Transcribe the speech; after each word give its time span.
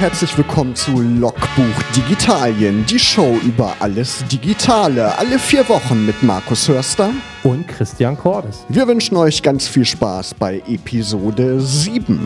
herzlich 0.00 0.34
willkommen 0.38 0.74
zu 0.74 0.98
Logbuch 0.98 1.82
Digitalien, 1.94 2.86
die 2.86 2.98
Show 2.98 3.36
über 3.44 3.76
alles 3.80 4.24
Digitale, 4.32 5.18
alle 5.18 5.38
vier 5.38 5.68
Wochen 5.68 6.06
mit 6.06 6.22
Markus 6.22 6.66
Hörster 6.66 7.10
und 7.42 7.68
Christian 7.68 8.16
Cordes. 8.16 8.64
Wir 8.70 8.88
wünschen 8.88 9.18
euch 9.18 9.42
ganz 9.42 9.68
viel 9.68 9.84
Spaß 9.84 10.32
bei 10.32 10.62
Episode 10.66 11.60
7. 11.60 12.18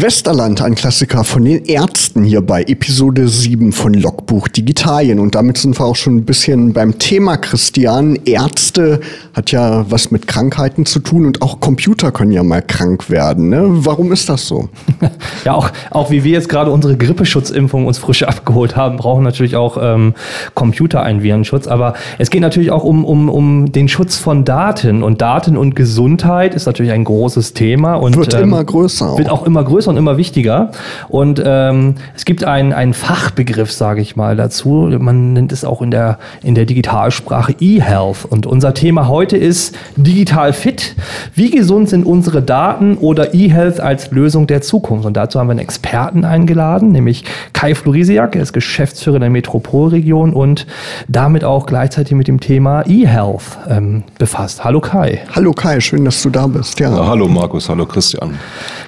Westerland, 0.00 0.62
ein 0.62 0.74
Klassiker 0.74 1.24
von 1.24 1.44
den 1.44 1.64
Ärzten 1.66 2.24
hier 2.24 2.40
bei 2.40 2.62
Episode 2.62 3.28
7 3.28 3.72
von 3.72 3.94
Logbuch 3.94 4.48
Digitalien. 4.48 5.18
Und 5.18 5.34
damit 5.34 5.58
sind 5.58 5.78
wir 5.78 5.84
auch 5.84 5.96
schon 5.96 6.16
ein 6.16 6.24
bisschen 6.24 6.72
beim 6.72 6.98
Thema, 6.98 7.36
Christian. 7.36 8.18
Ärzte 8.24 9.00
hat 9.34 9.50
ja 9.52 9.84
was 9.90 10.10
mit 10.10 10.26
Krankheiten 10.26 10.86
zu 10.86 11.00
tun 11.00 11.26
und 11.26 11.42
auch 11.42 11.60
Computer 11.60 12.12
können 12.12 12.32
ja 12.32 12.42
mal 12.42 12.62
krank 12.62 13.10
werden. 13.10 13.48
Ne? 13.48 13.64
Warum 13.68 14.12
ist 14.12 14.28
das 14.28 14.46
so? 14.46 14.68
ja, 15.44 15.54
auch, 15.54 15.70
auch 15.90 16.10
wie 16.10 16.24
wir 16.24 16.32
jetzt 16.32 16.48
gerade 16.48 16.70
unsere 16.70 16.96
Grippeschutzimpfung 16.96 17.86
uns 17.86 17.98
frisch 17.98 18.22
abgeholt 18.22 18.76
haben, 18.76 18.96
brauchen 18.96 19.22
natürlich 19.22 19.56
auch 19.56 19.78
ähm, 19.80 20.14
Computer 20.54 21.02
einen 21.02 21.22
Virenschutz. 21.22 21.66
Aber 21.66 21.94
es 22.18 22.30
geht 22.30 22.40
natürlich 22.40 22.70
auch 22.70 22.84
um, 22.84 23.04
um, 23.04 23.28
um 23.28 23.72
den 23.72 23.88
Schutz 23.88 24.16
von 24.16 24.44
Daten. 24.44 25.02
Und 25.02 25.20
Daten 25.20 25.56
und 25.56 25.76
Gesundheit 25.76 26.54
ist 26.54 26.66
natürlich 26.66 26.92
ein 26.92 27.04
großes 27.04 27.52
Thema. 27.52 27.94
Und, 27.94 28.16
wird 28.16 28.34
ähm, 28.34 28.44
immer 28.44 28.64
größer. 28.64 29.10
Auch. 29.10 29.18
Wird 29.18 29.30
auch 29.30 29.44
immer 29.46 29.62
größer 29.62 29.83
größer 29.84 29.90
und 29.90 29.96
immer 29.96 30.16
wichtiger. 30.16 30.70
Und 31.08 31.42
ähm, 31.44 31.94
es 32.16 32.24
gibt 32.24 32.44
einen, 32.44 32.72
einen 32.72 32.94
Fachbegriff, 32.94 33.70
sage 33.70 34.00
ich 34.00 34.16
mal, 34.16 34.36
dazu. 34.36 34.90
Man 34.98 35.32
nennt 35.34 35.52
es 35.52 35.64
auch 35.64 35.82
in 35.82 35.90
der, 35.90 36.18
in 36.42 36.54
der 36.54 36.64
Digitalsprache 36.64 37.54
E-Health. 37.60 38.24
Und 38.28 38.46
unser 38.46 38.74
Thema 38.74 39.08
heute 39.08 39.36
ist 39.36 39.76
digital 39.96 40.52
fit. 40.52 40.94
Wie 41.34 41.50
gesund 41.50 41.88
sind 41.88 42.06
unsere 42.06 42.42
Daten 42.42 42.96
oder 42.96 43.34
E-Health 43.34 43.80
als 43.80 44.10
Lösung 44.10 44.46
der 44.46 44.62
Zukunft? 44.62 45.06
Und 45.06 45.16
dazu 45.16 45.38
haben 45.38 45.48
wir 45.48 45.52
einen 45.52 45.60
Experten 45.60 46.24
eingeladen, 46.24 46.92
nämlich 46.92 47.24
Kai 47.52 47.74
Florisiak. 47.74 48.36
Er 48.36 48.42
ist 48.42 48.52
Geschäftsführer 48.52 49.18
der 49.18 49.30
Metropolregion 49.30 50.32
und 50.32 50.66
damit 51.08 51.44
auch 51.44 51.66
gleichzeitig 51.66 52.14
mit 52.14 52.28
dem 52.28 52.40
Thema 52.40 52.82
E-Health 52.86 53.58
ähm, 53.68 54.04
befasst. 54.18 54.64
Hallo 54.64 54.80
Kai. 54.80 55.20
Hallo 55.34 55.52
Kai, 55.52 55.80
schön, 55.80 56.04
dass 56.04 56.22
du 56.22 56.30
da 56.30 56.46
bist. 56.46 56.80
Ja. 56.80 56.90
ja 56.90 57.06
hallo 57.06 57.28
Markus, 57.28 57.68
hallo 57.68 57.86
Christian. 57.86 58.38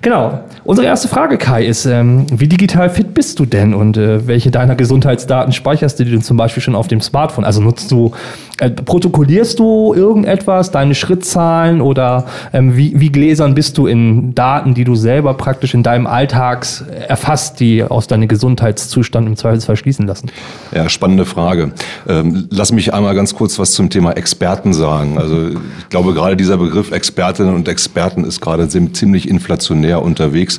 Genau. 0.03 0.41
Unsere 0.67 0.89
erste 0.89 1.07
Frage, 1.07 1.39
Kai, 1.39 1.65
ist, 1.65 1.87
ähm, 1.87 2.27
wie 2.29 2.49
digital 2.49 2.91
fit 2.91 3.15
bist 3.15 3.39
du 3.39 3.47
denn 3.47 3.73
und 3.73 3.97
äh, 3.97 4.27
welche 4.27 4.51
deiner 4.51 4.75
Gesundheitsdaten 4.75 5.53
speicherst 5.53 6.01
du 6.01 6.05
denn 6.05 6.23
zum 6.23 6.37
Beispiel 6.37 6.61
schon 6.61 6.75
auf 6.75 6.89
dem 6.89 7.01
Smartphone? 7.01 7.45
Also 7.45 7.61
nutzt 7.61 7.93
du, 7.93 8.11
protokollierst 8.57 9.59
du 9.59 9.93
irgendetwas, 9.95 10.71
deine 10.71 10.95
Schrittzahlen 10.95 11.81
oder 11.81 12.27
ähm, 12.53 12.77
wie, 12.77 12.99
wie 12.99 13.11
gläsern 13.11 13.55
bist 13.55 13.77
du 13.77 13.87
in 13.87 14.35
Daten, 14.35 14.75
die 14.75 14.85
du 14.85 14.95
selber 14.95 15.35
praktisch 15.35 15.75
in 15.75 15.83
deinem 15.83 16.07
Alltags 16.07 16.83
erfasst, 17.09 17.61
die 17.61 17.83
aus 17.83 18.07
deinem 18.07 18.29
Gesundheitszustand 18.29 19.27
im 19.27 19.37
Zweifelsfall 19.37 19.77
schließen 19.77 20.07
lassen? 20.07 20.31
Ja, 20.73 20.89
spannende 20.89 21.27
Frage. 21.27 21.73
Ähm, 22.09 22.49
lass 22.51 22.73
mich 22.73 22.95
einmal 22.95 23.15
ganz 23.15 23.35
kurz 23.35 23.59
was 23.59 23.73
zum 23.73 23.91
Thema 23.91 24.13
Experten 24.13 24.73
sagen. 24.73 25.19
Also 25.19 25.49
ich 25.49 25.89
glaube, 25.91 26.15
gerade 26.15 26.37
dieser 26.37 26.57
Begriff 26.57 26.93
Expertinnen 26.93 27.55
und 27.55 27.69
Experten 27.69 28.25
ist 28.25 28.41
gerade 28.41 28.69
ziemlich 28.69 29.29
inflationär 29.29 30.03
unterwegs. 30.03 30.59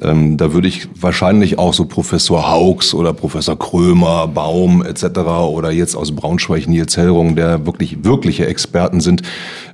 Ähm, 0.00 0.36
da 0.36 0.52
würde 0.52 0.68
ich 0.68 0.88
wahrscheinlich 1.00 1.58
auch 1.58 1.74
so 1.74 1.86
Professor 1.86 2.50
Haugs 2.50 2.94
oder 2.94 3.12
Professor 3.12 3.58
Krömer, 3.58 4.28
Baum 4.28 4.84
etc. 4.84 5.18
oder 5.28 5.70
jetzt 5.70 5.96
aus 5.96 6.12
Braunschweig 6.12 6.68
Nils 6.68 6.96
Hellrung, 6.96 7.31
der 7.36 7.66
wirklich 7.66 8.04
wirkliche 8.04 8.46
Experten 8.46 9.00
sind, 9.00 9.22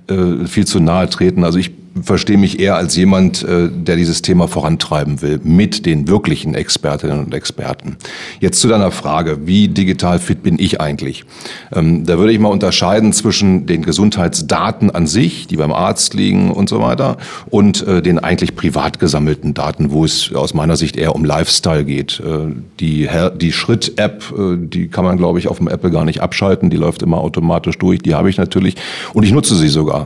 äh, 0.09 0.47
viel 0.47 0.67
zu 0.67 0.81
nahe 0.81 1.09
treten. 1.09 1.45
Also 1.45 1.59
ich 1.59 1.71
verstehe 2.03 2.39
mich 2.39 2.61
eher 2.61 2.77
als 2.77 2.97
jemand, 2.97 3.43
äh, 3.43 3.69
der 3.71 3.97
dieses 3.97 4.23
Thema 4.23 4.49
vorantreiben 4.49 5.23
will, 5.23 5.41
mit 5.43 5.87
den 5.87 6.09
wirklichen 6.09 6.55
Expertinnen 6.55 7.19
und 7.25 7.35
Experten. 7.35 7.97
Jetzt 8.41 8.61
zu 8.61 8.69
deiner 8.69 8.91
Frage, 8.91 9.47
wie 9.47 9.69
digital 9.69 10.19
fit 10.19 10.43
bin 10.43 10.59
ich 10.59 10.81
eigentlich? 10.81 11.25
Ähm, 11.73 12.05
da 12.05 12.19
würde 12.19 12.33
ich 12.33 12.39
mal 12.39 12.49
unterscheiden 12.49 13.13
zwischen 13.13 13.67
den 13.67 13.83
Gesundheitsdaten 13.83 14.91
an 14.91 15.07
sich, 15.07 15.47
die 15.47 15.57
beim 15.57 15.73
Arzt 15.73 16.15
liegen 16.15 16.51
und 16.51 16.69
so 16.69 16.81
weiter, 16.81 17.17
und 17.51 17.87
äh, 17.87 18.03
den 18.03 18.19
eigentlich 18.19 18.55
privat 18.55 18.99
gesammelten 18.99 19.55
Daten, 19.55 19.91
wo 19.91 20.05
es 20.05 20.33
aus 20.35 20.55
meiner 20.55 20.77
Sicht 20.77 20.97
eher 20.97 21.15
um 21.15 21.25
Lifestyle 21.25 21.85
geht. 21.85 22.21
Äh, 22.21 22.55
die, 22.81 23.09
die 23.41 23.53
Schritt-App, 23.53 24.35
die 24.59 24.89
kann 24.89 25.05
man, 25.05 25.17
glaube 25.17 25.39
ich, 25.39 25.49
auf 25.49 25.59
dem 25.59 25.69
Apple 25.69 25.91
gar 25.91 26.05
nicht 26.05 26.21
abschalten, 26.21 26.71
die 26.71 26.77
läuft 26.77 27.03
immer 27.03 27.19
automatisch 27.19 27.77
durch, 27.79 28.01
die 28.01 28.15
habe 28.15 28.31
ich 28.31 28.37
natürlich 28.37 28.77
und 29.15 29.25
ich 29.25 29.33
nutze 29.33 29.57
sie 29.57 29.69
sogar. 29.69 29.98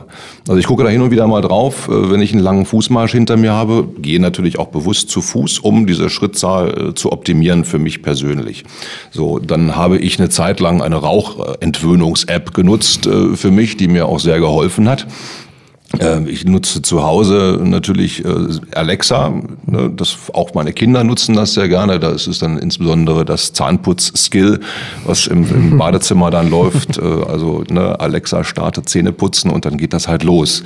Also 0.47 0.59
ich 0.59 0.65
gucke 0.65 0.83
da 0.83 0.89
hin 0.89 1.01
und 1.01 1.11
wieder 1.11 1.27
mal 1.27 1.41
drauf, 1.41 1.87
äh, 1.87 2.11
wenn 2.11 2.21
ich 2.21 2.33
einen 2.33 2.41
langen 2.41 2.65
Fußmarsch 2.65 3.11
hinter 3.11 3.37
mir 3.37 3.53
habe, 3.53 3.87
gehe 3.99 4.19
natürlich 4.19 4.59
auch 4.59 4.67
bewusst 4.67 5.09
zu 5.09 5.21
Fuß, 5.21 5.59
um 5.59 5.85
diese 5.87 6.09
Schrittzahl 6.09 6.89
äh, 6.89 6.93
zu 6.95 7.11
optimieren 7.11 7.65
für 7.65 7.79
mich 7.79 8.01
persönlich. 8.01 8.63
So, 9.11 9.39
dann 9.39 9.75
habe 9.75 9.97
ich 9.97 10.19
eine 10.19 10.29
Zeit 10.29 10.59
lang 10.59 10.81
eine 10.81 10.97
Rauchentwöhnungs-App 10.97 12.53
genutzt 12.53 13.07
äh, 13.07 13.35
für 13.35 13.51
mich, 13.51 13.77
die 13.77 13.87
mir 13.87 14.07
auch 14.07 14.19
sehr 14.19 14.39
geholfen 14.39 14.89
hat. 14.89 15.07
Ich 16.25 16.43
nutze 16.45 16.81
zu 16.81 17.03
Hause 17.03 17.59
natürlich 17.63 18.23
Alexa. 18.73 19.31
Ne, 19.67 19.91
das, 19.95 20.17
auch 20.33 20.55
meine 20.55 20.73
Kinder 20.73 21.03
nutzen 21.03 21.35
das 21.35 21.53
sehr 21.53 21.69
gerne. 21.69 21.99
Da 21.99 22.09
ist 22.09 22.25
es 22.25 22.39
dann 22.39 22.57
insbesondere 22.57 23.25
das 23.25 23.53
Zahnputz-Skill, 23.53 24.59
was 25.05 25.27
im, 25.27 25.45
im, 25.49 25.77
Badezimmer 25.77 26.31
dann 26.31 26.49
läuft. 26.49 26.99
Also 26.99 27.63
ne, 27.69 27.99
Alexa 27.99 28.43
startet 28.43 28.89
Zähne 28.89 29.11
putzen 29.11 29.51
und 29.51 29.65
dann 29.65 29.77
geht 29.77 29.93
das 29.93 30.07
halt 30.07 30.23
los. 30.23 30.63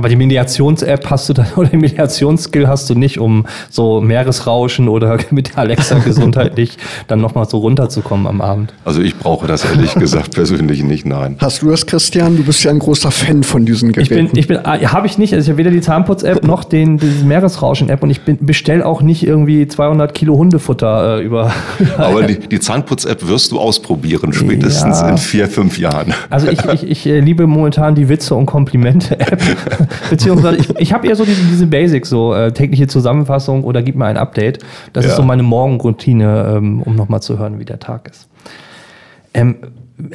Aber 0.00 0.08
die 0.08 0.16
Mediations-App 0.16 1.10
hast 1.10 1.28
du 1.28 1.34
dann 1.34 1.48
oder 1.56 1.68
die 1.68 1.76
Mediationsskill 1.76 2.68
hast 2.68 2.88
du 2.88 2.94
nicht, 2.94 3.18
um 3.18 3.44
so 3.68 4.00
Meeresrauschen 4.00 4.88
oder 4.88 5.18
mit 5.30 5.58
Alexa 5.58 5.98
gesundheitlich 5.98 6.78
dann 7.06 7.20
nochmal 7.20 7.46
so 7.46 7.58
runterzukommen 7.58 8.26
am 8.26 8.40
Abend. 8.40 8.72
Also 8.86 9.02
ich 9.02 9.14
brauche 9.18 9.46
das 9.46 9.62
ehrlich 9.62 9.94
gesagt 9.96 10.32
persönlich 10.32 10.82
nicht, 10.82 11.04
nein. 11.04 11.36
Hast 11.38 11.60
du 11.60 11.68
das, 11.68 11.84
Christian? 11.84 12.38
Du 12.38 12.44
bist 12.44 12.64
ja 12.64 12.70
ein 12.70 12.78
großer 12.78 13.10
Fan 13.10 13.42
von 13.42 13.66
diesen 13.66 13.92
Geräten. 13.92 14.14
Ich 14.14 14.30
bin, 14.30 14.38
ich 14.38 14.48
bin, 14.48 14.60
ah, 14.64 14.80
habe 14.90 15.06
ich 15.06 15.18
nicht. 15.18 15.34
Also 15.34 15.44
ich 15.44 15.50
habe 15.50 15.58
weder 15.58 15.70
die 15.70 15.82
Zahnputz-App 15.82 16.46
noch 16.46 16.64
den, 16.64 16.96
diese 16.96 17.26
Meeresrauschen-App 17.26 18.02
und 18.02 18.08
ich 18.08 18.22
bestelle 18.22 18.86
auch 18.86 19.02
nicht 19.02 19.26
irgendwie 19.26 19.68
200 19.68 20.14
Kilo 20.14 20.38
Hundefutter 20.38 21.18
äh, 21.18 21.22
über. 21.22 21.52
Aber 21.98 22.22
die, 22.22 22.38
die 22.38 22.58
Zahnputz-App 22.58 23.28
wirst 23.28 23.52
du 23.52 23.60
ausprobieren, 23.60 24.32
spätestens 24.32 25.02
ja. 25.02 25.10
in 25.10 25.18
vier, 25.18 25.46
fünf 25.46 25.78
Jahren. 25.78 26.14
Also 26.30 26.48
ich, 26.48 26.64
ich, 26.64 26.88
ich 26.88 27.06
äh, 27.06 27.20
liebe 27.20 27.46
momentan 27.46 27.94
die 27.94 28.08
Witze- 28.08 28.34
und 28.34 28.46
Komplimente-App. 28.46 29.42
Beziehungsweise 30.10 30.58
ich, 30.58 30.70
ich 30.78 30.92
habe 30.92 31.06
eher 31.06 31.16
so 31.16 31.24
diese, 31.24 31.42
diese 31.42 31.66
Basics, 31.66 32.08
so 32.08 32.34
äh, 32.34 32.52
tägliche 32.52 32.86
Zusammenfassung 32.86 33.64
oder 33.64 33.82
gib 33.82 33.96
mir 33.96 34.06
ein 34.06 34.16
Update. 34.16 34.60
Das 34.92 35.04
ja. 35.04 35.10
ist 35.10 35.16
so 35.16 35.22
meine 35.22 35.42
Morgenroutine, 35.42 36.54
ähm, 36.56 36.82
um 36.82 36.96
nochmal 36.96 37.22
zu 37.22 37.38
hören, 37.38 37.58
wie 37.58 37.64
der 37.64 37.78
Tag 37.78 38.08
ist. 38.08 38.28
Ähm, 39.34 39.56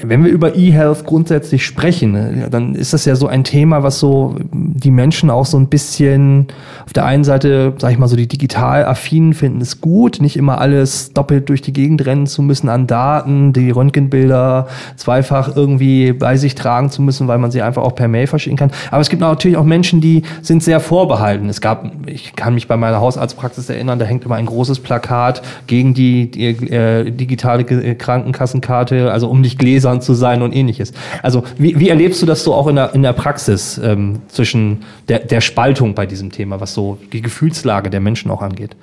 wenn 0.03 0.23
wir 0.23 0.31
über 0.31 0.55
E-Health 0.55 1.05
grundsätzlich 1.05 1.65
sprechen, 1.65 2.11
ne, 2.11 2.47
dann 2.49 2.75
ist 2.75 2.93
das 2.93 3.05
ja 3.05 3.15
so 3.15 3.27
ein 3.27 3.43
Thema, 3.43 3.83
was 3.83 3.99
so 3.99 4.35
die 4.51 4.91
Menschen 4.91 5.29
auch 5.29 5.45
so 5.45 5.57
ein 5.57 5.67
bisschen 5.67 6.47
auf 6.85 6.93
der 6.93 7.05
einen 7.05 7.23
Seite, 7.23 7.73
sag 7.77 7.91
ich 7.91 7.97
mal 7.97 8.07
so, 8.07 8.15
die 8.15 8.27
digital 8.27 8.85
affinen 8.85 9.33
finden 9.33 9.61
es 9.61 9.81
gut, 9.81 10.21
nicht 10.21 10.37
immer 10.37 10.59
alles 10.59 11.13
doppelt 11.13 11.49
durch 11.49 11.61
die 11.61 11.73
Gegend 11.73 12.05
rennen 12.05 12.27
zu 12.27 12.41
müssen 12.41 12.69
an 12.69 12.87
Daten, 12.87 13.53
die 13.53 13.71
Röntgenbilder 13.71 14.67
zweifach 14.95 15.55
irgendwie 15.55 16.13
bei 16.13 16.37
sich 16.37 16.55
tragen 16.55 16.89
zu 16.89 17.01
müssen, 17.01 17.27
weil 17.27 17.37
man 17.37 17.51
sie 17.51 17.61
einfach 17.61 17.83
auch 17.83 17.95
per 17.95 18.07
Mail 18.07 18.27
verschicken 18.27 18.57
kann. 18.57 18.71
Aber 18.91 19.01
es 19.01 19.09
gibt 19.09 19.21
natürlich 19.21 19.57
auch 19.57 19.63
Menschen, 19.63 20.01
die 20.01 20.23
sind 20.41 20.63
sehr 20.63 20.79
vorbehalten. 20.79 21.49
Es 21.49 21.61
gab, 21.61 21.89
ich 22.05 22.35
kann 22.35 22.53
mich 22.53 22.67
bei 22.67 22.77
meiner 22.77 22.99
Hausarztpraxis 22.99 23.69
erinnern, 23.69 23.99
da 23.99 24.05
hängt 24.05 24.25
immer 24.25 24.35
ein 24.35 24.45
großes 24.45 24.79
Plakat 24.79 25.41
gegen 25.67 25.93
die, 25.93 26.31
die 26.31 26.47
äh, 26.47 27.11
digitale 27.11 27.63
Krankenkassenkarte, 27.63 29.11
also 29.11 29.29
um 29.29 29.43
dich 29.43 29.57
gläsern 29.75 30.01
zu 30.01 30.13
sein 30.13 30.41
und 30.41 30.55
ähnliches. 30.55 30.93
Also 31.21 31.43
wie, 31.57 31.77
wie 31.77 31.89
erlebst 31.89 32.21
du 32.21 32.25
das 32.25 32.43
so 32.43 32.53
auch 32.53 32.67
in 32.67 32.77
der, 32.77 32.93
in 32.93 33.03
der 33.03 33.11
Praxis 33.11 33.77
ähm, 33.83 34.21
zwischen 34.29 34.83
der, 35.09 35.19
der 35.19 35.41
Spaltung 35.41 35.95
bei 35.95 36.05
diesem 36.05 36.31
Thema, 36.31 36.61
was 36.61 36.73
so 36.73 36.97
die 37.11 37.21
Gefühlslage 37.21 37.89
der 37.89 37.99
Menschen 37.99 38.31
auch 38.31 38.41
angeht? 38.41 38.77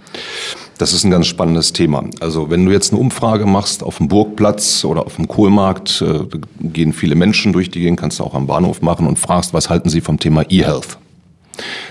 Das 0.76 0.92
ist 0.92 1.04
ein 1.04 1.10
ganz 1.10 1.26
spannendes 1.28 1.72
Thema. 1.72 2.04
Also 2.20 2.50
wenn 2.50 2.66
du 2.66 2.72
jetzt 2.72 2.92
eine 2.92 3.00
Umfrage 3.00 3.46
machst 3.46 3.82
auf 3.82 3.98
dem 3.98 4.08
Burgplatz 4.08 4.84
oder 4.84 5.06
auf 5.06 5.16
dem 5.16 5.28
Kohlmarkt, 5.28 6.02
äh, 6.06 6.26
gehen 6.60 6.92
viele 6.92 7.14
Menschen 7.14 7.54
durch 7.54 7.70
die 7.70 7.80
Gegend, 7.80 7.98
kannst 7.98 8.18
du 8.18 8.24
auch 8.24 8.34
am 8.34 8.46
Bahnhof 8.46 8.82
machen 8.82 9.06
und 9.06 9.18
fragst, 9.18 9.54
was 9.54 9.70
halten 9.70 9.88
sie 9.88 10.02
vom 10.02 10.18
Thema 10.18 10.44
E-Health? 10.50 10.98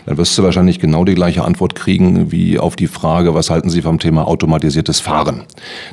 Dann 0.06 0.18
wirst 0.18 0.38
du 0.38 0.44
wahrscheinlich 0.44 0.80
genau 0.80 1.06
die 1.06 1.16
gleiche 1.16 1.44
Antwort 1.44 1.74
kriegen 1.74 2.32
wie 2.32 2.60
auf 2.60 2.76
die 2.76 2.88
Frage, 2.88 3.34
was 3.34 3.50
halten 3.52 3.70
Sie 3.70 3.84
vom 3.84 4.00
Thema 4.00 4.28
automatisiertes 4.28 5.00
Fahren? 5.00 5.44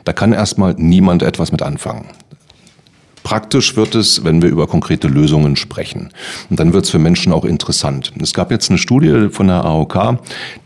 Da 0.04 0.14
kann 0.14 0.32
erstmal 0.32 0.74
niemand 0.78 1.22
etwas 1.22 1.52
mit 1.52 1.60
anfangen 1.60 2.06
Praktisch 3.28 3.76
wird 3.76 3.94
es, 3.94 4.24
wenn 4.24 4.40
wir 4.40 4.48
über 4.48 4.66
konkrete 4.66 5.06
Lösungen 5.06 5.56
sprechen. 5.56 6.08
Und 6.48 6.58
dann 6.58 6.72
wird 6.72 6.86
es 6.86 6.90
für 6.90 6.98
Menschen 6.98 7.30
auch 7.30 7.44
interessant. 7.44 8.10
Es 8.22 8.32
gab 8.32 8.50
jetzt 8.50 8.70
eine 8.70 8.78
Studie 8.78 9.28
von 9.28 9.48
der 9.48 9.66
AOK, 9.66 10.20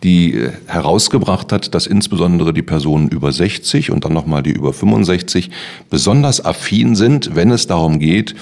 die 0.05 0.35
äh, 0.35 0.53
herausgebracht 0.67 1.51
hat, 1.51 1.75
dass 1.75 1.89
insbesondere 1.89 2.55
die 2.55 2.63
Personen 2.63 3.09
über 3.09 3.33
60 3.33 3.91
und 3.91 4.05
dann 4.05 4.13
nochmal 4.13 4.45
die 4.45 4.53
über 4.53 4.73
65 4.73 5.51
besonders 5.91 6.45
affin 6.45 6.95
sind, 6.95 7.35
wenn 7.35 7.51
es 7.51 7.67
darum 7.67 7.99
geht, 7.99 8.37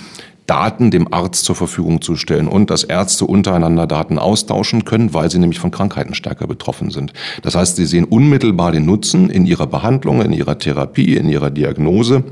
Daten 0.45 0.91
dem 0.91 1.15
Arzt 1.15 1.47
zur 1.47 1.57
Verfügung 1.57 2.03
zu 2.03 2.15
stellen 2.15 2.47
und 2.47 2.69
dass 2.69 2.85
Ärzte 2.85 3.25
untereinander 3.25 3.87
Daten 3.87 4.19
austauschen 4.19 4.85
können, 4.85 5.15
weil 5.15 5.31
sie 5.31 5.39
nämlich 5.39 5.61
von 5.61 5.71
Krankheiten 5.71 6.13
stärker 6.13 6.47
betroffen 6.47 6.91
sind. 6.91 7.15
Das 7.41 7.55
heißt, 7.55 7.77
sie 7.77 7.87
sehen 7.87 8.05
unmittelbar 8.05 8.73
den 8.73 8.85
Nutzen 8.85 9.31
in 9.31 9.47
ihrer 9.47 9.67
Behandlung, 9.67 10.21
in 10.21 10.35
ihrer 10.35 10.59
Therapie, 10.59 11.17
in 11.17 11.31
ihrer 11.31 11.49
Diagnose 11.49 12.23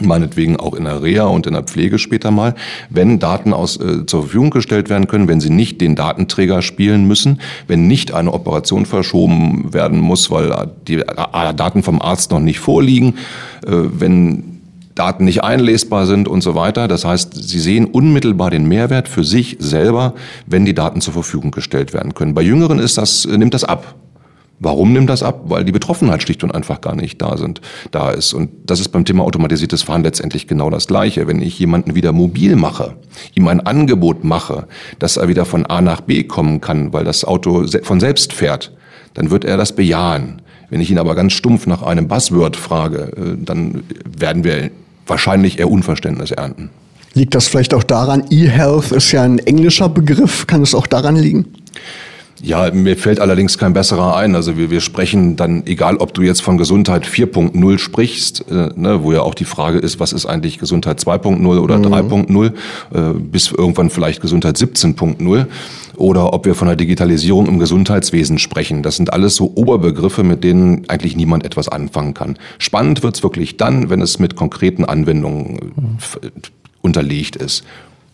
meinetwegen 0.00 0.56
auch 0.56 0.74
in 0.74 0.84
der 0.84 1.02
Reha 1.02 1.24
und 1.24 1.46
in 1.46 1.52
der 1.52 1.62
Pflege 1.62 1.98
später 1.98 2.30
mal, 2.30 2.54
wenn 2.90 3.18
Daten 3.18 3.52
aus, 3.52 3.76
äh, 3.76 4.06
zur 4.06 4.22
Verfügung 4.22 4.50
gestellt 4.50 4.90
werden 4.90 5.06
können, 5.06 5.28
wenn 5.28 5.40
sie 5.40 5.50
nicht 5.50 5.80
den 5.80 5.94
Datenträger 5.94 6.62
spielen 6.62 7.06
müssen, 7.06 7.40
wenn 7.66 7.86
nicht 7.86 8.12
eine 8.12 8.32
Operation 8.32 8.86
verschoben 8.86 9.72
werden 9.72 10.00
muss, 10.00 10.30
weil 10.30 10.70
die 10.86 11.00
äh, 11.00 11.54
Daten 11.54 11.82
vom 11.82 12.00
Arzt 12.02 12.30
noch 12.30 12.40
nicht 12.40 12.58
vorliegen, 12.58 13.14
äh, 13.66 13.70
wenn 13.70 14.54
Daten 14.94 15.24
nicht 15.24 15.42
einlesbar 15.42 16.06
sind 16.06 16.28
und 16.28 16.42
so 16.42 16.54
weiter. 16.54 16.86
Das 16.88 17.04
heißt, 17.04 17.34
Sie 17.34 17.58
sehen 17.58 17.86
unmittelbar 17.86 18.50
den 18.50 18.66
Mehrwert 18.66 19.08
für 19.08 19.24
sich 19.24 19.56
selber, 19.58 20.14
wenn 20.46 20.64
die 20.64 20.74
Daten 20.74 21.00
zur 21.00 21.12
Verfügung 21.12 21.50
gestellt 21.50 21.92
werden 21.92 22.14
können. 22.14 22.34
Bei 22.34 22.42
Jüngeren 22.42 22.78
ist 22.78 22.98
das, 22.98 23.24
äh, 23.24 23.36
nimmt 23.36 23.54
das 23.54 23.64
ab. 23.64 23.94
Warum 24.60 24.92
nimmt 24.92 25.10
das 25.10 25.22
ab? 25.22 25.42
Weil 25.46 25.64
die 25.64 25.72
Betroffenheit 25.72 26.22
schlicht 26.22 26.44
und 26.44 26.54
einfach 26.54 26.80
gar 26.80 26.94
nicht 26.94 27.20
da 27.20 27.36
sind, 27.36 27.60
da 27.90 28.10
ist. 28.10 28.32
Und 28.32 28.50
das 28.64 28.80
ist 28.80 28.88
beim 28.88 29.04
Thema 29.04 29.24
automatisiertes 29.24 29.82
Fahren 29.82 30.02
letztendlich 30.02 30.46
genau 30.46 30.70
das 30.70 30.86
Gleiche. 30.86 31.26
Wenn 31.26 31.42
ich 31.42 31.58
jemanden 31.58 31.94
wieder 31.94 32.12
mobil 32.12 32.56
mache, 32.56 32.94
ihm 33.34 33.48
ein 33.48 33.60
Angebot 33.60 34.24
mache, 34.24 34.66
dass 34.98 35.16
er 35.16 35.28
wieder 35.28 35.44
von 35.44 35.66
A 35.66 35.80
nach 35.80 36.00
B 36.00 36.22
kommen 36.22 36.60
kann, 36.60 36.92
weil 36.92 37.04
das 37.04 37.24
Auto 37.24 37.66
von 37.82 38.00
selbst 38.00 38.32
fährt, 38.32 38.72
dann 39.14 39.30
wird 39.30 39.44
er 39.44 39.56
das 39.56 39.74
bejahen. 39.74 40.40
Wenn 40.70 40.80
ich 40.80 40.90
ihn 40.90 40.98
aber 40.98 41.14
ganz 41.14 41.32
stumpf 41.32 41.66
nach 41.66 41.82
einem 41.82 42.08
Buzzword 42.08 42.56
frage, 42.56 43.12
äh, 43.16 43.36
dann 43.38 43.84
werden 44.04 44.44
wir 44.44 44.70
wahrscheinlich 45.06 45.58
eher 45.58 45.70
Unverständnis 45.70 46.30
ernten. 46.30 46.70
Liegt 47.14 47.34
das 47.34 47.46
vielleicht 47.46 47.74
auch 47.74 47.84
daran, 47.84 48.24
E-Health 48.30 48.90
ist 48.90 49.12
ja 49.12 49.22
ein 49.22 49.38
englischer 49.38 49.88
Begriff, 49.88 50.46
kann 50.46 50.62
es 50.62 50.74
auch 50.74 50.88
daran 50.88 51.14
liegen? 51.14 51.46
Ja, 52.44 52.70
mir 52.72 52.98
fällt 52.98 53.20
allerdings 53.20 53.56
kein 53.56 53.72
besserer 53.72 54.16
ein. 54.16 54.34
Also 54.34 54.58
wir, 54.58 54.70
wir 54.70 54.82
sprechen 54.82 55.34
dann, 55.34 55.66
egal 55.66 55.96
ob 55.96 56.12
du 56.12 56.20
jetzt 56.20 56.42
von 56.42 56.58
Gesundheit 56.58 57.06
4.0 57.06 57.78
sprichst, 57.78 58.44
äh, 58.50 58.68
ne, 58.76 59.02
wo 59.02 59.12
ja 59.12 59.22
auch 59.22 59.34
die 59.34 59.46
Frage 59.46 59.78
ist, 59.78 59.98
was 59.98 60.12
ist 60.12 60.26
eigentlich 60.26 60.58
Gesundheit 60.58 61.00
2.0 61.00 61.58
oder 61.58 61.78
mhm. 61.78 61.86
3.0, 61.86 62.46
äh, 62.92 63.14
bis 63.18 63.50
irgendwann 63.50 63.88
vielleicht 63.88 64.20
Gesundheit 64.20 64.58
17.0 64.58 65.46
oder 65.96 66.34
ob 66.34 66.44
wir 66.44 66.54
von 66.54 66.68
der 66.68 66.76
Digitalisierung 66.76 67.46
im 67.46 67.58
Gesundheitswesen 67.58 68.38
sprechen. 68.38 68.82
Das 68.82 68.96
sind 68.96 69.10
alles 69.10 69.36
so 69.36 69.52
Oberbegriffe, 69.54 70.22
mit 70.22 70.44
denen 70.44 70.86
eigentlich 70.88 71.16
niemand 71.16 71.46
etwas 71.46 71.70
anfangen 71.70 72.12
kann. 72.12 72.36
Spannend 72.58 73.02
wird's 73.02 73.22
wirklich 73.22 73.56
dann, 73.56 73.88
wenn 73.88 74.02
es 74.02 74.18
mit 74.18 74.36
konkreten 74.36 74.84
Anwendungen 74.84 75.72
mhm. 75.76 75.98
unterlegt 76.82 77.36
ist. 77.36 77.64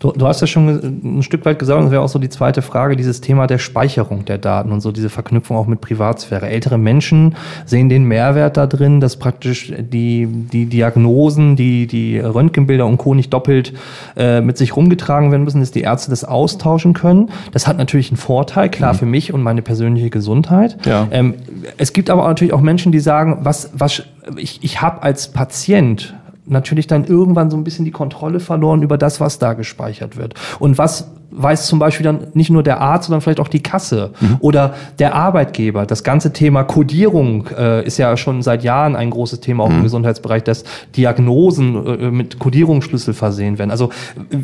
Du, 0.00 0.12
du, 0.12 0.26
hast 0.26 0.40
ja 0.40 0.46
schon 0.46 1.18
ein 1.18 1.22
Stück 1.22 1.44
weit 1.44 1.58
gesagt, 1.58 1.78
und 1.78 1.84
das 1.84 1.92
wäre 1.92 2.00
auch 2.00 2.08
so 2.08 2.18
die 2.18 2.30
zweite 2.30 2.62
Frage, 2.62 2.96
dieses 2.96 3.20
Thema 3.20 3.46
der 3.46 3.58
Speicherung 3.58 4.24
der 4.24 4.38
Daten 4.38 4.72
und 4.72 4.80
so 4.80 4.92
diese 4.92 5.10
Verknüpfung 5.10 5.58
auch 5.58 5.66
mit 5.66 5.82
Privatsphäre. 5.82 6.48
Ältere 6.48 6.78
Menschen 6.78 7.36
sehen 7.66 7.90
den 7.90 8.04
Mehrwert 8.04 8.56
da 8.56 8.66
drin, 8.66 9.00
dass 9.00 9.18
praktisch 9.18 9.70
die, 9.78 10.26
die 10.26 10.64
Diagnosen, 10.64 11.54
die, 11.54 11.86
die 11.86 12.18
Röntgenbilder 12.18 12.86
und 12.86 12.96
Co. 12.96 13.14
nicht 13.14 13.30
doppelt 13.34 13.74
äh, 14.16 14.40
mit 14.40 14.56
sich 14.56 14.74
rumgetragen 14.74 15.32
werden 15.32 15.44
müssen, 15.44 15.60
dass 15.60 15.70
die 15.70 15.82
Ärzte 15.82 16.08
das 16.08 16.24
austauschen 16.24 16.94
können. 16.94 17.28
Das 17.52 17.66
hat 17.66 17.76
natürlich 17.76 18.08
einen 18.08 18.16
Vorteil, 18.16 18.70
klar 18.70 18.94
mhm. 18.94 18.98
für 18.98 19.06
mich 19.06 19.34
und 19.34 19.42
meine 19.42 19.60
persönliche 19.60 20.08
Gesundheit. 20.08 20.78
Ja. 20.86 21.08
Ähm, 21.10 21.34
es 21.76 21.92
gibt 21.92 22.08
aber 22.08 22.26
natürlich 22.26 22.54
auch 22.54 22.62
Menschen, 22.62 22.90
die 22.90 23.00
sagen, 23.00 23.40
was, 23.42 23.70
was 23.74 24.04
ich, 24.38 24.60
ich 24.62 24.80
habe 24.80 25.02
als 25.02 25.28
Patient 25.28 26.14
natürlich 26.50 26.86
dann 26.86 27.04
irgendwann 27.04 27.50
so 27.50 27.56
ein 27.56 27.64
bisschen 27.64 27.84
die 27.84 27.90
Kontrolle 27.90 28.40
verloren 28.40 28.82
über 28.82 28.98
das, 28.98 29.20
was 29.20 29.38
da 29.38 29.54
gespeichert 29.54 30.16
wird. 30.16 30.34
Und 30.58 30.78
was 30.78 31.10
weiß 31.30 31.66
zum 31.66 31.78
Beispiel 31.78 32.04
dann 32.04 32.26
nicht 32.34 32.50
nur 32.50 32.62
der 32.62 32.80
Arzt, 32.80 33.06
sondern 33.06 33.20
vielleicht 33.20 33.40
auch 33.40 33.48
die 33.48 33.62
Kasse 33.62 34.10
mhm. 34.20 34.36
oder 34.40 34.74
der 34.98 35.14
Arbeitgeber. 35.14 35.86
Das 35.86 36.02
ganze 36.04 36.32
Thema 36.32 36.64
Codierung 36.64 37.46
äh, 37.56 37.84
ist 37.84 37.98
ja 37.98 38.16
schon 38.16 38.42
seit 38.42 38.64
Jahren 38.64 38.96
ein 38.96 39.10
großes 39.10 39.40
Thema 39.40 39.64
auch 39.64 39.68
mhm. 39.68 39.78
im 39.78 39.82
Gesundheitsbereich, 39.84 40.42
dass 40.42 40.64
Diagnosen 40.96 41.86
äh, 41.86 42.10
mit 42.10 42.38
Codierungsschlüssel 42.38 43.14
versehen 43.14 43.58
werden. 43.58 43.70
Also 43.70 43.90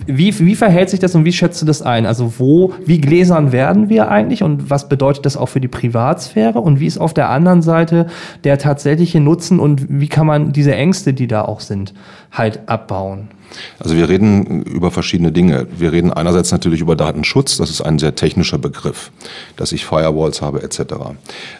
wie, 0.06 0.38
wie 0.38 0.54
verhält 0.54 0.90
sich 0.90 1.00
das 1.00 1.14
und 1.14 1.24
wie 1.24 1.32
schätzt 1.32 1.60
du 1.60 1.66
das 1.66 1.82
ein? 1.82 2.06
Also 2.06 2.34
wo, 2.38 2.72
wie 2.84 3.00
gläsern 3.00 3.52
werden 3.52 3.88
wir 3.88 4.10
eigentlich 4.10 4.42
und 4.42 4.70
was 4.70 4.88
bedeutet 4.88 5.26
das 5.26 5.36
auch 5.36 5.48
für 5.48 5.60
die 5.60 5.68
Privatsphäre 5.68 6.60
und 6.60 6.80
wie 6.80 6.86
ist 6.86 6.98
auf 6.98 7.14
der 7.14 7.30
anderen 7.30 7.62
Seite 7.62 8.06
der 8.44 8.58
tatsächliche 8.58 9.20
Nutzen 9.20 9.58
und 9.60 9.86
wie 9.88 10.08
kann 10.08 10.26
man 10.26 10.52
diese 10.52 10.74
Ängste, 10.74 11.14
die 11.14 11.26
da 11.26 11.42
auch 11.42 11.60
sind, 11.60 11.94
halt 12.30 12.68
abbauen? 12.68 13.28
Also 13.78 13.96
wir 13.96 14.08
reden 14.08 14.62
über 14.62 14.90
verschiedene 14.90 15.32
Dinge. 15.32 15.66
Wir 15.76 15.92
reden 15.92 16.12
einerseits 16.12 16.52
natürlich 16.52 16.80
über 16.80 16.96
Datenschutz, 16.96 17.56
das 17.56 17.70
ist 17.70 17.80
ein 17.80 17.98
sehr 17.98 18.14
technischer 18.14 18.58
Begriff, 18.58 19.10
dass 19.56 19.72
ich 19.72 19.84
Firewalls 19.84 20.42
habe 20.42 20.62
etc. 20.62 20.80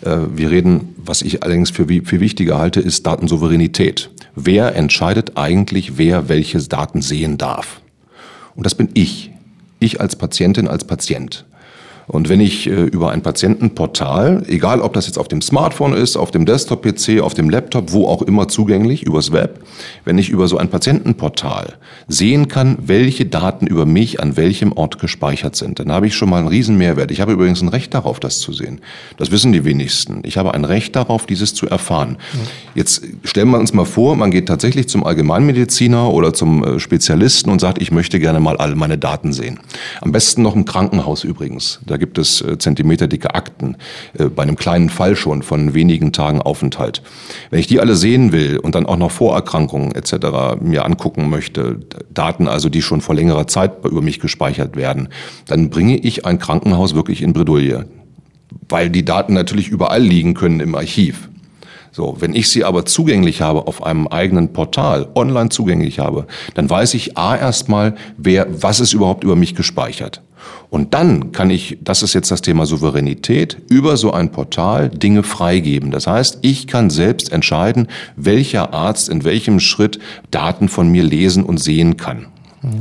Äh, 0.02 0.16
wir 0.34 0.50
reden, 0.50 0.94
was 0.96 1.22
ich 1.22 1.42
allerdings 1.42 1.70
für 1.70 1.86
viel 1.86 2.20
wichtiger 2.20 2.58
halte, 2.58 2.80
ist 2.80 3.06
Datensouveränität. 3.06 4.10
Wer 4.34 4.74
entscheidet 4.74 5.36
eigentlich, 5.36 5.98
wer 5.98 6.28
welche 6.28 6.58
Daten 6.58 7.02
sehen 7.02 7.38
darf? 7.38 7.80
Und 8.54 8.66
das 8.66 8.74
bin 8.74 8.88
ich. 8.94 9.30
Ich 9.78 10.00
als 10.00 10.16
Patientin, 10.16 10.68
als 10.68 10.84
Patient. 10.84 11.44
Und 12.06 12.28
wenn 12.28 12.40
ich 12.40 12.68
äh, 12.68 12.84
über 12.84 13.10
ein 13.10 13.22
Patientenportal, 13.22 14.44
egal 14.46 14.80
ob 14.80 14.92
das 14.92 15.06
jetzt 15.06 15.18
auf 15.18 15.28
dem 15.28 15.42
Smartphone 15.42 15.92
ist, 15.92 16.16
auf 16.16 16.30
dem 16.30 16.46
Desktop-PC, 16.46 17.20
auf 17.20 17.34
dem 17.34 17.50
Laptop, 17.50 17.92
wo 17.92 18.06
auch 18.06 18.22
immer 18.22 18.48
zugänglich, 18.48 19.02
übers 19.02 19.32
Web, 19.32 19.60
wenn 20.04 20.18
ich 20.18 20.30
über 20.30 20.46
so 20.46 20.56
ein 20.56 20.68
Patientenportal 20.68 21.74
sehen 22.06 22.48
kann, 22.48 22.78
welche 22.80 23.26
Daten 23.26 23.66
über 23.66 23.86
mich 23.86 24.20
an 24.20 24.36
welchem 24.36 24.72
Ort 24.72 24.98
gespeichert 25.00 25.56
sind, 25.56 25.80
dann 25.80 25.90
habe 25.90 26.06
ich 26.06 26.14
schon 26.14 26.30
mal 26.30 26.38
einen 26.38 26.48
riesen 26.48 26.78
Mehrwert. 26.78 27.10
Ich 27.10 27.20
habe 27.20 27.32
übrigens 27.32 27.60
ein 27.60 27.68
Recht 27.68 27.92
darauf, 27.92 28.20
das 28.20 28.38
zu 28.38 28.52
sehen. 28.52 28.80
Das 29.16 29.30
wissen 29.32 29.52
die 29.52 29.64
wenigsten. 29.64 30.20
Ich 30.24 30.36
habe 30.36 30.54
ein 30.54 30.64
Recht 30.64 30.94
darauf, 30.94 31.26
dieses 31.26 31.54
zu 31.54 31.66
erfahren. 31.66 32.18
Jetzt 32.74 33.02
stellen 33.24 33.50
wir 33.50 33.58
uns 33.58 33.72
mal 33.72 33.84
vor, 33.84 34.14
man 34.14 34.30
geht 34.30 34.46
tatsächlich 34.46 34.88
zum 34.88 35.04
Allgemeinmediziner 35.04 36.12
oder 36.12 36.32
zum 36.32 36.62
äh, 36.62 36.78
Spezialisten 36.78 37.50
und 37.50 37.60
sagt, 37.60 37.80
ich 37.82 37.90
möchte 37.90 38.20
gerne 38.20 38.38
mal 38.38 38.56
alle 38.56 38.76
meine 38.76 38.98
Daten 38.98 39.32
sehen. 39.32 39.58
Am 40.00 40.12
besten 40.12 40.42
noch 40.42 40.54
im 40.54 40.64
Krankenhaus 40.64 41.24
übrigens. 41.24 41.80
Da 41.86 41.95
gibt 41.98 42.18
es 42.18 42.40
äh, 42.40 42.58
zentimeterdicke 42.58 43.34
Akten, 43.34 43.76
äh, 44.18 44.24
bei 44.26 44.42
einem 44.42 44.56
kleinen 44.56 44.90
Fall 44.90 45.16
schon 45.16 45.42
von 45.42 45.74
wenigen 45.74 46.12
Tagen 46.12 46.40
Aufenthalt. 46.40 47.02
Wenn 47.50 47.60
ich 47.60 47.66
die 47.66 47.80
alle 47.80 47.96
sehen 47.96 48.32
will 48.32 48.58
und 48.58 48.74
dann 48.74 48.86
auch 48.86 48.96
noch 48.96 49.10
Vorerkrankungen 49.10 49.94
etc. 49.94 50.60
mir 50.60 50.84
angucken 50.84 51.28
möchte, 51.28 51.80
Daten 52.12 52.48
also, 52.48 52.68
die 52.68 52.82
schon 52.82 53.00
vor 53.00 53.14
längerer 53.14 53.46
Zeit 53.46 53.84
über 53.84 54.02
mich 54.02 54.20
gespeichert 54.20 54.76
werden, 54.76 55.08
dann 55.46 55.70
bringe 55.70 55.96
ich 55.96 56.26
ein 56.26 56.38
Krankenhaus 56.38 56.94
wirklich 56.94 57.22
in 57.22 57.32
Bredouille. 57.32 57.86
Weil 58.68 58.90
die 58.90 59.04
Daten 59.04 59.34
natürlich 59.34 59.68
überall 59.68 60.02
liegen 60.02 60.34
können 60.34 60.60
im 60.60 60.74
Archiv. 60.74 61.28
So, 61.96 62.16
wenn 62.20 62.34
ich 62.34 62.50
sie 62.50 62.62
aber 62.62 62.84
zugänglich 62.84 63.40
habe 63.40 63.66
auf 63.66 63.82
einem 63.82 64.06
eigenen 64.06 64.52
Portal, 64.52 65.08
online 65.14 65.48
zugänglich 65.48 65.98
habe, 65.98 66.26
dann 66.52 66.68
weiß 66.68 66.92
ich 66.92 67.16
A 67.16 67.34
erstmal, 67.34 67.94
wer, 68.18 68.46
was 68.50 68.80
ist 68.80 68.92
überhaupt 68.92 69.24
über 69.24 69.34
mich 69.34 69.54
gespeichert. 69.54 70.20
Und 70.70 70.94
dann 70.94 71.32
kann 71.32 71.50
ich, 71.50 71.78
das 71.82 72.02
ist 72.02 72.14
jetzt 72.14 72.30
das 72.30 72.42
Thema 72.42 72.66
Souveränität, 72.66 73.58
über 73.68 73.96
so 73.96 74.12
ein 74.12 74.32
Portal 74.32 74.88
Dinge 74.88 75.22
freigeben. 75.22 75.90
Das 75.90 76.06
heißt, 76.06 76.38
ich 76.42 76.66
kann 76.66 76.90
selbst 76.90 77.32
entscheiden, 77.32 77.88
welcher 78.16 78.74
Arzt 78.74 79.08
in 79.08 79.24
welchem 79.24 79.60
Schritt 79.60 79.98
Daten 80.30 80.68
von 80.68 80.88
mir 80.88 81.04
lesen 81.04 81.44
und 81.44 81.58
sehen 81.58 81.96
kann. 81.96 82.26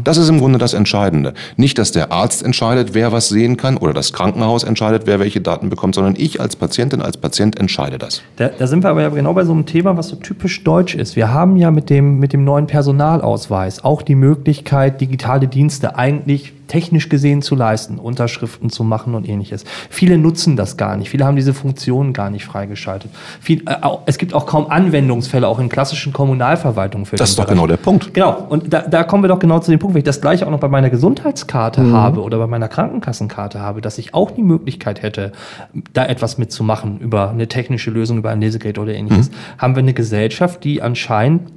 Das 0.04 0.18
ist 0.18 0.30
im 0.30 0.40
Grunde 0.40 0.58
das 0.58 0.74
Entscheidende. 0.74 1.34
Nicht, 1.58 1.78
dass 1.78 1.92
der 1.92 2.12
Arzt 2.12 2.44
entscheidet, 2.44 2.94
wer 2.94 3.12
was 3.12 3.30
sehen 3.30 3.56
kann 3.56 3.78
oder 3.78 3.94
das 3.94 4.14
Krankenhaus 4.14 4.64
entscheidet, 4.64 5.04
wer 5.06 5.20
welche 5.20 5.42
Daten 5.42 5.70
bekommt, 5.70 5.94
sondern 5.94 6.16
ich 6.18 6.42
als 6.42 6.56
Patientin, 6.56 7.02
als 7.02 7.18
Patient 7.18 7.60
entscheide 7.60 8.00
das. 8.00 8.22
Da, 8.38 8.48
da 8.48 8.68
sind 8.68 8.84
wir 8.84 8.90
aber 8.90 9.02
ja 9.02 9.10
genau 9.10 9.34
bei 9.34 9.44
so 9.44 9.52
einem 9.52 9.66
Thema, 9.66 9.96
was 9.96 10.08
so 10.08 10.16
typisch 10.16 10.64
deutsch 10.64 10.96
ist. 10.96 11.16
Wir 11.16 11.32
haben 11.32 11.56
ja 11.58 11.70
mit 11.70 11.90
dem, 11.90 12.20
mit 12.20 12.34
dem 12.34 12.44
neuen 12.44 12.66
Personalausweis 12.66 13.84
auch 13.84 14.02
die 14.02 14.16
Möglichkeit, 14.16 15.02
digitale 15.02 15.48
Dienste 15.48 15.96
eigentlich 15.96 16.54
technisch 16.68 17.10
gesehen 17.10 17.42
zu 17.42 17.56
leisten, 17.56 18.00
Unterschriften 18.00 18.70
zu 18.70 18.84
machen 18.84 19.16
und 19.16 19.28
ähnliches. 19.28 19.66
Viele 19.90 20.18
nutzen 20.18 20.56
das 20.56 20.78
gar 20.78 20.98
nicht. 20.98 21.10
Viele 21.10 21.26
haben 21.26 21.36
diese 21.36 21.54
Funktionen 21.54 22.14
gar 22.14 22.30
nicht 22.30 22.46
freigeschaltet. 22.46 23.12
Viel, 23.40 23.64
äh, 23.68 23.76
es 24.06 24.18
gibt 24.18 24.34
auch 24.34 24.46
kaum 24.46 24.70
Anwendungsfälle, 24.70 25.48
auch 25.48 25.60
in 25.60 25.70
klassischen 25.70 26.14
Kommunalverwaltungen. 26.14 27.06
Für 27.06 27.16
das 27.16 27.32
ist 27.32 27.40
doch 27.40 27.48
genau 27.48 27.68
der 27.68 27.78
Punkt. 27.78 28.14
Genau. 28.14 28.46
Und 28.50 28.74
da, 28.74 28.82
da 28.82 29.04
kommen 29.04 29.24
wir 29.24 29.28
doch 29.28 29.40
genau 29.40 29.60
zu 29.60 29.72
dem 29.72 29.80
Punkt, 29.80 29.94
wenn 29.94 30.00
ich 30.00 30.06
das 30.06 30.22
gleiche 30.22 30.46
auch 30.46 30.52
noch 30.52 30.60
bei 30.60 30.68
meiner 30.68 30.90
Gesundheitskarte 30.90 31.82
mhm. 31.82 31.94
habe 31.94 32.22
oder 32.22 32.38
bei 32.38 32.48
meiner 32.48 32.68
Krankenkassenkarte 32.68 33.60
habe, 33.60 33.82
dass 33.82 33.98
ich 33.98 34.14
auch 34.14 34.32
die 34.32 34.44
Möglichkeit 34.44 35.02
hätte, 35.02 35.32
da 35.94 36.06
etwas 36.06 36.38
mitzumachen 36.38 37.00
über 37.00 37.30
eine 37.30 37.48
technische 37.48 37.92
Lösung, 37.92 38.18
über 38.18 38.32
ein 38.32 38.42
Lesegerät 38.42 38.80
oder 38.80 38.94
ähnliches, 38.94 39.30
mhm. 39.30 39.36
haben 39.58 39.76
wir 39.76 39.84
eine 39.84 39.94
Gesellschaft, 39.94 40.64
die 40.64 40.82
anscheinend 40.82 41.52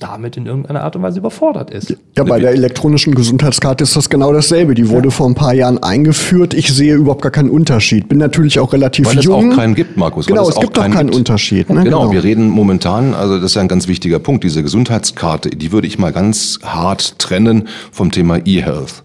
damit 0.00 0.36
in 0.36 0.46
irgendeiner 0.46 0.82
Art 0.82 0.96
und 0.96 1.02
Weise 1.02 1.18
überfordert 1.18 1.70
ist. 1.70 1.96
Ja, 2.16 2.24
bei 2.24 2.40
der 2.40 2.52
elektronischen 2.52 3.14
Gesundheitskarte 3.14 3.84
ist 3.84 3.94
das 3.94 4.08
genau 4.08 4.32
dasselbe. 4.32 4.74
Die 4.74 4.88
wurde 4.88 5.08
ja. 5.08 5.10
vor 5.10 5.28
ein 5.28 5.34
paar 5.34 5.54
Jahren 5.54 5.82
eingeführt. 5.82 6.54
Ich 6.54 6.72
sehe 6.72 6.94
überhaupt 6.94 7.22
gar 7.22 7.30
keinen 7.30 7.50
Unterschied. 7.50 8.08
Bin 8.08 8.18
natürlich 8.18 8.58
auch 8.58 8.72
relativ 8.72 9.06
weil 9.06 9.18
jung. 9.20 9.34
Weil 9.34 9.48
es 9.48 9.52
auch 9.52 9.56
keinen 9.56 9.74
gibt, 9.74 9.96
Markus. 9.96 10.26
Genau, 10.26 10.48
es, 10.48 10.56
es 10.56 10.60
gibt 10.60 10.78
auch 10.78 10.82
keinen, 10.82 10.94
keinen 10.94 11.10
Unterschied. 11.10 11.70
Ne? 11.70 11.84
Genau, 11.84 12.00
genau, 12.00 12.12
wir 12.12 12.24
reden 12.24 12.48
momentan, 12.48 13.14
also 13.14 13.36
das 13.36 13.46
ist 13.46 13.54
ja 13.54 13.60
ein 13.60 13.68
ganz 13.68 13.86
wichtiger 13.86 14.18
Punkt, 14.18 14.42
diese 14.42 14.62
Gesundheitskarte, 14.62 15.50
die 15.50 15.72
würde 15.72 15.86
ich 15.86 15.98
mal 15.98 16.12
ganz 16.12 16.58
hart 16.64 17.18
trennen 17.18 17.68
vom 17.92 18.10
Thema 18.10 18.38
E-Health. 18.44 19.02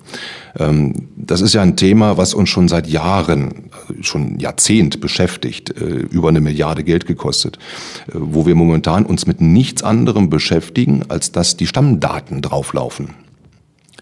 Ähm, 0.57 1.09
das 1.15 1.41
ist 1.41 1.53
ja 1.53 1.62
ein 1.62 1.75
Thema, 1.75 2.17
was 2.17 2.33
uns 2.33 2.50
schon 2.50 2.67
seit 2.67 2.88
Jahren, 2.88 3.69
schon 4.01 4.39
Jahrzehnt 4.39 5.01
beschäftigt, 5.01 5.71
äh, 5.71 5.83
über 5.83 6.29
eine 6.29 6.41
Milliarde 6.41 6.83
Geld 6.83 7.05
gekostet, 7.05 7.57
äh, 8.07 8.13
wo 8.13 8.45
wir 8.45 8.55
momentan 8.55 9.05
uns 9.05 9.25
mit 9.25 9.41
nichts 9.41 9.83
anderem 9.83 10.29
beschäftigen, 10.29 11.03
als 11.09 11.31
dass 11.31 11.57
die 11.57 11.67
Stammdaten 11.67 12.41
drauflaufen. 12.41 13.09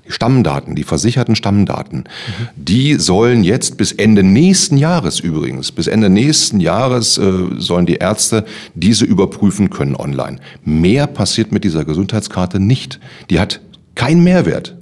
Die 0.06 0.12
Stammdaten, 0.12 0.76
die 0.76 0.84
versicherten 0.84 1.36
Stammdaten, 1.36 2.00
mhm. 2.00 2.48
die 2.58 2.96
sollen 2.96 3.46
jetzt 3.46 3.78
bis 3.78 3.94
Ende 3.94 4.22
nächsten 4.22 4.78
Jahres 4.78 5.22
übrigens, 5.22 5.72
bis 5.72 5.88
Ende 5.88 6.10
nächsten 6.10 6.60
Jahres 6.60 7.18
äh, 7.18 7.32
sollen 7.58 7.86
die 7.86 7.96
Ärzte 7.96 8.44
diese 8.74 9.06
überprüfen 9.06 9.70
können 9.70 9.96
online. 9.96 10.40
Mehr 10.66 11.08
passiert 11.08 11.54
mit 11.54 11.64
dieser 11.64 11.86
Gesundheitskarte 11.86 12.60
nicht. 12.60 13.00
Die 13.30 13.40
hat 13.40 13.62
keinen 13.96 14.24
Mehrwert. 14.26 14.76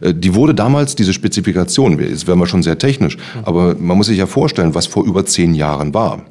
Äh, 0.00 0.14
die 0.14 0.34
wurde 0.34 0.54
damals, 0.54 0.94
diese 0.94 1.12
Spezifikation, 1.12 1.98
jetzt 1.98 2.26
werden 2.26 2.40
wir 2.40 2.46
schon 2.46 2.62
sehr 2.62 2.78
technisch, 2.78 3.16
aber 3.42 3.74
man 3.78 3.96
muss 3.96 4.06
sich 4.06 4.18
ja 4.18 4.26
vorstellen, 4.26 4.74
was 4.74 4.86
vor 4.86 5.04
über 5.04 5.26
zehn 5.26 5.54
Jahren 5.54 5.94
war. 5.94 6.22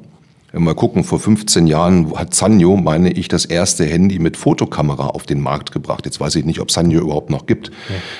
Wenn 0.51 0.61
wir 0.61 0.65
mal 0.65 0.75
gucken, 0.75 1.03
vor 1.03 1.19
15 1.19 1.67
Jahren 1.67 2.11
hat 2.15 2.33
Sanyo, 2.33 2.75
meine 2.75 3.11
ich, 3.11 3.27
das 3.27 3.45
erste 3.45 3.85
Handy 3.85 4.17
mit 4.17 4.35
Fotokamera 4.35 5.07
auf 5.07 5.23
den 5.23 5.41
Markt 5.41 5.71
gebracht. 5.71 6.05
Jetzt 6.05 6.19
weiß 6.19 6.35
ich 6.35 6.45
nicht, 6.45 6.59
ob 6.59 6.71
Sanyo 6.71 7.01
überhaupt 7.01 7.29
noch 7.29 7.45
gibt. 7.45 7.69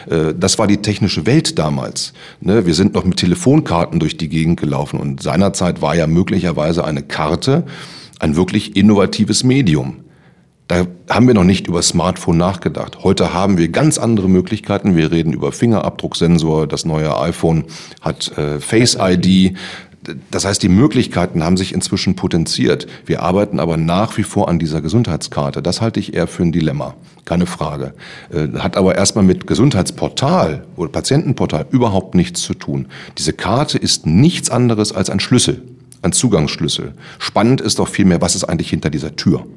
Ja. 0.08 0.30
Äh, 0.30 0.36
das 0.38 0.60
war 0.60 0.68
die 0.68 0.78
technische 0.78 1.26
Welt 1.26 1.58
damals. 1.58 2.14
Ne, 2.40 2.68
wir 2.68 2.76
sind 2.76 2.94
noch 2.94 3.04
mit 3.04 3.18
Telefonkarten 3.18 4.00
durch 4.00 4.16
die 4.16 4.30
Gegend 4.30 4.60
gelaufen 4.60 5.00
und 5.00 5.24
seinerzeit 5.24 5.82
war 5.82 5.96
ja 5.96 6.06
möglicherweise 6.06 6.86
eine 6.86 7.02
Karte 7.02 7.64
ein 8.20 8.36
wirklich 8.36 8.76
innovatives 8.76 9.44
Medium. 9.44 10.02
Da 10.70 10.86
haben 11.10 11.26
wir 11.26 11.34
noch 11.34 11.44
nicht 11.44 11.66
über 11.66 11.82
Smartphone 11.82 12.38
nachgedacht. 12.38 13.00
Heute 13.04 13.34
haben 13.34 13.58
wir 13.58 13.70
ganz 13.70 13.98
andere 13.98 14.30
Möglichkeiten. 14.30 14.96
Wir 14.96 15.12
reden 15.12 15.34
über 15.34 15.52
Fingerabdrucksensor. 15.52 16.68
Das 16.68 16.86
neue 16.86 17.20
iPhone 17.20 17.64
hat 18.02 18.38
äh, 18.38 18.60
Face 18.60 18.96
ID. 19.02 19.58
Das 20.30 20.46
heißt, 20.46 20.62
die 20.62 20.70
Möglichkeiten 20.70 21.44
haben 21.44 21.58
sich 21.58 21.74
inzwischen 21.74 22.16
potenziert. 22.16 22.86
Wir 23.08 23.24
arbeiten 23.24 23.60
aber 23.60 23.78
nach 23.78 24.16
wie 24.20 24.24
vor 24.24 24.48
an 24.48 24.60
dieser 24.60 24.80
Gesundheitskarte. 24.82 25.64
Das 25.64 25.82
halte 25.82 26.00
ich 26.00 26.14
eher 26.14 26.28
für 26.28 26.44
ein 26.44 26.52
Dilemma. 26.52 26.94
Keine 27.26 27.48
Frage. 27.48 27.96
Äh, 28.32 28.60
hat 28.60 28.78
aber 28.78 28.94
erstmal 28.94 29.26
mit 29.26 29.48
Gesundheitsportal 29.48 30.68
oder 30.76 30.92
Patientenportal 30.92 31.66
überhaupt 31.72 32.14
nichts 32.14 32.44
zu 32.44 32.54
tun. 32.54 32.90
Diese 33.18 33.34
Karte 33.34 33.80
ist 33.80 34.06
nichts 34.06 34.52
anderes 34.52 34.92
als 34.92 35.10
ein 35.10 35.20
Schlüssel, 35.20 35.64
ein 36.04 36.12
Zugangsschlüssel. 36.12 36.94
Spannend 37.18 37.60
ist 37.60 37.80
doch 37.80 37.88
vielmehr, 37.88 38.22
was 38.22 38.36
ist 38.36 38.44
eigentlich 38.44 38.70
hinter 38.70 38.92
dieser 38.92 39.16
Tür? 39.16 39.48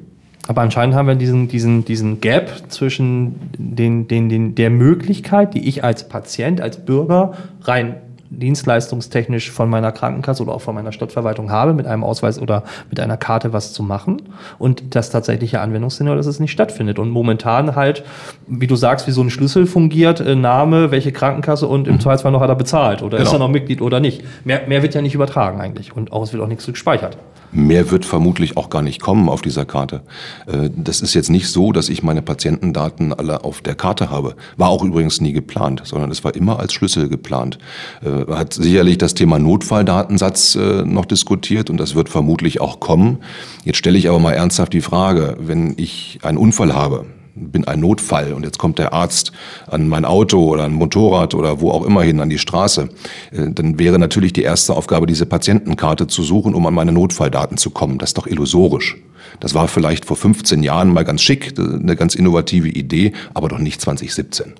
Aber 0.47 0.61
anscheinend 0.61 0.95
haben 0.95 1.07
wir 1.07 1.15
diesen, 1.15 1.47
diesen, 1.47 1.85
diesen 1.85 2.19
Gap 2.19 2.51
zwischen 2.67 3.35
den, 3.57 4.07
den, 4.07 4.27
den, 4.27 4.55
der 4.55 4.69
Möglichkeit, 4.69 5.53
die 5.53 5.67
ich 5.67 5.83
als 5.83 6.09
Patient, 6.09 6.59
als 6.59 6.83
Bürger 6.85 7.33
rein 7.61 7.95
dienstleistungstechnisch 8.39 9.51
von 9.51 9.69
meiner 9.69 9.91
Krankenkasse 9.91 10.43
oder 10.43 10.53
auch 10.53 10.61
von 10.61 10.75
meiner 10.75 10.91
Stadtverwaltung 10.91 11.51
habe, 11.51 11.73
mit 11.73 11.85
einem 11.85 12.03
Ausweis 12.03 12.41
oder 12.41 12.63
mit 12.89 12.99
einer 12.99 13.17
Karte 13.17 13.53
was 13.53 13.73
zu 13.73 13.83
machen 13.83 14.23
und 14.59 14.95
das 14.95 15.09
tatsächliche 15.09 15.61
Anwendungsszenario, 15.61 16.17
dass 16.17 16.25
es 16.25 16.39
nicht 16.39 16.51
stattfindet. 16.51 16.99
Und 16.99 17.09
momentan 17.09 17.75
halt, 17.75 18.03
wie 18.47 18.67
du 18.67 18.75
sagst, 18.75 19.07
wie 19.07 19.11
so 19.11 19.21
ein 19.21 19.29
Schlüssel 19.29 19.65
fungiert, 19.65 20.19
äh, 20.19 20.35
Name, 20.35 20.91
welche 20.91 21.11
Krankenkasse 21.11 21.67
und 21.67 21.87
im 21.87 21.95
mhm. 21.95 21.99
Zweifelsfall 21.99 22.31
noch 22.31 22.41
hat 22.41 22.49
er 22.49 22.55
bezahlt 22.55 23.03
oder 23.03 23.17
genau. 23.17 23.29
ist 23.29 23.33
er 23.33 23.39
noch 23.39 23.49
Mitglied 23.49 23.81
oder 23.81 23.99
nicht. 23.99 24.23
Mehr, 24.45 24.67
mehr 24.67 24.81
wird 24.81 24.95
ja 24.95 25.01
nicht 25.01 25.15
übertragen 25.15 25.61
eigentlich 25.61 25.95
und 25.95 26.11
auch 26.11 26.23
es 26.23 26.33
wird 26.33 26.41
auch 26.41 26.47
nichts 26.47 26.65
gespeichert. 26.65 27.17
Mehr 27.53 27.91
wird 27.91 28.05
vermutlich 28.05 28.57
auch 28.57 28.69
gar 28.69 28.81
nicht 28.81 29.01
kommen 29.01 29.29
auf 29.29 29.41
dieser 29.41 29.65
Karte. 29.65 30.01
Äh, 30.47 30.69
das 30.75 31.01
ist 31.01 31.13
jetzt 31.13 31.29
nicht 31.29 31.47
so, 31.47 31.71
dass 31.71 31.89
ich 31.89 32.03
meine 32.03 32.21
Patientendaten 32.21 33.13
alle 33.13 33.43
auf 33.43 33.61
der 33.61 33.75
Karte 33.75 34.09
habe. 34.09 34.35
War 34.57 34.69
auch 34.69 34.83
übrigens 34.83 35.21
nie 35.21 35.33
geplant, 35.33 35.81
sondern 35.85 36.09
es 36.11 36.23
war 36.23 36.35
immer 36.35 36.59
als 36.59 36.73
Schlüssel 36.73 37.09
geplant. 37.09 37.59
Äh, 38.03 38.31
hat 38.33 38.53
sicherlich 38.53 38.97
das 38.97 39.13
Thema 39.13 39.39
Notfalldatensatz 39.39 40.55
äh, 40.55 40.83
noch 40.83 41.05
diskutiert 41.05 41.69
und 41.69 41.77
das 41.77 41.95
wird 41.95 42.09
vermutlich 42.09 42.59
auch 42.59 42.79
kommen. 42.79 43.19
Jetzt 43.63 43.77
stelle 43.77 43.97
ich 43.97 44.09
aber 44.09 44.19
mal 44.19 44.33
ernsthaft 44.33 44.73
die 44.73 44.81
Frage, 44.81 45.37
wenn 45.39 45.75
ich 45.77 46.19
einen 46.23 46.37
Unfall 46.37 46.73
habe, 46.73 47.05
bin 47.35 47.65
ein 47.65 47.79
Notfall 47.79 48.33
und 48.33 48.43
jetzt 48.43 48.59
kommt 48.59 48.79
der 48.79 48.93
Arzt 48.93 49.31
an 49.67 49.87
mein 49.87 50.05
Auto 50.05 50.45
oder 50.45 50.65
ein 50.65 50.73
Motorrad 50.73 51.33
oder 51.33 51.61
wo 51.61 51.71
auch 51.71 51.85
immer 51.85 52.03
hin 52.03 52.19
an 52.19 52.29
die 52.29 52.37
Straße, 52.37 52.89
äh, 53.31 53.49
dann 53.51 53.79
wäre 53.79 53.99
natürlich 53.99 54.33
die 54.33 54.43
erste 54.43 54.73
Aufgabe, 54.73 55.07
diese 55.07 55.25
Patientenkarte 55.25 56.07
zu 56.07 56.23
suchen, 56.23 56.53
um 56.53 56.65
an 56.65 56.73
meine 56.73 56.91
Notfalldaten 56.91 57.57
zu 57.57 57.71
kommen. 57.71 57.97
Das 57.97 58.09
ist 58.09 58.17
doch 58.17 58.27
illusorisch. 58.27 58.97
Das 59.39 59.53
war 59.53 59.67
vielleicht 59.67 60.05
vor 60.05 60.17
15 60.17 60.63
Jahren 60.63 60.93
mal 60.93 61.03
ganz 61.03 61.21
schick, 61.21 61.53
eine 61.57 61.95
ganz 61.95 62.15
innovative 62.15 62.69
Idee, 62.69 63.13
aber 63.33 63.49
doch 63.49 63.57
nicht 63.57 63.81
2017. 63.81 64.53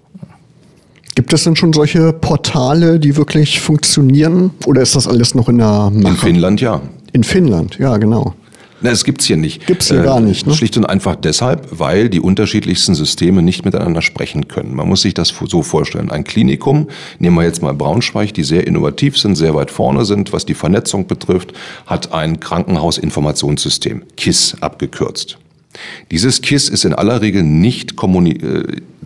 Gibt 1.15 1.32
es 1.32 1.44
denn 1.44 1.56
schon 1.56 1.74
solche 1.74 2.12
Portale, 2.12 3.00
die 3.00 3.15
wirklich 3.15 3.62
funktionieren? 3.62 4.51
Oder 4.65 4.82
ist 4.82 4.96
das 4.96 5.08
alles 5.08 5.36
noch 5.36 5.48
in 5.48 5.60
der 5.60 5.92
Mache? 5.92 6.13
In 6.13 6.18
Finnland 6.18 6.62
ja. 6.62 6.82
In 7.12 7.24
Finnland, 7.24 7.77
ja, 7.77 7.98
genau. 7.98 8.34
Na, 8.84 8.90
das 8.90 9.06
gibt's 9.06 9.25
hier 9.25 9.38
nicht. 9.38 9.66
Gibt's 9.66 9.88
hier 9.88 10.02
äh, 10.02 10.04
gar 10.04 10.20
nicht. 10.20 10.46
Ne? 10.46 10.54
Schlicht 10.54 10.75
und 10.75 10.86
einfach 10.86 11.16
deshalb, 11.16 11.68
weil 11.72 12.10
die 12.10 12.20
unterschiedlichsten 12.20 12.96
Systeme 12.96 13.42
nicht 13.42 13.63
miteinander 13.63 14.02
sprechen 14.02 14.50
können. 14.50 14.75
Man 14.75 14.90
muss 14.90 15.02
sich 15.02 15.13
das 15.13 15.34
so 15.46 15.63
vorstellen. 15.63 16.12
Ein 16.12 16.25
Klinikum, 16.25 16.90
nehmen 17.18 17.38
wir 17.38 17.44
jetzt 17.44 17.62
mal 17.62 17.74
Braunschweig, 17.74 18.34
die 18.34 18.44
sehr 18.44 18.68
innovativ 18.68 19.18
sind, 19.18 19.36
sehr 19.36 19.56
weit 19.56 19.72
vorne 19.72 20.04
sind, 20.04 20.34
was 20.34 20.46
die 20.46 20.54
Vernetzung 20.54 21.08
betrifft, 21.08 21.54
hat 21.86 22.12
ein 22.12 22.42
Krankenhausinformationssystem, 22.42 24.04
KISS 24.18 24.58
abgekürzt. 24.60 25.38
Dieses 26.12 26.42
KISS 26.42 26.70
ist 26.70 26.86
in 26.86 26.94
aller 26.94 27.22
Regel 27.22 27.44
nicht 27.44 27.94
äh, 27.94 28.63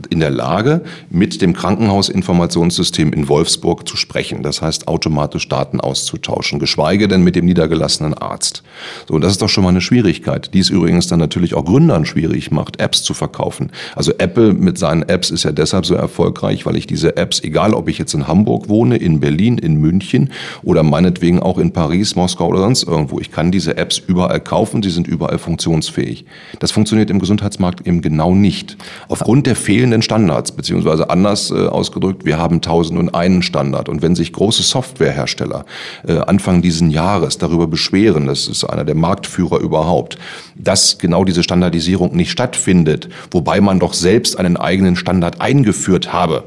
in 0.10 0.20
der 0.20 0.30
Lage, 0.30 0.82
mit 1.10 1.42
dem 1.42 1.54
Krankenhausinformationssystem 1.54 3.14
in 3.14 3.30
Wolfsburg 3.30 3.88
zu 3.88 3.98
sprechen. 3.98 4.44
Das 4.44 4.62
heißt, 4.62 4.88
automatisch 4.88 5.48
Daten 5.48 5.80
auszutauschen, 5.80 6.60
geschweige 6.60 7.08
denn 7.08 7.24
mit 7.24 7.36
dem 7.36 7.46
niedergelassenen 7.46 8.14
Arzt. 8.14 8.64
So, 9.08 9.16
und 9.16 9.22
das 9.22 9.34
ist 9.34 9.42
doch 9.42 9.50
schon 9.50 9.64
mal 9.64 9.72
eine 9.72 9.82
Schwierigkeit, 9.82 10.54
die 10.54 10.60
es 10.60 10.70
übrigens 10.70 11.08
dann 11.08 11.20
natürlich 11.20 11.54
auch 11.54 11.66
Gründern 11.66 12.06
schwierig 12.06 12.52
macht, 12.52 12.80
Apps 12.80 13.04
zu 13.04 13.14
verkaufen. 13.14 13.72
Also 13.96 14.14
Apple 14.18 14.54
mit 14.54 14.78
seinen 14.78 15.04
Apps 15.04 15.30
ist 15.30 15.44
ja 15.44 15.52
deshalb 15.52 15.86
so 15.86 15.96
erfolgreich, 15.96 16.66
weil 16.66 16.76
ich 16.76 16.88
diese 16.88 17.18
Apps, 17.18 17.42
egal 17.44 17.74
ob 17.74 17.90
ich 17.90 17.98
jetzt 17.98 18.14
in 18.14 18.28
Hamburg 18.28 18.70
wohne, 18.70 18.98
in 18.98 19.20
Berlin, 19.20 19.58
in 19.58 19.76
München 19.76 20.32
oder 20.64 20.84
meinetwegen 20.84 21.42
auch 21.42 21.58
in 21.58 21.74
Paris, 21.74 22.16
Moskau 22.16 22.48
oder 22.48 22.60
sonst 22.60 22.84
irgendwo, 22.84 23.20
ich 23.20 23.32
kann 23.32 23.52
diese 23.52 23.78
Apps 23.78 23.98
überall 23.98 24.40
kaufen, 24.40 24.84
sie 24.84 24.90
sind 24.90 25.08
überall 25.08 25.40
funktionsfähig. 25.40 26.26
Das 26.60 26.72
funktioniert 26.72 27.10
im 27.10 27.20
Gesundheitsmarkt 27.20 27.86
eben 27.86 28.02
genau 28.02 28.34
nicht. 28.34 28.78
Aufgrund 29.08 29.48
der 29.48 29.56
fehlenden 29.56 30.02
Standards, 30.02 30.52
beziehungsweise 30.52 31.10
anders 31.10 31.52
äh, 31.52 31.68
ausgedrückt, 31.68 32.26
wir 32.26 32.38
haben 32.38 32.62
tausend 32.62 33.00
und 33.00 33.14
einen 33.14 33.42
Standard. 33.42 33.90
Und 33.90 34.02
wenn 34.02 34.16
sich 34.16 34.34
große 34.34 34.64
Softwarehersteller 34.64 35.66
äh, 36.08 36.18
Anfang 36.18 36.62
diesen 36.62 36.90
Jahres 36.90 37.38
darüber 37.38 37.68
beschweren, 37.68 38.28
das 38.28 38.48
ist 38.48 38.64
einer 38.64 38.86
der 38.86 38.96
Marktführer 38.96 39.60
überhaupt, 39.60 40.18
dass 40.56 40.98
genau 40.98 41.24
diese 41.24 41.44
Standardisierung 41.44 42.16
nicht 42.16 42.32
stattfindet, 42.32 43.10
wobei 43.32 43.62
man 43.62 43.80
doch 43.80 43.94
selbst 43.94 44.40
einen 44.40 44.58
eigenen 44.58 44.96
Standard 44.96 45.42
eingeführt 45.42 46.14
habe, 46.14 46.44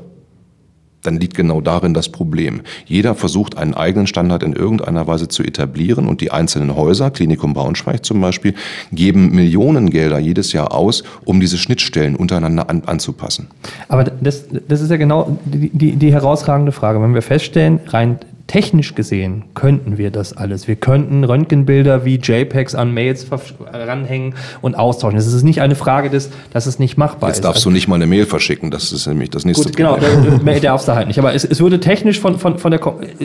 dann 1.02 1.18
liegt 1.18 1.34
genau 1.34 1.60
darin 1.60 1.94
das 1.94 2.08
Problem. 2.08 2.62
Jeder 2.86 3.14
versucht, 3.14 3.56
einen 3.56 3.74
eigenen 3.74 4.06
Standard 4.06 4.42
in 4.42 4.52
irgendeiner 4.52 5.06
Weise 5.06 5.28
zu 5.28 5.42
etablieren 5.42 6.08
und 6.08 6.20
die 6.20 6.30
einzelnen 6.30 6.76
Häuser, 6.76 7.10
Klinikum 7.10 7.54
Braunschweig 7.54 8.04
zum 8.04 8.20
Beispiel, 8.20 8.54
geben 8.92 9.34
Millionengelder 9.34 10.18
jedes 10.18 10.52
Jahr 10.52 10.72
aus, 10.72 11.02
um 11.24 11.40
diese 11.40 11.58
Schnittstellen 11.58 12.16
untereinander 12.16 12.68
an, 12.68 12.82
anzupassen. 12.86 13.48
Aber 13.88 14.04
das, 14.04 14.44
das 14.68 14.80
ist 14.80 14.90
ja 14.90 14.96
genau 14.96 15.38
die, 15.44 15.70
die, 15.70 15.96
die 15.96 16.12
herausragende 16.12 16.72
Frage. 16.72 17.00
Wenn 17.00 17.14
wir 17.14 17.22
feststellen, 17.22 17.80
rein 17.86 18.18
technisch 18.50 18.96
gesehen 18.96 19.44
könnten 19.54 19.96
wir 19.96 20.10
das 20.10 20.36
alles. 20.36 20.66
Wir 20.66 20.74
könnten 20.74 21.22
Röntgenbilder 21.22 22.04
wie 22.04 22.16
JPEGs 22.16 22.74
an 22.74 22.92
Mails 22.92 23.28
ranhängen 23.72 24.34
und 24.60 24.74
austauschen. 24.74 25.16
Es 25.16 25.32
ist 25.32 25.44
nicht 25.44 25.60
eine 25.60 25.76
Frage 25.76 26.10
des, 26.10 26.30
dass 26.52 26.66
es 26.66 26.80
nicht 26.80 26.96
machbar 26.96 27.28
Jetzt 27.28 27.38
ist. 27.38 27.38
Jetzt 27.38 27.44
darfst 27.44 27.58
also, 27.58 27.70
du 27.70 27.74
nicht 27.74 27.86
mal 27.86 27.94
eine 27.94 28.08
Mail 28.08 28.26
verschicken, 28.26 28.72
das 28.72 28.90
ist 28.90 29.06
nämlich 29.06 29.30
das 29.30 29.44
nächste 29.44 29.66
gut, 29.66 29.76
Genau, 29.76 29.98
Mail 30.42 30.58
darfst 30.58 30.88
du 30.88 30.96
halt 30.96 31.06
nicht. 31.06 31.20
Aber 31.20 31.32
es, 31.32 31.44
es 31.44 31.60
würde 31.60 31.78
technisch 31.78 32.18
von, 32.18 32.40
von, 32.40 32.58
von 32.58 32.72
der, 32.72 32.80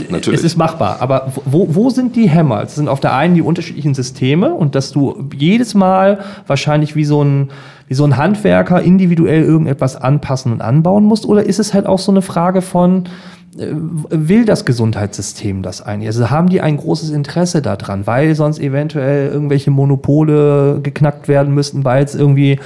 Natürlich. 0.10 0.42
es 0.42 0.46
ist 0.46 0.58
machbar. 0.58 0.98
Aber 1.00 1.34
wo, 1.44 1.74
wo 1.74 1.90
sind 1.90 2.16
die 2.16 2.30
Hämmer? 2.30 2.62
Es 2.62 2.76
sind 2.76 2.88
auf 2.88 3.00
der 3.00 3.16
einen 3.16 3.34
die 3.34 3.42
unterschiedlichen 3.42 3.96
Systeme 3.96 4.54
und 4.54 4.76
dass 4.76 4.92
du 4.92 5.28
jedes 5.36 5.74
Mal 5.74 6.20
wahrscheinlich 6.46 6.96
wie 6.96 7.06
so 7.06 7.24
ein, 7.24 7.50
wie 7.88 7.96
so 7.96 8.06
ein 8.06 8.18
Handwerker 8.18 8.80
individuell 8.80 9.42
irgendetwas 9.42 9.96
anpassen 9.96 10.52
und 10.52 10.62
anbauen 10.62 11.04
musst? 11.04 11.26
Oder 11.26 11.48
ist 11.48 11.58
es 11.58 11.74
halt 11.74 11.88
auch 11.88 12.00
so 12.00 12.12
eine 12.12 12.22
Frage 12.22 12.62
von, 12.62 13.06
äh, 13.06 13.10
will 13.58 14.44
das 14.44 14.66
Gesundheitssystem 14.66 15.62
das 15.62 15.82
eigentlich? 15.82 16.08
Also 16.08 16.30
haben 16.30 16.50
die 16.50 16.60
ein 16.60 16.76
großes 16.76 17.10
Interesse 17.12 17.62
daran, 17.62 18.06
weil 18.06 18.36
sonst 18.36 18.60
eventuell 18.60 19.30
irgendwelche 19.30 19.72
Monopole 19.72 20.80
geknackt 20.84 21.30
werden 21.30 21.54
müssten, 21.54 21.86
weil 21.86 22.04
es 22.04 22.16
irgendwie, 22.16 22.52
äh, 22.54 22.60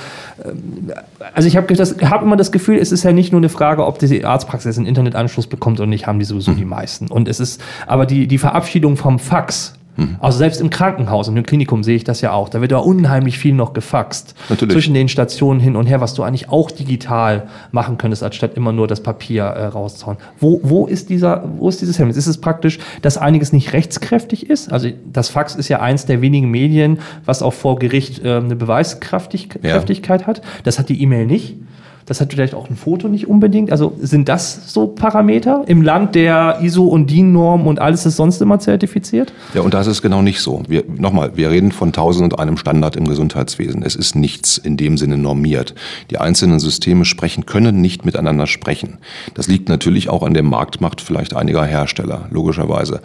also 1.33 1.47
ich 1.47 1.57
habe 1.57 1.73
hab 1.75 2.23
immer 2.23 2.37
das 2.37 2.51
Gefühl, 2.51 2.77
es 2.77 2.91
ist 2.91 3.03
ja 3.03 3.11
nicht 3.11 3.31
nur 3.31 3.39
eine 3.39 3.49
Frage, 3.49 3.85
ob 3.85 3.99
diese 3.99 4.25
Arztpraxis 4.27 4.77
einen 4.77 4.87
Internetanschluss 4.87 5.45
bekommt 5.45 5.79
und 5.79 5.89
nicht, 5.89 6.07
haben 6.07 6.17
die 6.17 6.25
sowieso 6.25 6.53
die 6.53 6.65
meisten. 6.65 7.07
Und 7.07 7.27
es 7.27 7.39
ist, 7.39 7.61
aber 7.85 8.07
die, 8.07 8.27
die 8.27 8.39
Verabschiedung 8.39 8.97
vom 8.97 9.19
Fax, 9.19 9.75
Mhm. 9.99 10.15
Also 10.19 10.37
selbst 10.37 10.61
im 10.61 10.69
Krankenhaus, 10.69 11.27
im 11.27 11.43
Klinikum 11.43 11.83
sehe 11.83 11.95
ich 11.95 12.03
das 12.03 12.21
ja 12.21 12.31
auch. 12.31 12.49
Da 12.49 12.61
wird 12.61 12.71
ja 12.71 12.77
unheimlich 12.77 13.37
viel 13.37 13.53
noch 13.53 13.73
gefaxt. 13.73 14.33
Natürlich. 14.49 14.73
Zwischen 14.73 14.93
den 14.93 15.09
Stationen 15.09 15.59
hin 15.59 15.75
und 15.75 15.85
her, 15.85 16.01
was 16.01 16.13
du 16.13 16.23
eigentlich 16.23 16.49
auch 16.49 16.71
digital 16.71 17.47
machen 17.71 17.97
könntest, 17.97 18.23
anstatt 18.23 18.55
immer 18.55 18.71
nur 18.71 18.87
das 18.87 19.01
Papier 19.03 19.43
äh, 19.43 19.65
rauszuhauen. 19.65 20.17
Wo, 20.39 20.61
wo 20.63 20.85
ist 20.85 21.09
dieser, 21.09 21.43
wo 21.57 21.69
ist 21.69 21.81
dieses 21.81 21.99
Hemmnis? 21.99 22.17
Ist 22.17 22.27
es 22.27 22.39
praktisch, 22.39 22.79
dass 23.01 23.17
einiges 23.17 23.53
nicht 23.53 23.73
rechtskräftig 23.73 24.49
ist? 24.49 24.71
Also 24.71 24.89
das 25.11 25.29
Fax 25.29 25.55
ist 25.55 25.67
ja 25.69 25.81
eins 25.81 26.05
der 26.05 26.21
wenigen 26.21 26.49
Medien, 26.49 26.99
was 27.25 27.41
auch 27.41 27.53
vor 27.53 27.77
Gericht 27.77 28.23
äh, 28.23 28.37
eine 28.37 28.55
Beweiskräftigkeit 28.55 30.21
ja. 30.21 30.27
hat. 30.27 30.41
Das 30.63 30.79
hat 30.79 30.89
die 30.89 31.01
E-Mail 31.01 31.25
nicht. 31.25 31.55
Das 32.09 32.19
hat 32.19 32.33
vielleicht 32.33 32.55
auch 32.55 32.71
ein 32.71 32.75
Foto 32.75 33.07
nicht 33.07 33.27
unbedingt. 33.27 33.71
Also 33.71 33.93
sind 34.01 34.27
das 34.29 34.73
so 34.73 34.87
Parameter 34.87 35.63
im 35.67 35.83
Land 35.83 36.15
der 36.15 36.57
ISO 36.59 36.85
und 36.85 37.11
DIN-Norm 37.11 37.67
und 37.67 37.79
alles 37.79 38.07
ist 38.07 38.15
sonst 38.15 38.41
immer 38.41 38.57
zertifiziert? 38.57 39.31
Ja, 39.53 39.61
und 39.61 39.75
das 39.75 39.85
ist 39.85 40.01
genau 40.01 40.23
nicht 40.23 40.41
so. 40.41 40.63
Wir, 40.67 40.83
nochmal, 40.87 41.37
wir 41.37 41.51
reden 41.51 41.71
von 41.71 41.93
tausend 41.93 42.33
und 42.33 42.39
einem 42.39 42.57
Standard 42.57 42.95
im 42.95 43.07
Gesundheitswesen. 43.07 43.83
Es 43.83 43.95
ist 43.95 44.15
nichts 44.15 44.57
in 44.57 44.75
dem 44.75 44.97
Sinne 44.97 45.19
normiert. 45.19 45.75
Die 46.09 46.17
einzelnen 46.17 46.59
Systeme 46.59 47.05
sprechen, 47.05 47.45
können 47.45 47.79
nicht 47.79 48.05
miteinander 48.05 48.47
sprechen. 48.47 48.97
Das 49.35 49.47
liegt 49.47 49.69
natürlich 49.69 50.09
auch 50.09 50.23
an 50.23 50.33
der 50.33 50.41
Marktmacht 50.41 51.01
vielleicht 51.01 51.35
einiger 51.35 51.63
Hersteller, 51.63 52.27
logischerweise. 52.31 53.01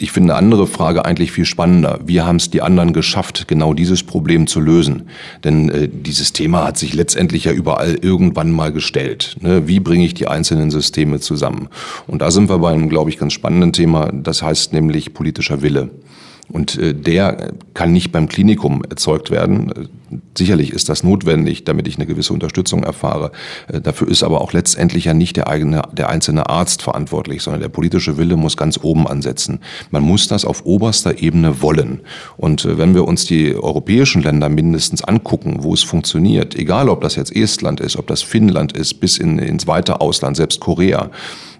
Ich 0.00 0.12
finde 0.12 0.32
eine 0.32 0.38
andere 0.38 0.68
Frage 0.68 1.04
eigentlich 1.04 1.32
viel 1.32 1.44
spannender. 1.44 1.98
Wie 2.04 2.20
haben 2.20 2.36
es 2.36 2.50
die 2.50 2.62
anderen 2.62 2.92
geschafft, 2.92 3.48
genau 3.48 3.74
dieses 3.74 4.04
Problem 4.04 4.46
zu 4.46 4.60
lösen? 4.60 5.08
Denn 5.42 5.68
äh, 5.70 5.88
dieses 5.88 6.32
Thema 6.32 6.64
hat 6.64 6.78
sich 6.78 6.94
letztendlich 6.94 7.44
ja 7.44 7.52
überall 7.52 7.96
irgendwann 8.00 8.52
mal 8.52 8.72
gestellt. 8.72 9.36
Ne? 9.40 9.66
Wie 9.66 9.80
bringe 9.80 10.04
ich 10.04 10.14
die 10.14 10.28
einzelnen 10.28 10.70
Systeme 10.70 11.18
zusammen? 11.18 11.68
Und 12.06 12.22
da 12.22 12.30
sind 12.30 12.48
wir 12.48 12.58
bei 12.58 12.70
einem, 12.70 12.88
glaube 12.88 13.10
ich, 13.10 13.18
ganz 13.18 13.32
spannenden 13.32 13.72
Thema. 13.72 14.12
Das 14.12 14.40
heißt 14.40 14.72
nämlich 14.72 15.14
politischer 15.14 15.62
Wille. 15.62 15.90
Und 16.48 16.78
äh, 16.78 16.94
der 16.94 17.52
kann 17.74 17.92
nicht 17.92 18.12
beim 18.12 18.28
Klinikum 18.28 18.84
erzeugt 18.88 19.32
werden. 19.32 19.88
Sicherlich 20.36 20.72
ist 20.72 20.88
das 20.88 21.02
notwendig, 21.02 21.64
damit 21.64 21.88
ich 21.88 21.96
eine 21.96 22.06
gewisse 22.06 22.32
Unterstützung 22.32 22.82
erfahre. 22.82 23.32
Äh, 23.68 23.80
dafür 23.80 24.08
ist 24.08 24.22
aber 24.22 24.40
auch 24.40 24.52
letztendlich 24.52 25.04
ja 25.04 25.14
nicht 25.14 25.36
der 25.36 25.48
eigene, 25.48 25.82
der 25.92 26.08
einzelne 26.08 26.48
Arzt 26.48 26.82
verantwortlich, 26.82 27.42
sondern 27.42 27.60
der 27.60 27.68
politische 27.68 28.16
Wille 28.16 28.36
muss 28.36 28.56
ganz 28.56 28.78
oben 28.82 29.06
ansetzen. 29.06 29.60
Man 29.90 30.02
muss 30.02 30.28
das 30.28 30.44
auf 30.44 30.64
oberster 30.64 31.20
Ebene 31.22 31.60
wollen. 31.60 32.00
Und 32.36 32.64
äh, 32.64 32.78
wenn 32.78 32.94
wir 32.94 33.06
uns 33.06 33.26
die 33.26 33.54
europäischen 33.54 34.22
Länder 34.22 34.48
mindestens 34.48 35.02
angucken, 35.04 35.58
wo 35.60 35.74
es 35.74 35.82
funktioniert, 35.82 36.54
egal 36.54 36.88
ob 36.88 37.00
das 37.00 37.16
jetzt 37.16 37.34
Estland 37.34 37.80
ist, 37.80 37.96
ob 37.96 38.06
das 38.06 38.22
Finnland 38.22 38.72
ist, 38.72 38.94
bis 38.94 39.18
in, 39.18 39.38
ins 39.38 39.66
weite 39.66 40.00
Ausland, 40.00 40.36
selbst 40.36 40.60
Korea, 40.60 41.10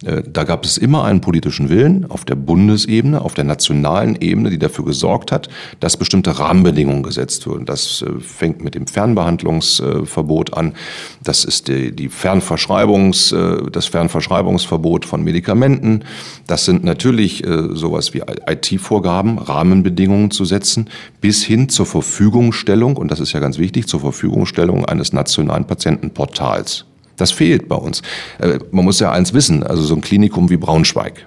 äh, 0.04 0.22
da 0.26 0.44
gab 0.44 0.64
es 0.64 0.78
immer 0.78 1.04
einen 1.04 1.20
politischen 1.20 1.68
Willen 1.68 2.10
auf 2.10 2.24
der 2.24 2.34
Bundesebene, 2.34 3.20
auf 3.20 3.34
der 3.34 3.44
nationalen 3.44 4.16
Ebene, 4.20 4.50
die 4.50 4.58
dafür 4.58 4.84
gesorgt 4.84 5.32
hat, 5.32 5.48
dass 5.80 5.96
bestimmte 5.96 6.38
Rahmenbedingungen 6.38 7.02
gesetzt 7.02 7.46
wurden. 7.46 7.66
Das 7.66 8.02
äh, 8.02 8.20
fängt 8.38 8.62
mit 8.64 8.74
dem 8.74 8.86
Fernbehandlungsverbot 8.86 10.54
an. 10.54 10.74
Das 11.22 11.44
ist 11.44 11.68
die, 11.68 11.94
die 11.94 12.08
Fernverschreibungs, 12.08 13.32
äh, 13.32 13.70
das 13.70 13.86
Fernverschreibungsverbot 13.86 15.04
von 15.04 15.22
Medikamenten. 15.22 16.04
Das 16.46 16.64
sind 16.64 16.84
natürlich 16.84 17.44
sowas 17.72 18.14
wie 18.14 18.22
IT-Vorgaben, 18.46 19.38
Rahmenbedingungen 19.38 20.30
zu 20.30 20.44
setzen, 20.44 20.88
bis 21.20 21.44
hin 21.44 21.68
zur 21.68 21.86
Verfügungstellung, 21.86 22.96
und 22.96 23.10
das 23.10 23.20
ist 23.20 23.32
ja 23.32 23.40
ganz 23.40 23.58
wichtig, 23.58 23.86
zur 23.86 24.00
Verfügungstellung 24.00 24.84
eines 24.84 25.12
nationalen 25.12 25.66
Patientenportals. 25.66 26.84
Das 27.18 27.32
fehlt 27.32 27.68
bei 27.68 27.76
uns. 27.76 28.02
Äh, 28.38 28.58
man 28.70 28.84
muss 28.84 29.00
ja 29.00 29.12
eins 29.12 29.34
wissen, 29.34 29.62
also 29.62 29.82
so 29.82 29.94
ein 29.94 30.00
Klinikum 30.00 30.48
wie 30.48 30.56
Braunschweig 30.56 31.26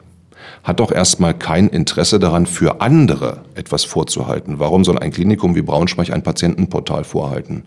hat 0.64 0.80
doch 0.80 0.92
erstmal 0.92 1.34
kein 1.34 1.68
Interesse 1.70 2.20
daran, 2.20 2.46
für 2.46 2.82
andere 2.82 3.42
etwas 3.56 3.84
vorzuhalten. 3.84 4.60
Warum 4.60 4.84
soll 4.84 5.00
ein 5.00 5.12
Klinikum 5.12 5.56
wie 5.56 5.62
Braunschweig 5.62 6.12
ein 6.12 6.24
Patientenportal 6.24 7.04
vorhalten? 7.04 7.64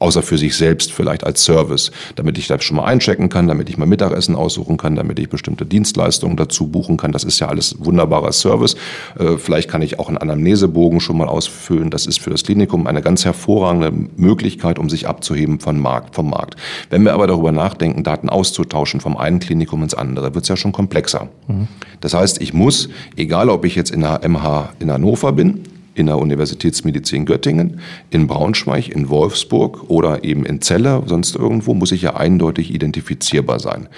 Außer 0.00 0.22
für 0.22 0.38
sich 0.38 0.56
selbst 0.56 0.92
vielleicht 0.92 1.24
als 1.24 1.44
Service, 1.44 1.90
damit 2.16 2.38
ich 2.38 2.46
da 2.46 2.60
schon 2.60 2.76
mal 2.76 2.84
einchecken 2.84 3.28
kann, 3.28 3.48
damit 3.48 3.68
ich 3.68 3.78
mal 3.78 3.86
Mittagessen 3.86 4.34
aussuchen 4.34 4.76
kann, 4.76 4.96
damit 4.96 5.18
ich 5.18 5.28
bestimmte 5.28 5.66
Dienstleistungen 5.66 6.36
dazu 6.36 6.68
buchen 6.68 6.96
kann. 6.96 7.12
Das 7.12 7.24
ist 7.24 7.38
ja 7.38 7.48
alles 7.48 7.76
wunderbarer 7.78 8.32
Service. 8.32 8.76
Äh, 9.18 9.36
vielleicht 9.38 9.68
kann 9.68 9.82
ich 9.82 9.98
auch 9.98 10.08
einen 10.08 10.18
Anamnesebogen 10.18 11.00
schon 11.00 11.18
mal 11.18 11.28
ausfüllen. 11.28 11.90
Das 11.90 12.06
ist 12.06 12.20
für 12.20 12.30
das 12.30 12.44
Klinikum 12.44 12.86
eine 12.86 13.02
ganz 13.02 13.24
hervorragende 13.24 13.92
Möglichkeit, 14.16 14.78
um 14.78 14.88
sich 14.88 15.08
abzuheben 15.08 15.60
vom 15.60 15.78
Markt. 15.78 16.14
Vom 16.14 16.30
Markt. 16.30 16.56
Wenn 16.90 17.04
wir 17.04 17.14
aber 17.14 17.26
darüber 17.26 17.52
nachdenken, 17.52 18.02
Daten 18.02 18.28
auszutauschen 18.28 19.00
vom 19.00 19.16
einen 19.16 19.40
Klinikum 19.40 19.82
ins 19.82 19.94
andere, 19.94 20.34
wird 20.34 20.44
es 20.44 20.48
ja 20.48 20.56
schon 20.56 20.72
komplexer. 20.72 21.28
Mhm. 21.46 21.68
Das 22.00 22.14
heißt, 22.14 22.40
ich 22.40 22.52
muss, 22.54 22.88
egal 23.16 23.50
ob 23.50 23.64
ich 23.64 23.74
jetzt 23.74 23.90
in 23.90 24.00
der 24.00 24.20
MH 24.28 24.70
in 24.78 24.90
Hannover 24.90 25.32
bin, 25.32 25.62
in 25.98 26.06
der 26.06 26.18
Universitätsmedizin 26.18 27.26
Göttingen, 27.26 27.80
in 28.10 28.26
Braunschweig, 28.26 28.88
in 28.88 29.08
Wolfsburg 29.08 29.88
oder 29.88 30.24
eben 30.24 30.44
in 30.44 30.60
Celle, 30.60 31.02
sonst 31.06 31.36
irgendwo, 31.36 31.74
muss 31.74 31.92
ich 31.92 32.02
ja 32.02 32.16
eindeutig 32.16 32.72
identifizierbar 32.72 33.60
sein. 33.60 33.88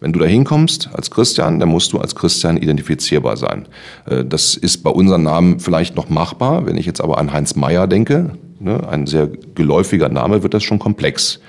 Wenn 0.00 0.12
du 0.12 0.18
da 0.18 0.26
hinkommst 0.26 0.90
als 0.92 1.10
Christian, 1.10 1.60
dann 1.60 1.68
musst 1.68 1.92
du 1.92 1.98
als 1.98 2.14
Christian 2.14 2.56
identifizierbar 2.56 3.36
sein. 3.36 3.66
Äh, 4.06 4.24
das 4.24 4.54
ist 4.54 4.82
bei 4.82 4.90
unseren 4.90 5.22
Namen 5.22 5.60
vielleicht 5.60 5.96
noch 5.96 6.10
machbar. 6.10 6.66
Wenn 6.66 6.76
ich 6.76 6.86
jetzt 6.86 7.00
aber 7.00 7.18
an 7.18 7.32
Heinz 7.32 7.54
Meyer 7.54 7.86
denke, 7.86 8.32
ne, 8.60 8.86
ein 8.88 9.06
sehr 9.06 9.28
geläufiger 9.54 10.08
Name, 10.08 10.42
wird 10.42 10.54
das 10.54 10.62
schon 10.62 10.78
komplex. 10.78 11.40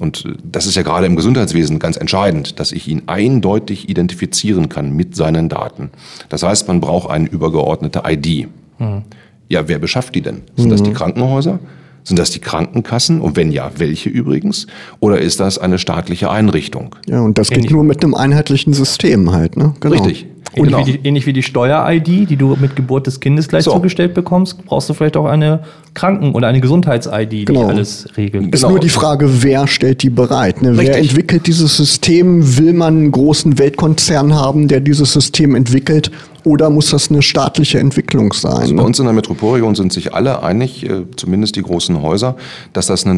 Und 0.00 0.24
äh, 0.24 0.34
das 0.44 0.66
ist 0.66 0.74
ja 0.74 0.82
gerade 0.82 1.06
im 1.06 1.16
Gesundheitswesen 1.16 1.78
ganz 1.78 1.96
entscheidend, 1.96 2.60
dass 2.60 2.72
ich 2.72 2.88
ihn 2.88 3.02
eindeutig 3.06 3.88
identifizieren 3.88 4.68
kann 4.68 4.94
mit 4.94 5.16
seinen 5.16 5.48
Daten. 5.48 5.90
Das 6.28 6.42
heißt, 6.42 6.68
man 6.68 6.80
braucht 6.80 7.10
eine 7.10 7.28
übergeordnete 7.28 8.02
ID. 8.06 8.48
Mhm. 8.78 9.02
Ja, 9.52 9.68
wer 9.68 9.78
beschafft 9.78 10.14
die 10.14 10.22
denn? 10.22 10.40
Sind 10.56 10.66
mhm. 10.66 10.70
das 10.70 10.82
die 10.82 10.90
mhm. 10.90 10.94
Krankenhäuser? 10.94 11.58
Sind 12.04 12.18
das 12.18 12.30
die 12.30 12.38
Krankenkassen? 12.38 13.20
Und 13.20 13.36
wenn 13.36 13.52
ja, 13.52 13.70
welche 13.76 14.08
übrigens? 14.08 14.66
Oder 14.98 15.20
ist 15.20 15.40
das 15.40 15.58
eine 15.58 15.78
staatliche 15.78 16.30
Einrichtung? 16.30 16.96
Ja, 17.06 17.20
und 17.20 17.36
das 17.36 17.50
geht 17.50 17.70
nur 17.70 17.84
mit 17.84 18.02
einem 18.02 18.14
einheitlichen 18.14 18.72
System 18.72 19.30
halt, 19.30 19.58
ne? 19.58 19.74
Genau. 19.80 20.02
Richtig. 20.02 20.26
Ähnlich, 20.54 20.72
genau. 20.72 20.86
wie 20.86 20.92
die, 20.92 21.08
ähnlich 21.08 21.26
wie 21.26 21.32
die 21.32 21.42
Steuer-ID, 21.42 22.28
die 22.28 22.36
du 22.36 22.56
mit 22.60 22.76
Geburt 22.76 23.06
des 23.06 23.20
Kindes 23.20 23.48
gleich 23.48 23.64
so. 23.64 23.72
zugestellt 23.72 24.14
bekommst, 24.14 24.64
brauchst 24.66 24.88
du 24.88 24.94
vielleicht 24.94 25.16
auch 25.16 25.26
eine 25.26 25.60
Kranken- 25.94 26.34
oder 26.34 26.48
eine 26.48 26.60
Gesundheits-ID, 26.60 27.46
genau. 27.46 27.64
die 27.64 27.66
alles 27.66 28.08
regelt. 28.16 28.54
Ist 28.54 28.60
genau. 28.60 28.70
nur 28.70 28.80
die 28.80 28.90
Frage, 28.90 29.42
wer 29.42 29.66
stellt 29.66 30.02
die 30.02 30.10
bereit? 30.10 30.60
Ne? 30.60 30.76
Wer 30.76 30.98
entwickelt 30.98 31.46
dieses 31.46 31.76
System? 31.76 32.58
Will 32.58 32.72
man 32.72 32.96
einen 32.96 33.12
großen 33.12 33.58
Weltkonzern 33.58 34.34
haben, 34.34 34.68
der 34.68 34.80
dieses 34.80 35.12
System 35.12 35.54
entwickelt? 35.54 36.10
Oder 36.44 36.70
muss 36.70 36.90
das 36.90 37.10
eine 37.10 37.22
staatliche 37.22 37.78
Entwicklung 37.78 38.32
sein? 38.32 38.52
Also 38.52 38.74
bei 38.74 38.82
uns 38.82 38.98
in 38.98 39.04
der 39.04 39.14
Metropolregion 39.14 39.74
sind 39.74 39.92
sich 39.92 40.14
alle 40.14 40.42
einig, 40.42 40.88
äh, 40.88 41.04
zumindest 41.16 41.56
die 41.56 41.62
großen 41.62 42.02
Häuser, 42.02 42.36
dass 42.72 42.86
das 42.86 43.06
eine 43.06 43.14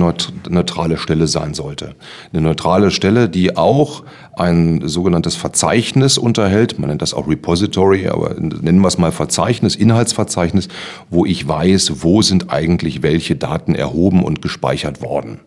neutrale 0.49 0.99
Stelle 0.99 1.27
sein 1.27 1.55
sollte. 1.55 1.95
Eine 2.33 2.43
neutrale 2.43 2.91
Stelle, 2.91 3.29
die 3.29 3.57
auch 3.57 4.03
ein 4.37 4.83
sogenanntes 4.85 5.37
Verzeichnis 5.37 6.19
unterhält. 6.19 6.79
Man 6.79 6.91
nennt 6.91 7.03
das 7.03 7.15
auch 7.15 7.29
Repository, 7.29 8.09
aber 8.09 8.35
nennen 8.39 8.81
wir 8.81 8.89
es 8.89 8.99
mal 8.99 9.13
Verzeichnis, 9.13 9.77
Inhaltsverzeichnis, 9.77 10.69
wo 11.11 11.25
ich 11.25 11.47
weiß, 11.47 12.03
wo 12.03 12.23
sind 12.23 12.51
eigentlich 12.53 13.03
welche 13.03 13.37
Daten 13.37 13.75
erhoben 13.75 14.23
und 14.25 14.43
gespeichert 14.43 15.03
worden. 15.03 15.41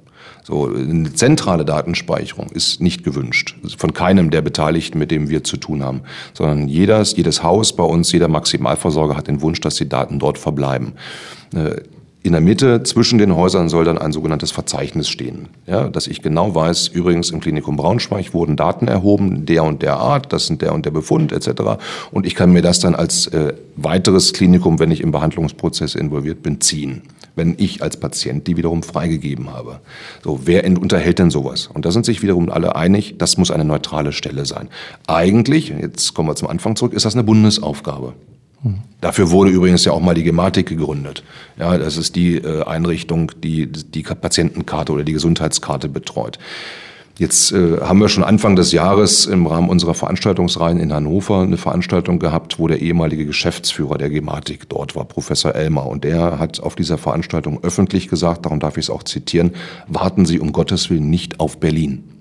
So, 0.48 0.74
eine 0.74 1.14
zentrale 1.14 1.66
Datenspeicherung 1.66 2.48
ist 2.52 2.80
nicht 2.80 3.04
gewünscht. 3.04 3.58
Von 3.78 3.92
keinem 3.92 4.32
der 4.32 4.42
Beteiligten, 4.42 4.98
mit 4.98 5.12
dem 5.12 5.28
wir 5.28 5.44
zu 5.44 5.58
tun 5.58 5.84
haben. 5.84 6.04
Sondern 6.34 6.70
jedes, 6.70 7.18
jedes 7.18 7.44
Haus 7.44 7.76
bei 7.76 7.84
uns, 7.84 8.14
jeder 8.14 8.30
Maximalversorger 8.30 9.18
hat 9.18 9.28
den 9.28 9.42
Wunsch, 9.42 9.60
dass 9.60 9.76
die 9.76 9.90
Daten 9.90 10.20
dort 10.20 10.38
verbleiben. 10.38 10.94
Äh, 11.54 11.82
in 12.24 12.32
der 12.32 12.40
Mitte 12.40 12.84
zwischen 12.84 13.20
den 13.20 13.36
Häusern 13.36 13.68
soll 13.68 13.84
dann 13.84 13.98
ein 13.98 14.14
sogenanntes 14.14 14.52
Verzeichnis 14.52 15.10
stehen, 15.10 15.50
ja, 15.66 15.90
dass 15.90 16.08
ich 16.08 16.22
genau 16.22 16.56
weiß, 16.56 16.90
übrigens 16.90 17.30
im 17.30 17.40
Klinikum 17.40 17.78
Braunschweig 17.78 18.34
wurden 18.34 18.56
Daten 18.56 18.88
erhoben, 18.88 19.46
der 19.46 19.64
und 19.64 19.82
der 19.82 19.98
Art, 19.98 20.34
das 20.34 20.48
sind 20.48 20.62
der 20.62 20.74
und 20.74 20.86
der 20.86 20.92
Befund 20.92 21.32
etc. 21.32 21.80
Und 22.12 22.26
ich 22.26 22.36
kann 22.36 22.52
mir 22.52 22.62
das 22.62 22.80
dann 22.80 22.96
als 22.96 23.28
äh, 23.28 23.54
weiteres 23.76 24.34
Klinikum, 24.34 24.80
wenn 24.80 24.92
ich 24.92 25.02
im 25.02 25.12
Behandlungsprozess 25.12 25.96
involviert 25.96 26.42
bin, 26.42 26.60
ziehen, 26.60 27.04
wenn 27.38 27.56
ich 27.58 27.82
als 27.82 27.98
Patient 27.98 28.48
die 28.48 28.58
wiederum 28.58 28.84
freigegeben 28.84 29.54
habe. 29.54 29.80
So, 30.24 30.42
wer 30.46 30.66
unterhält 30.66 31.20
denn 31.20 31.30
sowas? 31.30 31.68
Und 31.68 31.86
da 31.86 31.92
sind 31.92 32.06
sich 32.06 32.22
wiederum 32.22 32.50
alle 32.50 32.76
einig, 32.76 33.16
das 33.18 33.38
muss 33.38 33.52
eine 33.52 33.66
neutrale 33.66 34.12
Stelle 34.12 34.46
sein. 34.46 34.70
Eigentlich, 35.08 35.70
jetzt 35.70 36.14
kommen 36.14 36.28
wir 36.28 36.36
zum 36.36 36.50
Anfang 36.50 36.76
zurück, 36.76 36.94
ist 36.94 37.06
das 37.06 37.14
eine 37.14 37.24
Bundesaufgabe. 37.24 38.14
Dafür 39.02 39.30
wurde 39.30 39.52
übrigens 39.52 39.86
ja 39.86 39.92
auch 39.92 40.02
mal 40.02 40.16
die 40.16 40.24
Gematik 40.24 40.68
gegründet. 40.68 41.24
Ja, 41.60 41.78
das 41.78 41.96
ist 41.96 42.16
die 42.16 42.38
äh, 42.38 42.64
Einrichtung, 42.64 43.32
die 43.44 43.72
die 43.72 44.02
Patientenkarte 44.02 44.92
oder 44.92 45.04
die 45.04 45.14
Gesundheitskarte 45.14 45.88
betreut. 45.88 46.40
Jetzt 47.18 47.52
äh, 47.52 47.82
haben 47.82 48.00
wir 48.00 48.10
schon 48.10 48.24
Anfang 48.24 48.56
des 48.56 48.72
Jahres 48.72 49.26
im 49.26 49.48
Rahmen 49.48 49.70
unserer 49.70 49.96
Veranstaltungsreihen 49.96 50.80
in 50.80 50.94
Hannover 50.94 51.42
eine 51.42 51.58
Veranstaltung 51.58 52.20
gehabt, 52.20 52.60
wo 52.60 52.68
der 52.68 52.80
ehemalige 52.80 53.26
Geschäftsführer 53.26 53.98
der 53.98 54.12
Gematik 54.12 54.70
dort 54.70 54.96
war, 54.96 55.06
Professor 55.06 55.56
Elmer. 55.56 55.88
Und 55.88 56.04
der 56.04 56.38
hat 56.38 56.60
auf 56.60 56.76
dieser 56.76 57.00
Veranstaltung 57.00 57.64
öffentlich 57.64 58.08
gesagt, 58.08 58.46
darum 58.46 58.60
darf 58.60 58.78
ich 58.78 58.86
es 58.86 58.90
auch 58.92 59.02
zitieren, 59.02 59.54
warten 59.88 60.26
Sie 60.26 60.40
um 60.40 60.52
Gottes 60.52 60.92
Willen 60.92 61.10
nicht 61.10 61.40
auf 61.40 61.60
Berlin. 61.60 62.17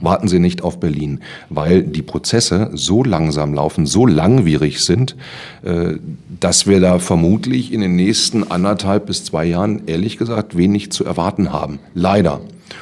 Warten 0.00 0.28
Sie 0.28 0.38
nicht 0.38 0.62
auf 0.62 0.80
Berlin, 0.80 1.20
weil 1.48 1.82
die 1.82 2.02
Prozesse 2.02 2.70
so 2.74 3.02
langsam 3.04 3.54
laufen, 3.54 3.86
so 3.86 4.06
langwierig 4.06 4.84
sind, 4.84 5.16
äh, 5.62 5.94
dass 6.40 6.66
wir 6.66 6.80
da 6.80 6.98
vermutlich 6.98 7.72
in 7.72 7.80
den 7.80 7.96
nächsten 7.96 8.50
anderthalb 8.50 9.06
bis 9.06 9.24
zwei 9.24 9.44
Jahren 9.44 9.82
ehrlich 9.86 10.18
gesagt 10.18 10.56
wenig 10.56 10.92
zu 10.92 11.04
erwarten 11.04 11.52
haben. 11.52 11.78
Leider. 11.94 12.40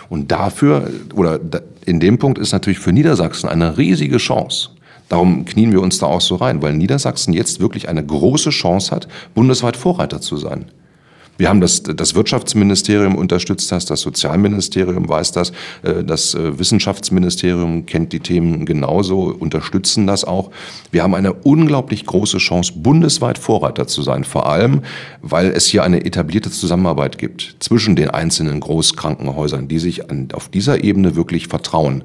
Und 0.08 0.30
dafür, 0.30 0.90
oder 1.14 1.40
in 1.84 2.00
dem 2.00 2.18
Punkt 2.18 2.38
ist 2.38 2.52
natürlich 2.52 2.78
für 2.78 2.92
Niedersachsen 2.92 3.48
eine 3.48 3.76
riesige 3.76 4.18
Chance. 4.18 4.70
Darum 5.08 5.44
knien 5.44 5.72
wir 5.72 5.82
uns 5.82 5.98
da 5.98 6.06
auch 6.06 6.20
so 6.20 6.36
rein, 6.36 6.62
weil 6.62 6.72
Niedersachsen 6.74 7.34
jetzt 7.34 7.58
wirklich 7.58 7.88
eine 7.88 8.04
große 8.04 8.50
Chance 8.50 8.94
hat, 8.94 9.08
bundesweit 9.34 9.76
Vorreiter 9.76 10.20
zu 10.20 10.36
sein. 10.36 10.66
Wir 11.40 11.48
haben 11.48 11.62
das, 11.62 11.82
das 11.82 12.14
Wirtschaftsministerium 12.14 13.14
unterstützt 13.14 13.72
das, 13.72 13.86
das 13.86 14.02
Sozialministerium 14.02 15.08
weiß 15.08 15.32
das, 15.32 15.52
äh, 15.82 16.04
das 16.04 16.34
äh, 16.34 16.58
Wissenschaftsministerium 16.58 17.86
kennt 17.86 18.12
die 18.12 18.20
Themen 18.20 18.66
genauso, 18.66 19.34
unterstützen 19.38 20.06
das 20.06 20.24
auch. 20.24 20.50
Wir 20.92 21.02
haben 21.02 21.14
eine 21.14 21.32
unglaublich 21.32 22.04
große 22.04 22.36
Chance, 22.36 22.74
bundesweit 22.76 23.38
Vorreiter 23.38 23.86
zu 23.86 24.02
sein, 24.02 24.24
vor 24.24 24.50
allem, 24.50 24.82
weil 25.22 25.46
es 25.52 25.64
hier 25.64 25.82
eine 25.82 26.04
etablierte 26.04 26.50
Zusammenarbeit 26.50 27.16
gibt 27.16 27.56
zwischen 27.60 27.96
den 27.96 28.10
einzelnen 28.10 28.60
Großkrankenhäusern, 28.60 29.66
die 29.66 29.78
sich 29.78 30.02
auf 30.34 30.50
dieser 30.50 30.84
Ebene 30.84 31.16
wirklich 31.16 31.48
vertrauen. 31.48 32.04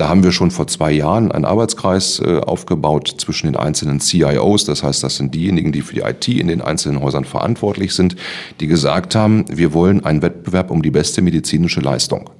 Da 0.00 0.08
haben 0.08 0.24
wir 0.24 0.32
schon 0.32 0.50
vor 0.50 0.66
zwei 0.66 0.92
Jahren 0.92 1.30
einen 1.30 1.44
Arbeitskreis 1.44 2.20
äh, 2.20 2.38
aufgebaut 2.38 3.16
zwischen 3.18 3.48
den 3.48 3.56
einzelnen 3.56 4.00
CIOs. 4.00 4.64
Das 4.64 4.82
heißt, 4.82 5.04
das 5.04 5.16
sind 5.16 5.34
diejenigen, 5.34 5.72
die 5.72 5.82
für 5.82 5.94
die 5.94 6.00
IT 6.00 6.26
in 6.26 6.48
den 6.48 6.62
einzelnen 6.62 7.02
Häusern 7.02 7.26
verantwortlich 7.26 7.92
sind, 7.92 8.16
die 8.60 8.66
gesagt 8.66 9.14
haben, 9.14 9.44
wir 9.50 9.74
wollen 9.74 10.02
einen 10.02 10.22
Wettbewerb 10.22 10.70
um 10.70 10.80
die 10.80 10.90
beste 10.90 11.20
medizinische 11.20 11.80
Leistung. 11.80 12.30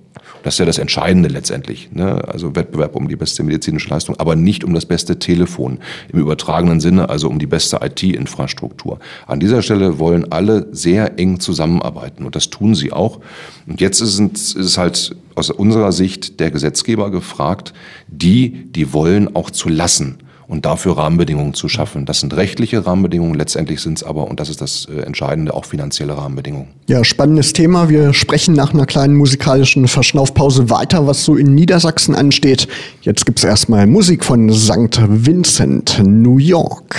Das 0.42 0.54
ist 0.54 0.58
ja 0.58 0.64
das 0.64 0.78
Entscheidende 0.78 1.28
letztendlich. 1.28 1.90
Ne? 1.92 2.26
Also 2.26 2.56
Wettbewerb 2.56 2.96
um 2.96 3.08
die 3.08 3.16
beste 3.16 3.42
medizinische 3.42 3.90
Leistung, 3.90 4.16
aber 4.18 4.36
nicht 4.36 4.64
um 4.64 4.72
das 4.72 4.86
beste 4.86 5.18
Telefon 5.18 5.80
im 6.10 6.18
übertragenen 6.18 6.80
Sinne, 6.80 7.10
also 7.10 7.28
um 7.28 7.38
die 7.38 7.46
beste 7.46 7.80
IT-Infrastruktur. 7.82 9.00
An 9.26 9.38
dieser 9.38 9.60
Stelle 9.60 9.98
wollen 9.98 10.32
alle 10.32 10.68
sehr 10.72 11.18
eng 11.18 11.40
zusammenarbeiten 11.40 12.24
und 12.24 12.36
das 12.36 12.48
tun 12.48 12.74
sie 12.74 12.90
auch. 12.90 13.20
Und 13.66 13.82
jetzt 13.82 14.00
ist 14.00 14.18
es 14.56 14.78
halt 14.78 15.14
aus 15.40 15.50
unserer 15.50 15.90
Sicht 15.90 16.38
der 16.38 16.50
Gesetzgeber 16.50 17.10
gefragt, 17.10 17.72
die, 18.08 18.70
die 18.70 18.92
wollen, 18.92 19.34
auch 19.34 19.50
zu 19.50 19.68
lassen 19.68 20.18
und 20.46 20.66
dafür 20.66 20.98
Rahmenbedingungen 20.98 21.54
zu 21.54 21.68
schaffen. 21.68 22.04
Das 22.04 22.20
sind 22.20 22.36
rechtliche 22.36 22.84
Rahmenbedingungen, 22.84 23.34
letztendlich 23.34 23.80
sind 23.80 23.98
es 23.98 24.04
aber, 24.04 24.28
und 24.28 24.38
das 24.38 24.48
ist 24.48 24.60
das 24.60 24.86
äh, 24.86 25.00
Entscheidende, 25.00 25.54
auch 25.54 25.64
finanzielle 25.64 26.16
Rahmenbedingungen. 26.16 26.68
Ja, 26.88 27.04
spannendes 27.04 27.52
Thema. 27.52 27.88
Wir 27.88 28.12
sprechen 28.12 28.54
nach 28.54 28.74
einer 28.74 28.84
kleinen 28.84 29.14
musikalischen 29.14 29.88
Verschnaufpause 29.88 30.68
weiter, 30.68 31.06
was 31.06 31.24
so 31.24 31.36
in 31.36 31.54
Niedersachsen 31.54 32.14
ansteht. 32.14 32.68
Jetzt 33.00 33.24
gibt 33.24 33.38
es 33.38 33.44
erstmal 33.44 33.86
Musik 33.86 34.24
von 34.24 34.52
St. 34.52 35.00
Vincent, 35.08 36.02
New 36.04 36.38
York. 36.38 36.96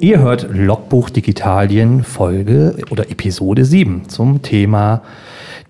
Ihr 0.00 0.18
hört 0.18 0.48
Logbuch 0.50 1.10
Digitalien 1.10 2.04
Folge 2.04 2.74
oder 2.90 3.10
Episode 3.10 3.64
7 3.64 4.08
zum 4.08 4.42
Thema 4.42 5.02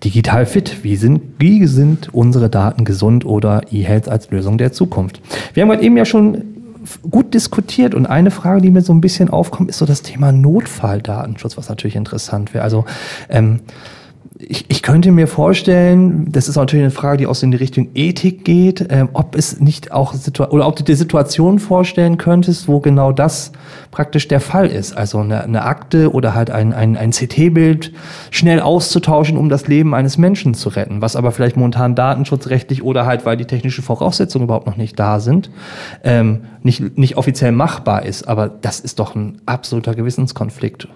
digital 0.03 0.45
fit. 0.45 0.83
Wie 0.83 0.95
sind, 0.95 1.21
wie 1.39 1.65
sind 1.67 2.13
unsere 2.13 2.49
Daten 2.49 2.85
gesund 2.85 3.25
oder 3.25 3.61
E-Health 3.71 4.09
als 4.09 4.29
Lösung 4.31 4.57
der 4.57 4.71
Zukunft? 4.71 5.21
Wir 5.53 5.63
haben 5.63 5.69
gerade 5.69 5.83
eben 5.83 5.97
ja 5.97 6.05
schon 6.05 6.43
gut 7.09 7.33
diskutiert 7.33 7.93
und 7.93 8.07
eine 8.07 8.31
Frage, 8.31 8.61
die 8.61 8.71
mir 8.71 8.81
so 8.81 8.93
ein 8.93 9.01
bisschen 9.01 9.29
aufkommt, 9.29 9.69
ist 9.69 9.77
so 9.77 9.85
das 9.85 10.01
Thema 10.01 10.31
Notfalldatenschutz, 10.31 11.57
was 11.57 11.69
natürlich 11.69 11.95
interessant 11.95 12.53
wäre. 12.53 12.63
Also 12.63 12.85
ähm, 13.29 13.59
ich, 14.47 14.65
ich 14.69 14.81
könnte 14.81 15.11
mir 15.11 15.27
vorstellen, 15.27 16.31
das 16.31 16.47
ist 16.47 16.55
natürlich 16.55 16.83
eine 16.83 16.91
Frage, 16.91 17.17
die 17.17 17.27
aus 17.27 17.43
in 17.43 17.51
die 17.51 17.57
Richtung 17.57 17.89
Ethik 17.93 18.43
geht, 18.43 18.85
ähm, 18.89 19.09
ob 19.13 19.35
es 19.35 19.59
nicht 19.59 19.91
auch 19.91 20.13
oder 20.49 20.67
ob 20.67 20.75
du 20.75 20.83
dir 20.83 20.95
Situationen 20.95 21.59
vorstellen 21.59 22.17
könntest, 22.17 22.67
wo 22.67 22.79
genau 22.79 23.11
das 23.11 23.51
praktisch 23.91 24.27
der 24.27 24.39
Fall 24.39 24.67
ist. 24.67 24.97
Also 24.97 25.19
eine, 25.19 25.43
eine 25.43 25.63
Akte 25.63 26.11
oder 26.11 26.33
halt 26.33 26.49
ein, 26.49 26.73
ein, 26.73 26.97
ein 26.97 27.11
CT-Bild 27.11 27.93
schnell 28.31 28.59
auszutauschen, 28.59 29.37
um 29.37 29.49
das 29.49 29.67
Leben 29.67 29.93
eines 29.93 30.17
Menschen 30.17 30.53
zu 30.53 30.69
retten, 30.69 31.01
was 31.01 31.15
aber 31.15 31.31
vielleicht 31.31 31.57
momentan 31.57 31.95
datenschutzrechtlich 31.95 32.83
oder 32.83 33.05
halt, 33.05 33.25
weil 33.25 33.37
die 33.37 33.45
technischen 33.45 33.83
Voraussetzungen 33.83 34.45
überhaupt 34.45 34.67
noch 34.67 34.77
nicht 34.77 34.99
da 34.99 35.19
sind, 35.19 35.51
ähm, 36.03 36.45
nicht, 36.63 36.97
nicht 36.97 37.17
offiziell 37.17 37.51
machbar 37.51 38.05
ist. 38.05 38.27
Aber 38.27 38.49
das 38.49 38.79
ist 38.79 38.99
doch 38.99 39.15
ein 39.15 39.41
absoluter 39.45 39.93
Gewissenskonflikt. 39.93 40.87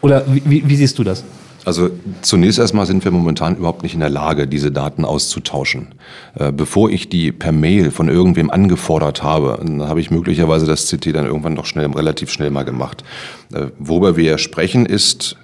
Oder 0.00 0.24
wie, 0.26 0.68
wie 0.68 0.76
siehst 0.76 0.98
du 0.98 1.04
das? 1.04 1.24
Also 1.64 1.90
zunächst 2.22 2.58
erstmal 2.58 2.86
sind 2.86 3.04
wir 3.04 3.10
momentan 3.10 3.56
überhaupt 3.56 3.82
nicht 3.82 3.94
in 3.94 4.00
der 4.00 4.08
Lage, 4.08 4.46
diese 4.46 4.72
Daten 4.72 5.04
auszutauschen. 5.04 5.88
Äh, 6.34 6.52
bevor 6.52 6.90
ich 6.90 7.08
die 7.08 7.32
per 7.32 7.52
Mail 7.52 7.90
von 7.90 8.08
irgendwem 8.08 8.50
angefordert 8.50 9.22
habe, 9.22 9.58
dann 9.62 9.82
habe 9.82 10.00
ich 10.00 10.10
möglicherweise 10.10 10.66
das 10.66 10.86
CT 10.88 11.14
dann 11.14 11.26
irgendwann 11.26 11.54
noch 11.54 11.66
schnell, 11.66 11.86
relativ 11.90 12.30
schnell 12.30 12.50
mal 12.50 12.64
gemacht. 12.64 13.04
Äh, 13.52 13.66
worüber 13.78 14.16
wir 14.16 14.38
sprechen 14.38 14.86
ist, 14.86 15.36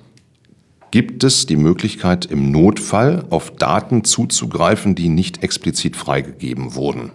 gibt 0.90 1.24
es 1.24 1.44
die 1.44 1.57
Möglichkeit 1.57 2.24
im 2.26 2.50
Notfall 2.50 3.24
auf 3.31 3.50
Daten 3.50 4.05
zuzugreifen, 4.05 4.94
die 4.94 5.09
nicht 5.09 5.42
explizit 5.42 5.96
freigegeben 5.96 6.74
wurden. 6.74 7.12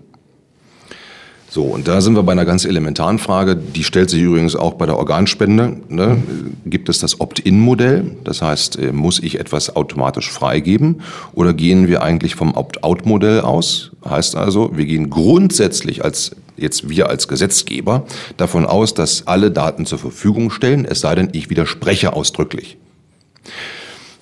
So, 1.54 1.64
und 1.64 1.90
da 1.90 2.00
sind 2.00 2.16
wir 2.16 2.24
bei 2.24 2.32
einer 2.32 2.46
ganz 2.46 2.64
elementaren 2.64 3.20
Frage, 3.20 3.58
die 3.58 3.84
stellt 3.84 4.10
sich 4.10 4.22
übrigens 4.22 4.56
auch 4.56 4.76
bei 4.76 4.86
der 4.86 4.98
Organspende. 4.98 5.82
Ne? 5.90 6.24
Gibt 6.66 6.88
es 6.88 7.00
das 7.00 7.20
Opt-in-Modell? 7.20 8.16
Das 8.24 8.42
heißt, 8.42 8.80
äh, 8.80 8.94
muss 8.94 9.20
ich 9.20 9.38
etwas 9.38 9.76
automatisch 9.76 10.32
freigeben? 10.32 11.02
Oder 11.34 11.54
gehen 11.54 11.90
wir 11.90 12.04
eigentlich 12.04 12.36
vom 12.36 12.54
Opt-out-Modell 12.54 13.42
aus? 13.42 13.92
Heißt 14.10 14.38
also, 14.38 14.78
wir 14.78 14.86
gehen 14.86 15.10
grundsätzlich 15.10 16.06
als 16.06 16.32
jetzt 16.56 16.88
wir 16.88 17.10
als 17.10 17.28
Gesetzgeber 17.28 18.06
davon 18.38 18.66
aus, 18.66 18.94
dass 18.94 19.28
alle 19.28 19.52
Daten 19.52 19.86
zur 19.86 20.00
Verfügung 20.00 20.52
stellen, 20.52 20.86
es 20.86 21.02
sei 21.02 21.16
denn, 21.16 21.32
ich 21.34 21.50
widerspreche 21.50 22.14
ausdrücklich. 22.14 22.78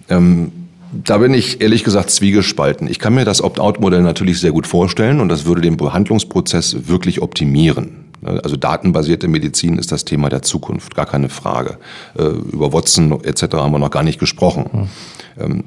Ähm, 0.10 0.52
da 0.92 1.20
bin 1.20 1.34
ich 1.34 1.62
ehrlich 1.62 1.84
gesagt 1.84 2.10
zwiegespalten. 2.10 2.90
Ich 2.90 3.00
kann 3.00 3.14
mir 3.14 3.26
das 3.26 3.42
Opt-out-Modell 3.42 4.02
natürlich 4.02 4.40
sehr 4.40 4.52
gut 4.52 4.68
vorstellen 4.68 5.20
und 5.20 5.30
das 5.30 5.46
würde 5.46 5.62
den 5.62 5.78
Behandlungsprozess 5.78 6.88
wirklich 6.88 7.22
optimieren. 7.22 8.06
Also 8.22 8.58
datenbasierte 8.58 9.28
Medizin 9.28 9.78
ist 9.78 9.92
das 9.92 10.04
Thema 10.04 10.30
der 10.30 10.42
Zukunft, 10.42 10.96
gar 10.96 11.06
keine 11.06 11.30
Frage. 11.30 11.78
Äh, 12.18 12.24
über 12.24 12.74
Watson 12.74 13.24
etc. 13.24 13.44
haben 13.54 13.72
wir 13.72 13.80
noch 13.80 13.92
gar 13.92 14.04
nicht 14.04 14.20
gesprochen. 14.20 14.90
Hm. 15.38 15.64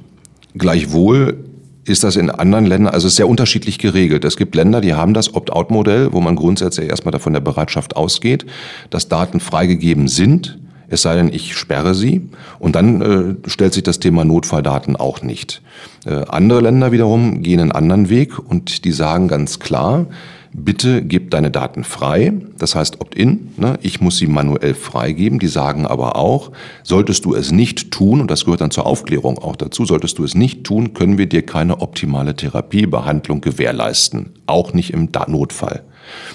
Gleichwohl 0.55 1.45
ist 1.85 2.05
das 2.05 2.17
in 2.17 2.31
anderen 2.31 2.67
Ländern, 2.67 2.93
also 2.93 3.09
sehr 3.09 3.29
unterschiedlich 3.29 3.79
geregelt. 3.79 4.25
Es 4.25 4.37
gibt 4.37 4.55
Länder, 4.55 4.81
die 4.81 4.95
haben 4.95 5.15
das 5.15 5.35
Opt-out-Modell, 5.35 6.13
wo 6.13 6.21
man 6.21 6.37
grundsätzlich 6.37 6.91
erstmal 6.91 7.13
davon 7.13 7.33
der 7.33 7.41
Bereitschaft 7.41 7.97
ausgeht, 7.97 8.45
dass 8.91 9.09
Daten 9.09 9.41
freigegeben 9.41 10.09
sind 10.09 10.59
es 10.93 11.03
sei 11.03 11.17
denn, 11.17 11.33
ich 11.33 11.57
sperre 11.57 11.95
sie. 11.95 12.29
Und 12.59 12.77
dann 12.77 13.01
äh, 13.01 13.49
stellt 13.49 13.73
sich 13.73 13.83
das 13.83 13.99
Thema 13.99 14.27
Notfalldaten 14.27 14.95
auch 14.95 15.23
nicht. 15.23 15.63
Äh, 16.05 16.27
andere 16.29 16.61
Länder 16.61 16.93
wiederum 16.93 17.43
gehen 17.43 17.61
einen 17.61 17.73
anderen 17.73 18.11
Weg 18.11 18.39
und 18.39 18.85
die 18.85 18.93
sagen 18.93 19.27
ganz 19.27 19.59
klar, 19.59 20.07
bitte 20.53 21.01
gib 21.03 21.31
deine 21.31 21.51
Daten 21.51 21.85
frei. 21.85 22.35
Das 22.59 22.75
heißt 22.75 23.01
Opt-in. 23.01 23.53
Ne? 23.57 23.79
Ich 23.81 24.03
muss 24.03 24.19
sie 24.19 24.27
manuell 24.27 24.75
freigeben. 24.75 25.39
Die 25.39 25.47
sagen 25.47 25.87
aber 25.87 26.17
auch, 26.17 26.53
solltest 26.83 27.25
du 27.25 27.35
es 27.35 27.53
nicht 27.53 27.91
tun, 27.91 28.21
und 28.21 28.31
das 28.31 28.45
gehört 28.45 28.61
dann 28.61 28.71
zur 28.71 28.85
Aufklärung 28.85 29.39
auch 29.39 29.57
dazu, 29.57 29.87
solltest 29.87 30.19
du 30.19 30.25
es 30.25 30.35
nicht 30.35 30.65
tun, 30.65 30.93
können 30.93 31.17
wir 31.17 31.27
dir 31.27 31.41
keine 31.41 31.81
optimale 31.81 32.37
Therapiebehandlung 32.37 33.41
gewährleisten. 33.41 34.35
Auch 34.45 34.75
nicht 34.75 34.93
im 34.93 35.09
Notfall. 35.27 35.85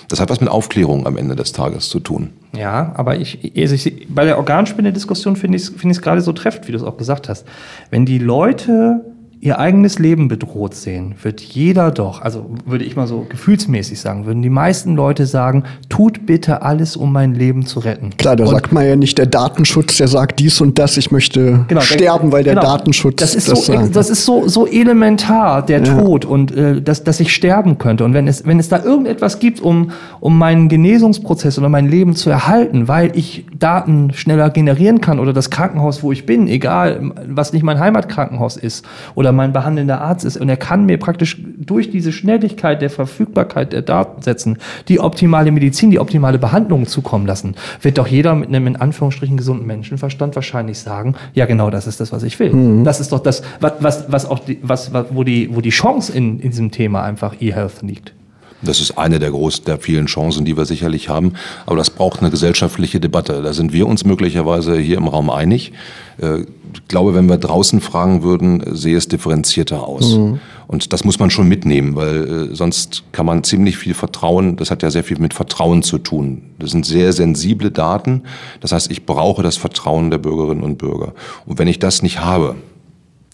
Das 0.10 0.20
hat 0.20 0.30
was 0.30 0.40
mit 0.40 0.50
Aufklärung 0.50 1.06
am 1.06 1.18
Ende 1.18 1.36
des 1.36 1.52
Tages 1.52 1.90
zu 1.90 2.00
tun. 2.00 2.32
Ja, 2.56 2.94
aber 2.96 3.18
ich, 3.18 3.54
also 3.58 3.76
ich 3.76 4.08
bei 4.10 4.26
der 4.26 4.38
Organspende-Diskussion 4.38 5.36
finde 5.36 5.58
ich 5.58 5.64
es 5.64 5.70
find 5.70 6.02
gerade 6.02 6.22
so 6.22 6.34
treffend, 6.34 6.68
wie 6.68 6.72
du 6.72 6.78
es 6.78 6.84
auch 6.84 6.98
gesagt 6.98 7.30
hast. 7.30 7.46
Wenn 7.90 8.06
die 8.06 8.20
Leute 8.20 9.06
ihr 9.40 9.60
eigenes 9.60 10.00
Leben 10.00 10.28
bedroht 10.28 10.74
sehen, 10.74 11.16
wird 11.22 11.42
jeder 11.42 11.92
doch, 11.92 12.22
also 12.22 12.50
würde 12.66 12.86
ich 12.86 12.96
mal 12.96 13.08
so 13.08 13.26
gefühlsmäßig 13.30 14.00
sagen, 14.00 14.26
würden 14.26 14.42
die 14.42 14.50
meisten 14.50 14.96
Leute 14.96 15.28
sagen, 15.28 15.64
tut 15.90 16.26
bitte 16.26 16.64
alles, 16.64 16.98
um 16.98 17.14
mein 17.14 17.36
Leben 17.36 17.66
zu 17.66 17.80
retten. 17.80 18.10
Klar, 18.18 18.36
da 18.36 18.46
und 18.46 18.50
sagt 18.50 18.72
man 18.74 18.86
ja 18.86 18.96
nicht 18.96 19.18
der 19.18 19.28
Datenschutz, 19.28 19.98
der 19.98 20.08
sagt 20.08 20.40
dies 20.40 20.60
und 20.60 20.80
das, 20.80 20.98
ich 20.98 21.12
möchte 21.12 21.66
genau, 21.68 21.82
sterben, 21.82 22.32
weil 22.32 22.44
der 22.44 22.56
genau, 22.56 22.66
Datenschutz 22.66 23.18
das 23.18 23.36
ist 23.36 23.52
das 23.52 23.66
so, 23.66 23.74
sagt. 23.74 23.96
Das 23.96 24.10
ist 24.10 24.26
so, 24.26 24.48
so 24.48 24.66
elementar, 24.66 25.64
der 25.64 25.84
ja. 25.84 26.00
Tod 26.00 26.26
und 26.26 26.56
äh, 26.56 26.82
dass, 26.82 27.04
dass 27.04 27.20
ich 27.20 27.34
sterben 27.34 27.78
könnte. 27.78 28.06
Und 28.06 28.14
wenn 28.14 28.28
es, 28.28 28.46
wenn 28.46 28.60
es 28.60 28.70
da 28.70 28.84
irgendetwas 28.84 29.40
gibt, 29.40 29.60
um, 29.60 29.92
um 30.20 30.38
meinen 30.38 30.68
Genesungsprozess 30.68 31.60
oder 31.60 31.70
mein 31.70 31.88
Leben 31.88 32.16
zu 32.16 32.30
erhalten, 32.32 32.88
weil 32.88 33.16
ich 33.16 33.46
Daten 33.58 34.14
schneller 34.14 34.50
generieren 34.50 35.00
kann 35.00 35.20
oder 35.20 35.32
das 35.32 35.52
Krankenhaus, 35.52 36.02
wo 36.02 36.12
ich 36.12 36.26
bin, 36.26 36.48
egal, 36.48 37.12
was 37.28 37.54
nicht 37.54 37.64
mein 37.64 37.80
Heimatkrankenhaus 37.80 38.58
ist, 38.58 38.86
oder 39.14 39.27
oder 39.28 39.34
mein 39.34 39.52
behandelnder 39.52 40.00
Arzt 40.00 40.24
ist 40.24 40.38
und 40.38 40.48
er 40.48 40.56
kann 40.56 40.86
mir 40.86 40.98
praktisch 40.98 41.38
durch 41.58 41.92
diese 41.92 42.14
Schnelligkeit 42.14 42.82
der 42.82 42.90
Verfügbarkeit 42.90 43.74
der 43.74 43.82
Datensätzen 43.82 44.58
die 44.88 45.02
optimale 45.02 45.52
Medizin, 45.52 45.92
die 45.92 46.00
optimale 46.00 46.40
Behandlung 46.40 46.88
zukommen 46.88 47.28
lassen, 47.28 47.56
wird 47.82 47.98
doch 47.98 48.08
jeder 48.08 48.36
mit 48.36 48.48
einem 48.48 48.68
in 48.68 48.76
Anführungsstrichen 48.78 49.36
gesunden 49.36 49.68
Menschenverstand 49.68 50.36
wahrscheinlich 50.36 50.80
sagen, 50.80 51.16
ja 51.34 51.46
genau, 51.46 51.70
das 51.70 51.88
ist 51.88 52.00
das, 52.00 52.14
was 52.14 52.24
ich 52.24 52.40
will. 52.40 52.54
Mhm. 52.54 52.86
Das 52.86 53.02
ist 53.02 53.12
doch 53.12 53.20
das, 53.20 53.42
was, 53.60 53.74
was, 53.82 54.06
was 54.10 54.26
auch 54.26 54.40
die, 54.40 54.60
was, 54.62 54.94
was, 54.94 55.08
wo 55.10 55.26
die, 55.26 55.54
wo 55.54 55.60
die 55.60 55.72
Chance 55.72 56.14
in, 56.14 56.40
in 56.40 56.52
diesem 56.52 56.72
Thema 56.72 57.04
einfach 57.04 57.36
E-Health 57.42 57.82
liegt. 57.82 58.14
Das 58.62 58.82
ist 58.82 58.98
eine 58.98 59.20
der 59.20 59.32
großen, 59.32 59.66
der 59.66 59.78
vielen 59.78 60.08
Chancen, 60.08 60.46
die 60.46 60.58
wir 60.58 60.66
sicherlich 60.66 61.10
haben. 61.10 61.34
Aber 61.66 61.76
das 61.76 61.90
braucht 61.90 62.22
eine 62.22 62.32
gesellschaftliche 62.32 63.00
Debatte. 63.00 63.42
Da 63.42 63.54
sind 63.54 63.72
wir 63.72 63.88
uns 63.88 64.04
möglicherweise 64.04 64.78
hier 64.78 64.98
im 64.98 65.08
Raum 65.08 65.30
einig. 65.30 65.74
Äh, 66.20 66.46
ich 66.74 66.88
glaube, 66.88 67.14
wenn 67.14 67.28
wir 67.28 67.38
draußen 67.38 67.82
fragen 67.82 68.24
würden, 68.24 68.64
sehe 68.76 68.98
es 68.98 69.08
differenzierter 69.08 69.88
aus. 69.88 70.16
Mhm. 70.16 70.40
Und 70.68 70.92
das 70.92 71.06
muss 71.06 71.18
man 71.20 71.30
schon 71.30 71.48
mitnehmen, 71.48 71.96
weil 71.96 72.50
äh, 72.52 72.56
sonst 72.56 73.04
kann 73.12 73.26
man 73.26 73.44
ziemlich 73.44 73.78
viel 73.78 73.94
Vertrauen, 73.94 74.58
das 74.58 74.70
hat 74.70 74.84
ja 74.84 74.92
sehr 74.92 75.04
viel 75.04 75.18
mit 75.18 75.34
Vertrauen 75.34 75.82
zu 75.82 75.98
tun. 75.98 76.42
Das 76.60 76.72
sind 76.72 76.86
sehr 76.86 77.14
sensible 77.14 77.72
Daten. 77.72 78.24
Das 78.60 78.74
heißt, 78.74 78.92
ich 78.92 79.06
brauche 79.06 79.44
das 79.44 79.56
Vertrauen 79.56 80.12
der 80.12 80.18
Bürgerinnen 80.18 80.64
und 80.64 80.78
Bürger. 80.78 81.14
Und 81.46 81.58
wenn 81.58 81.68
ich 81.68 81.80
das 81.80 82.02
nicht 82.02 82.20
habe, 82.20 82.56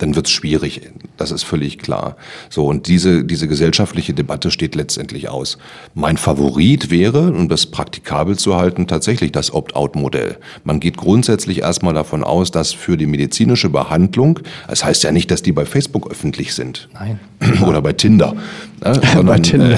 dann 0.04 0.16
wird 0.16 0.28
es 0.28 0.34
schwierig. 0.34 0.82
Das 1.16 1.32
ist 1.32 1.44
völlig 1.44 1.80
klar. 1.80 2.18
So, 2.50 2.68
und 2.68 2.88
diese, 2.88 3.24
diese 3.24 3.48
gesellschaftliche 3.48 4.14
Debatte 4.14 4.52
steht 4.52 4.76
letztendlich 4.76 5.30
aus. 5.30 5.58
Mein 5.96 6.18
Favorit 6.18 6.92
wäre, 6.92 7.32
um 7.32 7.48
das 7.48 7.68
praktikabel 7.68 8.38
zu 8.38 8.56
halten, 8.56 8.86
tatsächlich 8.86 9.32
das 9.32 9.54
Opt-out-Modell. 9.54 10.38
Man 10.66 10.82
geht 10.82 10.98
grundsätzlich 10.98 11.60
erstmal 11.60 11.94
davon 11.94 12.24
aus, 12.24 12.52
dass 12.52 12.74
für 12.74 12.98
die 12.98 13.06
medizinische 13.06 13.70
Behandlung, 13.70 14.40
das 14.68 14.84
heißt 14.84 15.04
ja 15.04 15.12
nicht, 15.12 15.32
dass 15.32 15.42
die 15.42 15.54
bei 15.54 15.66
Facebook 15.66 16.12
öffentlich 16.12 16.54
sind. 16.54 16.90
Nein. 16.94 17.20
Oder 17.66 17.82
bei 17.82 17.94
Tinder. 17.94 18.36
Ne, 18.84 18.94
sondern, 19.14 19.26
bei 19.26 19.40
Tinder. 19.40 19.76
Äh, 19.76 19.78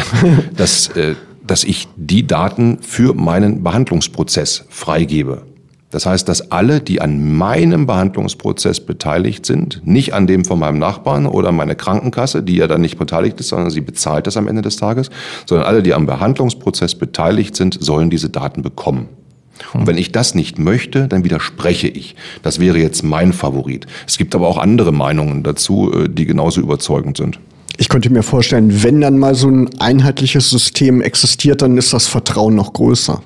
dass, 0.55 0.87
äh, 0.89 1.13
dass 1.45 1.63
ich 1.63 1.87
die 1.95 2.25
Daten 2.25 2.79
für 2.81 3.13
meinen 3.13 3.63
Behandlungsprozess 3.63 4.65
freigebe. 4.69 5.43
Das 5.95 6.05
heißt, 6.05 6.27
dass 6.27 6.51
alle, 6.51 6.81
die 6.81 6.99
an 6.99 7.37
meinem 7.37 7.85
Behandlungsprozess 7.85 8.81
beteiligt 8.81 9.45
sind, 9.45 9.81
nicht 9.85 10.13
an 10.13 10.27
dem 10.27 10.43
von 10.43 10.59
meinem 10.59 10.77
Nachbarn 10.77 11.25
oder 11.25 11.53
meine 11.53 11.77
Krankenkasse, 11.77 12.43
die 12.43 12.57
ja 12.57 12.67
dann 12.67 12.81
nicht 12.81 12.97
beteiligt 12.97 13.39
ist, 13.39 13.47
sondern 13.47 13.69
sie 13.69 13.79
bezahlt 13.79 14.27
das 14.27 14.35
am 14.35 14.49
Ende 14.49 14.61
des 14.61 14.75
Tages, 14.75 15.09
sondern 15.45 15.65
alle, 15.65 15.81
die 15.81 15.93
am 15.93 16.05
Behandlungsprozess 16.05 16.95
beteiligt 16.95 17.55
sind, 17.55 17.77
sollen 17.81 18.09
diese 18.09 18.29
Daten 18.29 18.61
bekommen. 18.61 19.07
Und 19.73 19.87
wenn 19.87 19.97
ich 19.97 20.11
das 20.11 20.35
nicht 20.35 20.59
möchte, 20.59 21.07
dann 21.07 21.23
widerspreche 21.23 21.87
ich. 21.87 22.17
Das 22.43 22.59
wäre 22.59 22.77
jetzt 22.77 23.03
mein 23.03 23.31
Favorit. 23.31 23.87
Es 24.05 24.17
gibt 24.17 24.35
aber 24.35 24.49
auch 24.49 24.57
andere 24.57 24.91
Meinungen 24.91 25.43
dazu, 25.43 25.93
äh, 25.93 26.09
die 26.09 26.25
genauso 26.25 26.59
überzeugend 26.59 27.15
sind. 27.15 27.39
Ich 27.77 27.87
könnte 27.87 28.09
mir 28.09 28.23
vorstellen, 28.23 28.83
wenn 28.83 28.99
dann 28.99 29.17
mal 29.17 29.33
so 29.33 29.47
ein 29.47 29.69
einheitliches 29.79 30.49
System 30.49 30.99
existiert, 30.99 31.61
dann 31.61 31.77
ist 31.77 31.93
das 31.93 32.07
Vertrauen 32.07 32.55
noch 32.55 32.73
größer. 32.73 33.21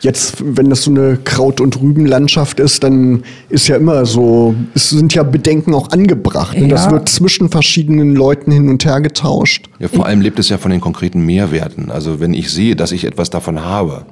Jetzt, 0.00 0.36
wenn 0.42 0.70
das 0.70 0.82
so 0.82 0.90
eine 0.90 1.18
Kraut- 1.18 1.60
und 1.60 1.80
Rübenlandschaft 1.80 2.58
ist, 2.58 2.82
dann 2.82 3.22
ist 3.48 3.68
ja 3.68 3.76
immer 3.76 4.06
so, 4.06 4.54
es 4.74 4.90
sind 4.90 5.14
ja 5.14 5.22
Bedenken 5.22 5.74
auch 5.74 5.90
angebracht. 5.90 6.56
Ne? 6.56 6.62
Ja. 6.62 6.68
Das 6.68 6.90
wird 6.90 7.08
zwischen 7.08 7.50
verschiedenen 7.50 8.14
Leuten 8.14 8.50
hin 8.50 8.68
und 8.68 8.84
her 8.84 9.00
getauscht. 9.00 9.68
Ja, 9.78 9.88
vor 9.88 10.06
allem 10.06 10.20
lebt 10.20 10.38
es 10.38 10.48
ja 10.48 10.58
von 10.58 10.70
den 10.70 10.80
konkreten 10.80 11.24
Mehrwerten. 11.26 11.90
Also 11.90 12.20
wenn 12.20 12.32
ich 12.32 12.50
sehe, 12.50 12.76
dass 12.76 12.92
ich 12.92 13.04
etwas 13.04 13.30
davon 13.30 13.62
habe, 13.62 14.06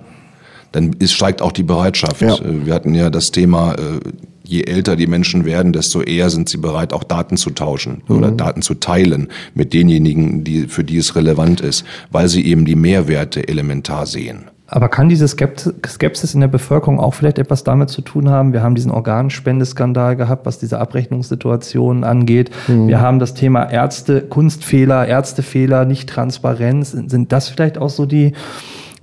dann 0.73 0.93
ist, 0.99 1.13
steigt 1.13 1.41
auch 1.41 1.53
die 1.53 1.63
Bereitschaft. 1.63 2.21
Ja. 2.21 2.35
Äh, 2.35 2.67
wir 2.67 2.75
hatten 2.75 2.95
ja 2.95 3.11
das 3.11 3.31
Thema, 3.31 3.75
äh, 3.75 4.01
je 4.45 4.63
älter 4.63 4.97
die 4.97 5.07
Menschen 5.07 5.45
werden, 5.45 5.73
desto 5.73 6.03
eher 6.03 6.31
sind 6.31 6.49
sie 6.49 6.59
bereit, 6.59 6.93
auch 6.93 7.05
Daten 7.05 7.37
zu 7.37 7.51
tauschen 7.51 8.03
mhm. 8.09 8.17
oder 8.17 8.31
Daten 8.31 8.63
zu 8.63 8.75
teilen 8.75 9.29
mit 9.55 9.73
denjenigen, 9.73 10.45
die, 10.45 10.67
für 10.69 10.85
die 10.85 10.99
es 10.99 11.17
relevant 11.17 11.61
ist, 11.61 11.85
weil 12.11 12.29
sie 12.29 12.45
eben 12.47 12.65
die 12.65 12.77
Mehrwerte 12.77 13.49
elementar 13.49 14.07
sehen. 14.07 14.51
Aber 14.71 14.91
kann 14.91 15.09
diese 15.09 15.27
Skepsis 15.27 16.35
in 16.35 16.41
der 16.41 16.49
Bevölkerung 16.49 17.01
auch 17.01 17.15
vielleicht 17.15 17.39
etwas 17.39 17.65
damit 17.65 17.89
zu 17.89 18.03
tun 18.03 18.29
haben? 18.29 18.53
Wir 18.53 18.63
haben 18.63 18.75
diesen 18.75 18.91
Organspendeskandal 18.91 20.15
gehabt, 20.15 20.45
was 20.45 20.59
diese 20.59 20.79
Abrechnungssituation 20.79 22.05
angeht. 22.05 22.51
Mhm. 22.69 22.87
Wir 22.87 23.01
haben 23.01 23.19
das 23.19 23.33
Thema 23.33 23.65
Ärzte, 23.65 24.21
Kunstfehler, 24.21 25.07
Ärztefehler, 25.07 25.87
Nicht-Transparenz. 25.87 26.91
Sind 26.91 27.33
das 27.33 27.49
vielleicht 27.49 27.79
auch 27.79 27.89
so 27.89 28.05
die, 28.05 28.35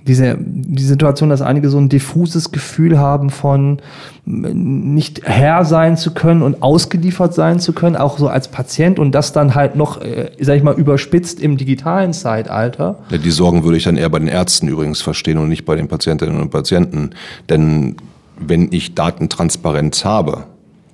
diese 0.06 0.36
die 0.38 0.82
Situation, 0.82 1.30
dass 1.30 1.42
einige 1.42 1.68
so 1.68 1.78
ein 1.78 1.88
diffuses 1.88 2.52
Gefühl 2.52 2.98
haben 2.98 3.30
von 3.30 3.78
nicht 4.24 5.22
Herr 5.24 5.64
sein 5.64 5.96
zu 5.96 6.12
können 6.12 6.42
und 6.42 6.62
ausgeliefert 6.62 7.34
sein 7.34 7.60
zu 7.60 7.72
können, 7.72 7.96
auch 7.96 8.18
so 8.18 8.28
als 8.28 8.48
Patient 8.48 8.98
und 8.98 9.12
das 9.12 9.32
dann 9.32 9.54
halt 9.54 9.76
noch, 9.76 10.00
äh, 10.00 10.30
sag 10.40 10.56
ich 10.56 10.62
mal, 10.62 10.74
überspitzt 10.74 11.40
im 11.40 11.56
digitalen 11.56 12.12
Zeitalter. 12.12 12.98
Ja, 13.10 13.18
die 13.18 13.30
Sorgen 13.30 13.64
würde 13.64 13.76
ich 13.76 13.84
dann 13.84 13.96
eher 13.96 14.10
bei 14.10 14.18
den 14.18 14.28
Ärzten 14.28 14.68
übrigens 14.68 15.00
verstehen 15.00 15.38
und 15.38 15.48
nicht 15.48 15.64
bei 15.64 15.76
den 15.76 15.88
Patientinnen 15.88 16.40
und 16.40 16.50
Patienten. 16.50 17.10
Denn 17.48 17.96
wenn 18.38 18.72
ich 18.72 18.94
Datentransparenz 18.94 20.04
habe, 20.04 20.44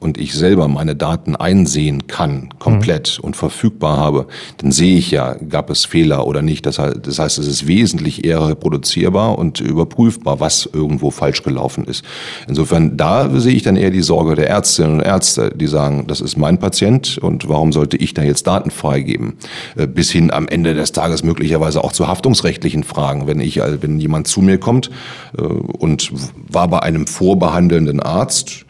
und 0.03 0.19
ich 0.19 0.35
selber 0.35 0.69
meine 0.69 0.97
Daten 0.97 1.37
einsehen 1.37 2.07
kann, 2.09 2.49
komplett 2.59 3.19
mhm. 3.19 3.25
und 3.25 3.37
verfügbar 3.37 3.97
habe, 3.97 4.27
dann 4.59 4.73
sehe 4.73 4.97
ich 4.97 5.11
ja, 5.11 5.35
gab 5.49 5.71
es 5.71 5.85
Fehler 5.85 6.27
oder 6.27 6.43
nicht. 6.43 6.67
Das 6.67 6.79
heißt, 6.79 7.01
das 7.03 7.19
heißt, 7.19 7.39
es 7.39 7.47
ist 7.47 7.67
wesentlich 7.67 8.25
eher 8.25 8.49
reproduzierbar 8.49 9.39
und 9.39 9.61
überprüfbar, 9.61 10.41
was 10.41 10.69
irgendwo 10.73 11.11
falsch 11.11 11.43
gelaufen 11.43 11.85
ist. 11.85 12.05
Insofern, 12.49 12.97
da 12.97 13.31
sehe 13.39 13.55
ich 13.55 13.63
dann 13.63 13.77
eher 13.77 13.91
die 13.91 14.03
Sorge 14.03 14.35
der 14.35 14.49
Ärztinnen 14.49 14.95
und 14.95 15.01
Ärzte, 15.01 15.53
die 15.55 15.69
sagen, 15.69 16.07
das 16.09 16.21
ist 16.21 16.37
mein 16.37 16.59
Patient 16.59 17.19
und 17.19 17.49
warum 17.49 17.73
sollte 17.73 17.97
ich 17.97 18.13
da 18.13 18.23
jetzt 18.23 18.47
Daten 18.47 18.71
freigeben? 18.71 19.35
Äh, 19.77 19.87
bis 19.87 20.11
hin 20.11 20.33
am 20.33 20.49
Ende 20.49 20.75
des 20.75 20.93
Tages 20.93 21.23
möglicherweise 21.23 21.85
auch 21.85 21.93
zu 21.93 22.09
haftungsrechtlichen 22.09 22.83
Fragen. 22.83 23.27
Wenn 23.27 23.41
ich, 23.41 23.59
äh, 23.59 23.81
wenn 23.83 24.01
jemand 24.01 24.27
zu 24.27 24.41
mir 24.41 24.59
kommt 24.59 24.91
äh, 25.39 25.43
und 25.43 26.11
war 26.51 26.69
bei 26.69 26.81
einem 26.81 27.07
vorbehandelnden 27.07 28.01
Arzt, 28.01 28.67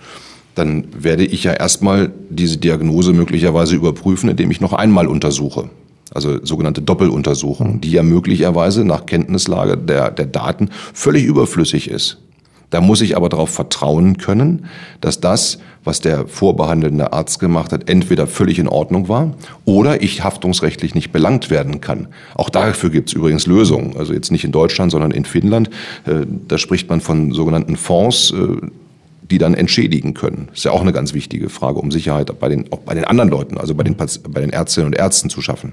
dann 0.55 0.85
werde 0.97 1.25
ich 1.25 1.45
ja 1.45 1.53
erstmal 1.53 2.13
diese 2.29 2.59
Diagnose 2.59 3.13
möglicherweise 3.13 3.75
überprüfen, 3.75 4.29
indem 4.29 4.51
ich 4.51 4.61
noch 4.61 4.73
einmal 4.73 5.07
untersuche. 5.07 5.71
Also 6.15 6.45
sogenannte 6.45 6.83
Doppeluntersuchung, 6.83 7.81
die 7.81 7.91
ja 7.91 8.03
möglicherweise 8.03 8.85
nach 8.85 9.07
Kenntnislage 9.07 9.79
der, 9.79 10.11
der 10.11 10.27
Daten 10.27 10.69
völlig 10.93 11.25
überflüssig 11.25 11.91
ist. 11.91 12.19
Da 12.73 12.81
muss 12.81 13.03
ich 13.03 13.19
aber 13.19 13.29
darauf 13.29 13.51
vertrauen 13.51 14.17
können, 14.17 14.65
dass 15.03 15.21
das, 15.21 15.59
was 15.85 16.01
der 16.01 16.27
vorbehandelnde 16.27 17.13
Arzt 17.13 17.39
gemacht 17.39 17.71
hat, 17.71 17.91
entweder 17.91 18.27
völlig 18.27 18.59
in 18.59 18.67
Ordnung 18.67 19.11
war 19.11 19.35
oder 19.67 20.03
ich 20.03 20.25
haftungsrechtlich 20.25 20.95
nicht 20.95 21.13
belangt 21.13 21.51
werden 21.51 21.83
kann. 21.83 22.09
Auch 22.35 22.49
dafür 22.49 22.89
gibt 22.89 23.11
es 23.11 23.15
übrigens 23.15 23.47
Lösungen. 23.47 23.95
Also 23.99 24.15
jetzt 24.15 24.33
nicht 24.33 24.45
in 24.45 24.53
Deutschland, 24.53 24.91
sondern 24.91 25.11
in 25.11 25.27
Finnland. 25.27 25.69
Äh, 26.07 26.25
da 26.49 26.57
spricht 26.57 26.89
man 26.89 27.03
von 27.03 27.33
sogenannten 27.33 27.77
Fonds 27.77 28.33
äh, 28.33 28.67
die 29.33 29.39
dann 29.39 29.55
entschädigen 29.55 30.13
können. 30.13 30.51
ist 30.53 30.65
ja 30.65 30.73
auch 30.73 30.83
eine 30.83 30.93
ganz 30.93 31.15
wichtige 31.15 31.49
Frage, 31.49 31.79
um 31.79 31.91
Sicherheit 31.91 32.39
bei 32.39 32.51
den, 32.51 32.71
auch 32.71 32.81
bei 32.81 32.93
den 32.93 33.07
anderen 33.07 33.31
Leuten, 33.31 33.57
also 33.57 33.75
bei 33.75 33.83
den, 33.83 33.97
bei 33.97 34.41
den 34.41 34.51
Ärztinnen 34.51 34.89
und 34.89 34.95
Ärzten 34.95 35.31
zu 35.31 35.41
schaffen. 35.41 35.73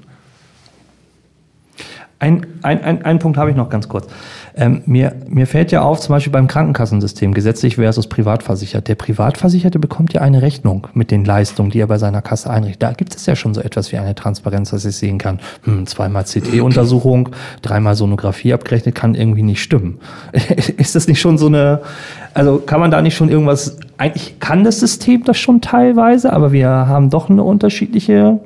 Ein, 2.19 2.47
ein, 2.61 2.81
ein, 2.81 3.03
ein 3.03 3.19
Punkt 3.19 3.37
habe 3.37 3.49
ich 3.49 3.57
noch 3.57 3.69
ganz 3.69 3.89
kurz. 3.89 4.07
Ähm, 4.55 4.81
mir, 4.85 5.15
mir 5.27 5.47
fällt 5.47 5.71
ja 5.71 5.81
auf, 5.81 5.99
zum 5.99 6.13
Beispiel 6.13 6.33
beim 6.33 6.47
Krankenkassensystem, 6.47 7.33
gesetzlich 7.33 7.75
versus 7.75 8.07
privatversichert. 8.07 8.87
Der 8.87 8.95
Privatversicherte 8.95 9.79
bekommt 9.79 10.13
ja 10.13 10.21
eine 10.21 10.41
Rechnung 10.41 10.87
mit 10.93 11.11
den 11.11 11.25
Leistungen, 11.25 11.69
die 11.69 11.79
er 11.79 11.87
bei 11.87 11.97
seiner 11.97 12.21
Kasse 12.21 12.49
einrichtet. 12.49 12.83
Da 12.83 12.93
gibt 12.93 13.15
es 13.15 13.25
ja 13.25 13.35
schon 13.35 13.53
so 13.53 13.61
etwas 13.61 13.91
wie 13.91 13.97
eine 13.97 14.15
Transparenz, 14.15 14.71
dass 14.71 14.85
ich 14.85 14.95
sehen 14.95 15.17
kann, 15.17 15.39
hm, 15.63 15.85
zweimal 15.87 16.23
CT-Untersuchung, 16.23 17.29
dreimal 17.61 17.95
Sonographie 17.95 18.53
abgerechnet, 18.53 18.95
kann 18.95 19.15
irgendwie 19.15 19.43
nicht 19.43 19.61
stimmen. 19.61 19.99
Ist 20.77 20.95
das 20.95 21.07
nicht 21.07 21.21
schon 21.21 21.37
so 21.37 21.47
eine, 21.47 21.81
also 22.33 22.57
kann 22.59 22.79
man 22.79 22.91
da 22.91 23.01
nicht 23.01 23.15
schon 23.15 23.29
irgendwas, 23.29 23.77
eigentlich 23.97 24.39
kann 24.39 24.63
das 24.63 24.79
System 24.79 25.23
das 25.23 25.37
schon 25.37 25.61
teilweise, 25.61 26.33
aber 26.33 26.51
wir 26.51 26.69
haben 26.69 27.09
doch 27.09 27.29
eine 27.29 27.43
unterschiedliche 27.43 28.39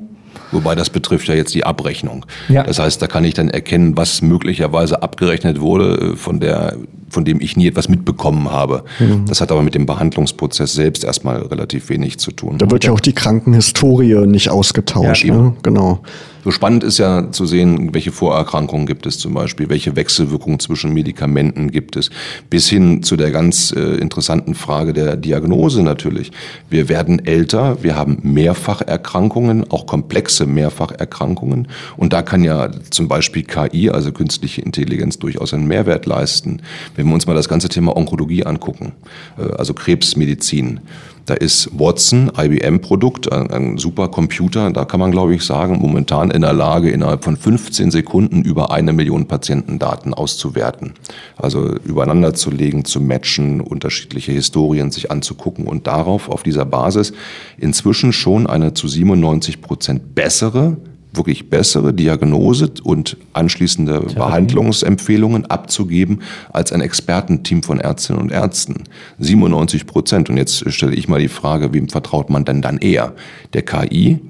Wobei 0.54 0.74
das 0.74 0.90
betrifft 0.90 1.28
ja 1.28 1.34
jetzt 1.34 1.54
die 1.54 1.64
Abrechnung. 1.64 2.24
Ja. 2.48 2.62
Das 2.62 2.78
heißt, 2.78 3.02
da 3.02 3.06
kann 3.06 3.24
ich 3.24 3.34
dann 3.34 3.50
erkennen, 3.50 3.96
was 3.96 4.22
möglicherweise 4.22 5.02
abgerechnet 5.02 5.60
wurde, 5.60 6.12
äh, 6.12 6.16
von 6.16 6.40
der, 6.40 6.76
von 7.10 7.24
dem 7.24 7.40
ich 7.40 7.56
nie 7.56 7.68
etwas 7.68 7.88
mitbekommen 7.88 8.50
habe. 8.50 8.84
Mhm. 8.98 9.26
Das 9.26 9.40
hat 9.40 9.52
aber 9.52 9.62
mit 9.62 9.74
dem 9.74 9.86
Behandlungsprozess 9.86 10.72
selbst 10.72 11.04
erstmal 11.04 11.42
relativ 11.42 11.88
wenig 11.88 12.18
zu 12.18 12.30
tun. 12.30 12.58
Da 12.58 12.70
wird 12.70 12.84
ja 12.84 12.92
auch 12.92 13.00
die 13.00 13.12
Krankenhistorie 13.12 14.26
nicht 14.26 14.48
ausgetauscht. 14.48 15.24
Ja, 15.24 15.34
ne? 15.34 15.56
Genau. 15.62 16.00
So 16.44 16.50
spannend 16.50 16.84
ist 16.84 16.98
ja 16.98 17.30
zu 17.32 17.46
sehen, 17.46 17.94
welche 17.94 18.12
Vorerkrankungen 18.12 18.86
gibt 18.86 19.06
es 19.06 19.18
zum 19.18 19.32
Beispiel, 19.32 19.70
welche 19.70 19.96
Wechselwirkungen 19.96 20.60
zwischen 20.60 20.92
Medikamenten 20.92 21.70
gibt 21.70 21.96
es, 21.96 22.10
bis 22.50 22.68
hin 22.68 23.02
zu 23.02 23.16
der 23.16 23.30
ganz 23.30 23.72
äh, 23.74 23.80
interessanten 23.96 24.54
Frage 24.54 24.92
der 24.92 25.16
Diagnose 25.16 25.82
natürlich. 25.82 26.32
Wir 26.68 26.90
werden 26.90 27.24
älter, 27.24 27.82
wir 27.82 27.96
haben 27.96 28.18
Mehrfacherkrankungen, 28.22 29.70
auch 29.70 29.86
komplexe 29.86 30.44
Mehrfacherkrankungen. 30.44 31.68
Und 31.96 32.12
da 32.12 32.20
kann 32.20 32.44
ja 32.44 32.68
zum 32.90 33.08
Beispiel 33.08 33.44
KI, 33.44 33.88
also 33.88 34.12
künstliche 34.12 34.60
Intelligenz, 34.60 35.18
durchaus 35.18 35.54
einen 35.54 35.66
Mehrwert 35.66 36.04
leisten. 36.04 36.60
Wenn 36.94 37.06
wir 37.06 37.14
uns 37.14 37.26
mal 37.26 37.32
das 37.32 37.48
ganze 37.48 37.70
Thema 37.70 37.96
Onkologie 37.96 38.44
angucken, 38.44 38.92
äh, 39.38 39.50
also 39.56 39.72
Krebsmedizin, 39.72 40.80
Da 41.26 41.34
ist 41.34 41.70
Watson, 41.78 42.30
IBM-Produkt, 42.36 43.32
ein, 43.32 43.50
ein 43.50 43.78
super. 43.78 44.08
Da 44.08 44.84
kann 44.84 45.00
man, 45.00 45.10
glaube 45.10 45.34
ich, 45.34 45.42
sagen, 45.42 45.78
momentan 45.78 46.30
in 46.30 46.42
der 46.42 46.52
Lage, 46.52 46.90
innerhalb 46.90 47.24
von 47.24 47.36
15 47.36 47.90
Sekunden 47.90 48.42
über 48.42 48.70
eine 48.70 48.92
Million 48.92 49.26
Patientendaten 49.26 50.12
auszuwerten. 50.12 50.92
Also 51.36 51.76
übereinander 51.84 52.34
zu 52.34 52.50
legen, 52.50 52.84
zu 52.84 53.00
matchen, 53.00 53.60
unterschiedliche 53.60 54.32
Historien 54.32 54.90
sich 54.90 55.10
anzugucken 55.10 55.66
und 55.66 55.86
darauf, 55.86 56.28
auf 56.28 56.42
dieser 56.42 56.64
Basis, 56.64 57.12
inzwischen 57.56 58.12
schon 58.12 58.46
eine 58.46 58.74
zu 58.74 58.86
97 58.86 59.62
Prozent 59.62 60.14
bessere 60.14 60.76
wirklich 61.16 61.50
bessere 61.50 61.92
Diagnose 61.92 62.70
und 62.82 63.16
anschließende 63.32 64.00
Therapie. 64.00 64.14
Behandlungsempfehlungen 64.14 65.46
abzugeben 65.46 66.20
als 66.52 66.72
ein 66.72 66.80
Expertenteam 66.80 67.62
von 67.62 67.80
Ärztinnen 67.80 68.22
und 68.22 68.32
Ärzten. 68.32 68.84
97 69.18 69.86
Prozent. 69.86 70.30
Und 70.30 70.36
jetzt 70.36 70.70
stelle 70.72 70.94
ich 70.94 71.08
mal 71.08 71.20
die 71.20 71.28
Frage, 71.28 71.72
wem 71.72 71.88
vertraut 71.88 72.30
man 72.30 72.44
denn 72.44 72.62
dann 72.62 72.78
eher? 72.78 73.14
Der 73.52 73.62
KI 73.62 74.20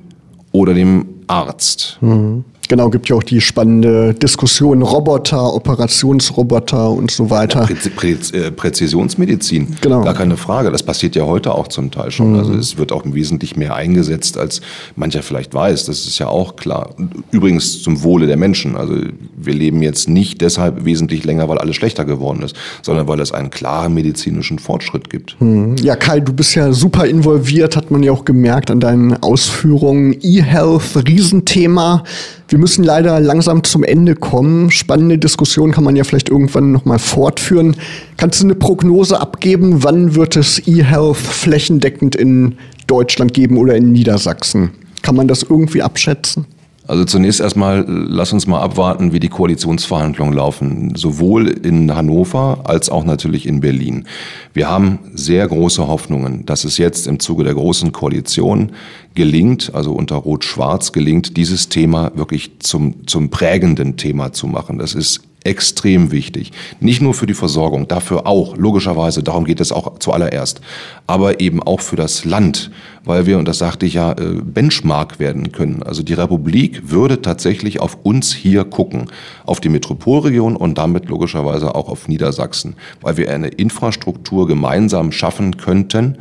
oder 0.52 0.74
dem 0.74 1.06
Arzt? 1.26 1.98
Mhm. 2.00 2.44
Genau, 2.68 2.90
gibt 2.90 3.08
ja 3.08 3.16
auch 3.16 3.22
die 3.22 3.40
spannende 3.40 4.14
Diskussion 4.14 4.82
Roboter, 4.82 5.54
Operationsroboter 5.54 6.90
und 6.90 7.10
so 7.10 7.30
weiter. 7.30 7.66
Prä 7.66 7.74
Prä 7.90 8.16
äh, 8.32 8.50
Präzisionsmedizin, 8.50 9.76
genau. 9.80 10.02
gar 10.02 10.14
keine 10.14 10.36
Frage. 10.36 10.70
Das 10.70 10.82
passiert 10.82 11.16
ja 11.16 11.24
heute 11.24 11.54
auch 11.54 11.68
zum 11.68 11.90
Teil 11.90 12.10
schon. 12.10 12.32
Mhm. 12.32 12.38
Also 12.38 12.54
es 12.54 12.78
wird 12.78 12.92
auch 12.92 13.02
wesentlich 13.04 13.56
mehr 13.56 13.74
eingesetzt, 13.74 14.38
als 14.38 14.60
mancher 14.96 15.22
vielleicht 15.22 15.54
weiß. 15.54 15.84
Das 15.86 16.06
ist 16.06 16.18
ja 16.18 16.28
auch 16.28 16.56
klar. 16.56 16.94
Übrigens 17.30 17.82
zum 17.82 18.02
Wohle 18.02 18.26
der 18.26 18.36
Menschen. 18.36 18.76
Also 18.76 18.94
wir 19.36 19.54
leben 19.54 19.82
jetzt 19.82 20.08
nicht 20.08 20.40
deshalb 20.40 20.84
wesentlich 20.84 21.24
länger, 21.24 21.48
weil 21.48 21.58
alles 21.58 21.76
schlechter 21.76 22.04
geworden 22.04 22.42
ist, 22.42 22.56
sondern 22.82 23.08
weil 23.08 23.20
es 23.20 23.32
einen 23.32 23.50
klaren 23.50 23.94
medizinischen 23.94 24.58
Fortschritt 24.58 25.10
gibt. 25.10 25.40
Mhm. 25.40 25.76
Ja, 25.82 25.96
Kai, 25.96 26.20
du 26.20 26.32
bist 26.32 26.54
ja 26.54 26.72
super 26.72 27.06
involviert, 27.06 27.76
hat 27.76 27.90
man 27.90 28.02
ja 28.02 28.12
auch 28.12 28.24
gemerkt 28.24 28.70
an 28.70 28.80
deinen 28.80 29.22
Ausführungen. 29.22 30.16
E-Health, 30.22 31.06
Riesenthema. 31.06 32.04
Wir 32.54 32.60
müssen 32.60 32.84
leider 32.84 33.18
langsam 33.18 33.64
zum 33.64 33.82
Ende 33.82 34.14
kommen. 34.14 34.70
Spannende 34.70 35.18
Diskussion 35.18 35.72
kann 35.72 35.82
man 35.82 35.96
ja 35.96 36.04
vielleicht 36.04 36.28
irgendwann 36.28 36.70
nochmal 36.70 37.00
fortführen. 37.00 37.74
Kannst 38.16 38.40
du 38.40 38.44
eine 38.44 38.54
Prognose 38.54 39.20
abgeben, 39.20 39.82
wann 39.82 40.14
wird 40.14 40.36
es 40.36 40.64
eHealth 40.64 41.16
flächendeckend 41.16 42.14
in 42.14 42.54
Deutschland 42.86 43.34
geben 43.34 43.58
oder 43.58 43.74
in 43.74 43.90
Niedersachsen? 43.90 44.70
Kann 45.02 45.16
man 45.16 45.26
das 45.26 45.42
irgendwie 45.42 45.82
abschätzen? 45.82 46.46
Also 46.86 47.06
zunächst 47.06 47.40
erstmal, 47.40 47.84
lass 47.88 48.34
uns 48.34 48.46
mal 48.46 48.60
abwarten, 48.60 49.14
wie 49.14 49.20
die 49.20 49.30
Koalitionsverhandlungen 49.30 50.34
laufen, 50.34 50.94
sowohl 50.94 51.48
in 51.48 51.94
Hannover 51.94 52.60
als 52.64 52.90
auch 52.90 53.04
natürlich 53.04 53.46
in 53.46 53.60
Berlin. 53.60 54.06
Wir 54.52 54.68
haben 54.68 54.98
sehr 55.14 55.48
große 55.48 55.86
Hoffnungen, 55.88 56.44
dass 56.44 56.64
es 56.64 56.76
jetzt 56.76 57.06
im 57.06 57.20
Zuge 57.20 57.44
der 57.44 57.54
großen 57.54 57.92
Koalition 57.92 58.72
gelingt, 59.14 59.74
also 59.74 59.92
unter 59.92 60.16
Rot-Schwarz 60.16 60.92
gelingt, 60.92 61.38
dieses 61.38 61.70
Thema 61.70 62.12
wirklich 62.16 62.58
zum, 62.58 63.06
zum 63.06 63.30
prägenden 63.30 63.96
Thema 63.96 64.32
zu 64.32 64.46
machen. 64.46 64.78
Das 64.78 64.94
ist 64.94 65.22
extrem 65.44 66.10
wichtig. 66.10 66.52
Nicht 66.80 67.00
nur 67.00 67.14
für 67.14 67.26
die 67.26 67.34
Versorgung, 67.34 67.86
dafür 67.86 68.26
auch, 68.26 68.56
logischerweise, 68.56 69.22
darum 69.22 69.44
geht 69.44 69.60
es 69.60 69.72
auch 69.72 69.98
zuallererst, 69.98 70.60
aber 71.06 71.40
eben 71.40 71.62
auch 71.62 71.80
für 71.80 71.96
das 71.96 72.24
Land, 72.24 72.70
weil 73.04 73.26
wir, 73.26 73.38
und 73.38 73.46
das 73.46 73.58
sagte 73.58 73.86
ich 73.86 73.94
ja, 73.94 74.12
äh, 74.12 74.40
Benchmark 74.42 75.18
werden 75.18 75.52
können. 75.52 75.82
Also 75.82 76.02
die 76.02 76.14
Republik 76.14 76.90
würde 76.90 77.20
tatsächlich 77.20 77.80
auf 77.80 77.98
uns 78.02 78.32
hier 78.32 78.64
gucken, 78.64 79.10
auf 79.44 79.60
die 79.60 79.68
Metropolregion 79.68 80.56
und 80.56 80.78
damit 80.78 81.08
logischerweise 81.08 81.74
auch 81.74 81.88
auf 81.88 82.08
Niedersachsen, 82.08 82.76
weil 83.02 83.16
wir 83.18 83.30
eine 83.30 83.48
Infrastruktur 83.48 84.46
gemeinsam 84.46 85.12
schaffen 85.12 85.58
könnten, 85.58 86.18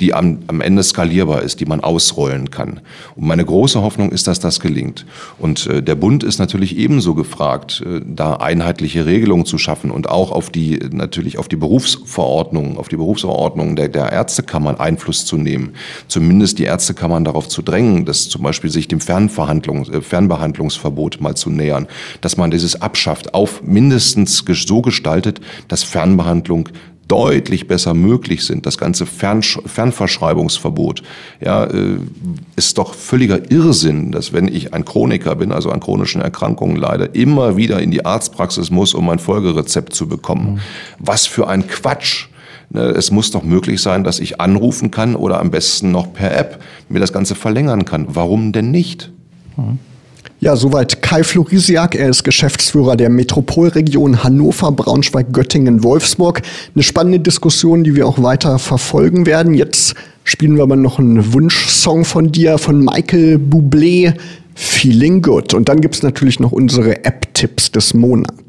die 0.00 0.12
am, 0.12 0.40
am 0.48 0.60
Ende 0.60 0.82
skalierbar 0.82 1.42
ist, 1.42 1.60
die 1.60 1.66
man 1.66 1.80
ausrollen 1.80 2.50
kann. 2.50 2.80
Und 3.14 3.26
meine 3.26 3.44
große 3.44 3.80
Hoffnung 3.80 4.10
ist, 4.10 4.26
dass 4.26 4.40
das 4.40 4.58
gelingt. 4.58 5.06
Und 5.38 5.66
äh, 5.66 5.82
der 5.82 5.94
Bund 5.94 6.24
ist 6.24 6.38
natürlich 6.38 6.76
ebenso 6.76 7.14
gefragt, 7.14 7.82
äh, 7.86 8.00
da 8.04 8.34
einheitliche 8.34 9.06
Regelungen 9.06 9.46
zu 9.46 9.56
schaffen 9.56 9.90
und 9.90 10.08
auch 10.08 10.32
auf 10.32 10.50
die 10.50 10.80
natürlich 10.90 11.38
auf 11.38 11.46
die 11.48 11.56
Berufsverordnung, 11.56 12.76
auf 12.76 12.88
die 12.88 12.96
Berufsverordnung 12.96 13.76
der, 13.76 13.88
der 13.88 14.10
Ärztekammern 14.10 14.80
Einfluss 14.80 15.24
zu 15.26 15.36
nehmen. 15.36 15.74
Zumindest 16.08 16.58
die 16.58 16.64
Ärztekammern 16.64 17.24
darauf 17.24 17.48
zu 17.48 17.62
drängen, 17.62 18.04
dass 18.04 18.28
zum 18.28 18.42
Beispiel 18.42 18.70
sich 18.70 18.88
dem 18.88 19.00
Fernverhandlungs, 19.00 19.88
äh, 19.90 20.00
Fernbehandlungsverbot 20.00 21.20
mal 21.20 21.36
zu 21.36 21.50
nähern, 21.50 21.86
dass 22.20 22.36
man 22.36 22.50
dieses 22.50 22.82
abschafft, 22.82 23.32
auf 23.32 23.62
mindestens 23.62 24.42
so 24.44 24.82
gestaltet, 24.82 25.40
dass 25.68 25.84
Fernbehandlung 25.84 26.68
deutlich 27.08 27.68
besser 27.68 27.94
möglich 27.94 28.44
sind. 28.44 28.66
Das 28.66 28.78
ganze 28.78 29.06
Fern 29.06 29.42
Fernverschreibungsverbot 29.42 31.02
ja, 31.40 31.64
äh, 31.64 31.98
ist 32.56 32.78
doch 32.78 32.94
völliger 32.94 33.50
Irrsinn, 33.50 34.12
dass 34.12 34.32
wenn 34.32 34.48
ich 34.48 34.74
ein 34.74 34.84
Chroniker 34.84 35.34
bin, 35.36 35.52
also 35.52 35.70
an 35.70 35.80
chronischen 35.80 36.20
Erkrankungen 36.20 36.76
leide, 36.76 37.04
immer 37.06 37.56
wieder 37.56 37.80
in 37.80 37.90
die 37.90 38.04
Arztpraxis 38.04 38.70
muss, 38.70 38.94
um 38.94 39.06
mein 39.06 39.18
Folgerezept 39.18 39.94
zu 39.94 40.08
bekommen. 40.08 40.54
Mhm. 40.54 40.58
Was 40.98 41.26
für 41.26 41.48
ein 41.48 41.66
Quatsch. 41.66 42.28
Ne, 42.70 42.82
es 42.82 43.10
muss 43.10 43.30
doch 43.30 43.42
möglich 43.42 43.82
sein, 43.82 44.04
dass 44.04 44.18
ich 44.18 44.40
anrufen 44.40 44.90
kann 44.90 45.14
oder 45.14 45.40
am 45.40 45.50
besten 45.50 45.90
noch 45.90 46.12
per 46.12 46.36
App 46.36 46.62
mir 46.88 46.98
das 46.98 47.12
Ganze 47.12 47.34
verlängern 47.34 47.84
kann. 47.84 48.06
Warum 48.08 48.52
denn 48.52 48.70
nicht? 48.70 49.12
Mhm. 49.56 49.78
Ja, 50.40 50.56
soweit 50.56 51.00
Kai 51.00 51.24
Florisiak. 51.24 51.94
Er 51.94 52.10
ist 52.10 52.24
Geschäftsführer 52.24 52.96
der 52.96 53.08
Metropolregion 53.08 54.24
Hannover, 54.24 54.72
Braunschweig, 54.72 55.32
Göttingen, 55.32 55.82
Wolfsburg. 55.82 56.42
Eine 56.74 56.82
spannende 56.82 57.20
Diskussion, 57.20 57.84
die 57.84 57.94
wir 57.94 58.06
auch 58.06 58.22
weiter 58.22 58.58
verfolgen 58.58 59.26
werden. 59.26 59.54
Jetzt 59.54 59.94
spielen 60.24 60.56
wir 60.56 60.64
aber 60.64 60.76
noch 60.76 60.98
einen 60.98 61.32
Wunschsong 61.32 62.04
von 62.04 62.30
dir, 62.32 62.58
von 62.58 62.84
Michael 62.84 63.36
Bublé, 63.38 64.14
Feeling 64.54 65.22
Good. 65.22 65.54
Und 65.54 65.68
dann 65.68 65.80
gibt's 65.80 66.02
natürlich 66.02 66.40
noch 66.40 66.52
unsere 66.52 67.04
App-Tipps 67.04 67.72
des 67.72 67.94
Monats. 67.94 68.43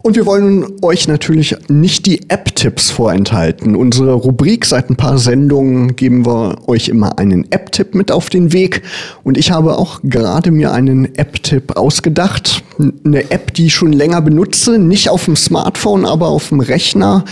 Und 0.00 0.14
wir 0.14 0.26
wollen 0.26 0.76
euch 0.80 1.08
natürlich 1.08 1.56
nicht 1.68 2.06
die 2.06 2.30
App-Tipps 2.30 2.90
vorenthalten. 2.90 3.74
Unsere 3.74 4.12
Rubrik 4.12 4.64
seit 4.64 4.90
ein 4.90 4.96
paar 4.96 5.18
Sendungen 5.18 5.96
geben 5.96 6.24
wir 6.24 6.68
euch 6.68 6.88
immer 6.88 7.18
einen 7.18 7.50
App-Tipp 7.50 7.96
mit 7.96 8.12
auf 8.12 8.30
den 8.30 8.52
Weg. 8.52 8.82
Und 9.24 9.36
ich 9.36 9.50
habe 9.50 9.76
auch 9.76 9.98
gerade 10.04 10.52
mir 10.52 10.72
einen 10.72 11.16
App-Tipp 11.16 11.76
ausgedacht. 11.76 12.62
Eine 13.04 13.28
App, 13.32 13.54
die 13.54 13.66
ich 13.66 13.74
schon 13.74 13.92
länger 13.92 14.22
benutze, 14.22 14.78
nicht 14.78 15.10
auf 15.10 15.24
dem 15.24 15.34
Smartphone, 15.34 16.04
aber 16.04 16.28
auf 16.28 16.50
dem 16.50 16.60
Rechner. 16.60 17.24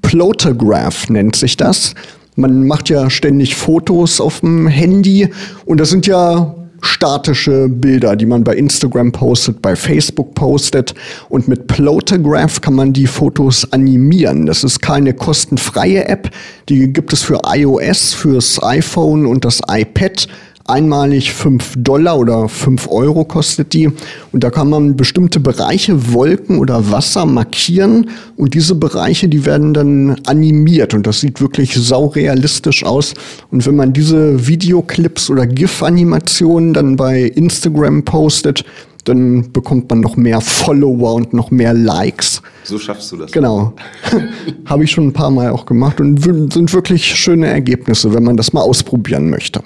Plotograph 0.00 1.10
nennt 1.10 1.36
sich 1.36 1.58
das. 1.58 1.94
Man 2.36 2.66
macht 2.66 2.88
ja 2.88 3.10
ständig 3.10 3.54
Fotos 3.54 4.20
auf 4.20 4.40
dem 4.40 4.66
Handy 4.66 5.28
und 5.66 5.78
das 5.78 5.90
sind 5.90 6.06
ja 6.06 6.54
statische 6.86 7.68
Bilder, 7.68 8.16
die 8.16 8.26
man 8.26 8.44
bei 8.44 8.54
Instagram 8.54 9.12
postet, 9.12 9.62
bei 9.62 9.76
Facebook 9.76 10.34
postet. 10.34 10.94
Und 11.28 11.48
mit 11.48 11.66
Plotograph 11.66 12.60
kann 12.60 12.74
man 12.74 12.92
die 12.92 13.06
Fotos 13.06 13.70
animieren. 13.72 14.46
Das 14.46 14.64
ist 14.64 14.80
keine 14.80 15.14
kostenfreie 15.14 16.08
App. 16.08 16.30
Die 16.68 16.92
gibt 16.92 17.12
es 17.12 17.22
für 17.22 17.40
iOS, 17.46 18.14
fürs 18.14 18.62
iPhone 18.62 19.26
und 19.26 19.44
das 19.44 19.60
iPad 19.68 20.28
einmalig 20.66 21.32
5 21.32 21.74
Dollar 21.78 22.18
oder 22.18 22.48
5 22.48 22.88
Euro 22.88 23.24
kostet 23.24 23.72
die. 23.72 23.90
Und 24.32 24.44
da 24.44 24.50
kann 24.50 24.70
man 24.70 24.96
bestimmte 24.96 25.40
Bereiche, 25.40 26.12
Wolken 26.12 26.58
oder 26.58 26.90
Wasser 26.90 27.26
markieren. 27.26 28.10
Und 28.36 28.54
diese 28.54 28.74
Bereiche, 28.74 29.28
die 29.28 29.44
werden 29.44 29.74
dann 29.74 30.16
animiert. 30.26 30.94
Und 30.94 31.06
das 31.06 31.20
sieht 31.20 31.40
wirklich 31.40 31.74
saurealistisch 31.74 32.84
aus. 32.84 33.14
Und 33.50 33.66
wenn 33.66 33.76
man 33.76 33.92
diese 33.92 34.46
Videoclips 34.46 35.30
oder 35.30 35.46
GIF-Animationen 35.46 36.72
dann 36.72 36.96
bei 36.96 37.22
Instagram 37.22 38.04
postet, 38.04 38.64
dann 39.04 39.52
bekommt 39.52 39.90
man 39.90 40.00
noch 40.00 40.16
mehr 40.16 40.40
Follower 40.40 41.14
und 41.14 41.34
noch 41.34 41.50
mehr 41.50 41.74
Likes. 41.74 42.40
So 42.64 42.78
schaffst 42.78 43.12
du 43.12 43.18
das. 43.18 43.32
Genau. 43.32 43.74
Habe 44.64 44.84
ich 44.84 44.90
schon 44.90 45.08
ein 45.08 45.12
paar 45.12 45.30
Mal 45.30 45.50
auch 45.50 45.66
gemacht 45.66 46.00
und 46.00 46.22
sind 46.22 46.72
wirklich 46.72 47.04
schöne 47.04 47.48
Ergebnisse, 47.48 48.14
wenn 48.14 48.24
man 48.24 48.38
das 48.38 48.54
mal 48.54 48.62
ausprobieren 48.62 49.28
möchte. 49.28 49.62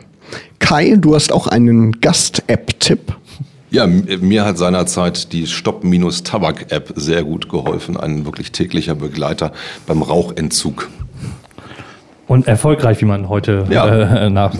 Kai, 0.58 0.96
du 0.98 1.14
hast 1.14 1.32
auch 1.32 1.46
einen 1.46 2.00
Gast-App-Tipp. 2.00 3.14
Ja, 3.70 3.86
mir 3.86 4.44
hat 4.46 4.56
seinerzeit 4.56 5.32
die 5.32 5.46
Stopp-Tabak-App 5.46 6.92
sehr 6.96 7.22
gut 7.22 7.48
geholfen. 7.48 7.96
Ein 7.98 8.24
wirklich 8.24 8.50
täglicher 8.50 8.94
Begleiter 8.94 9.52
beim 9.86 10.02
Rauchentzug. 10.02 10.88
Und 12.28 12.46
erfolgreich, 12.46 13.00
wie 13.00 13.06
man 13.06 13.30
heute 13.30 13.64
ja. 13.70 13.86
äh, 13.86 14.30
nach, 14.30 14.54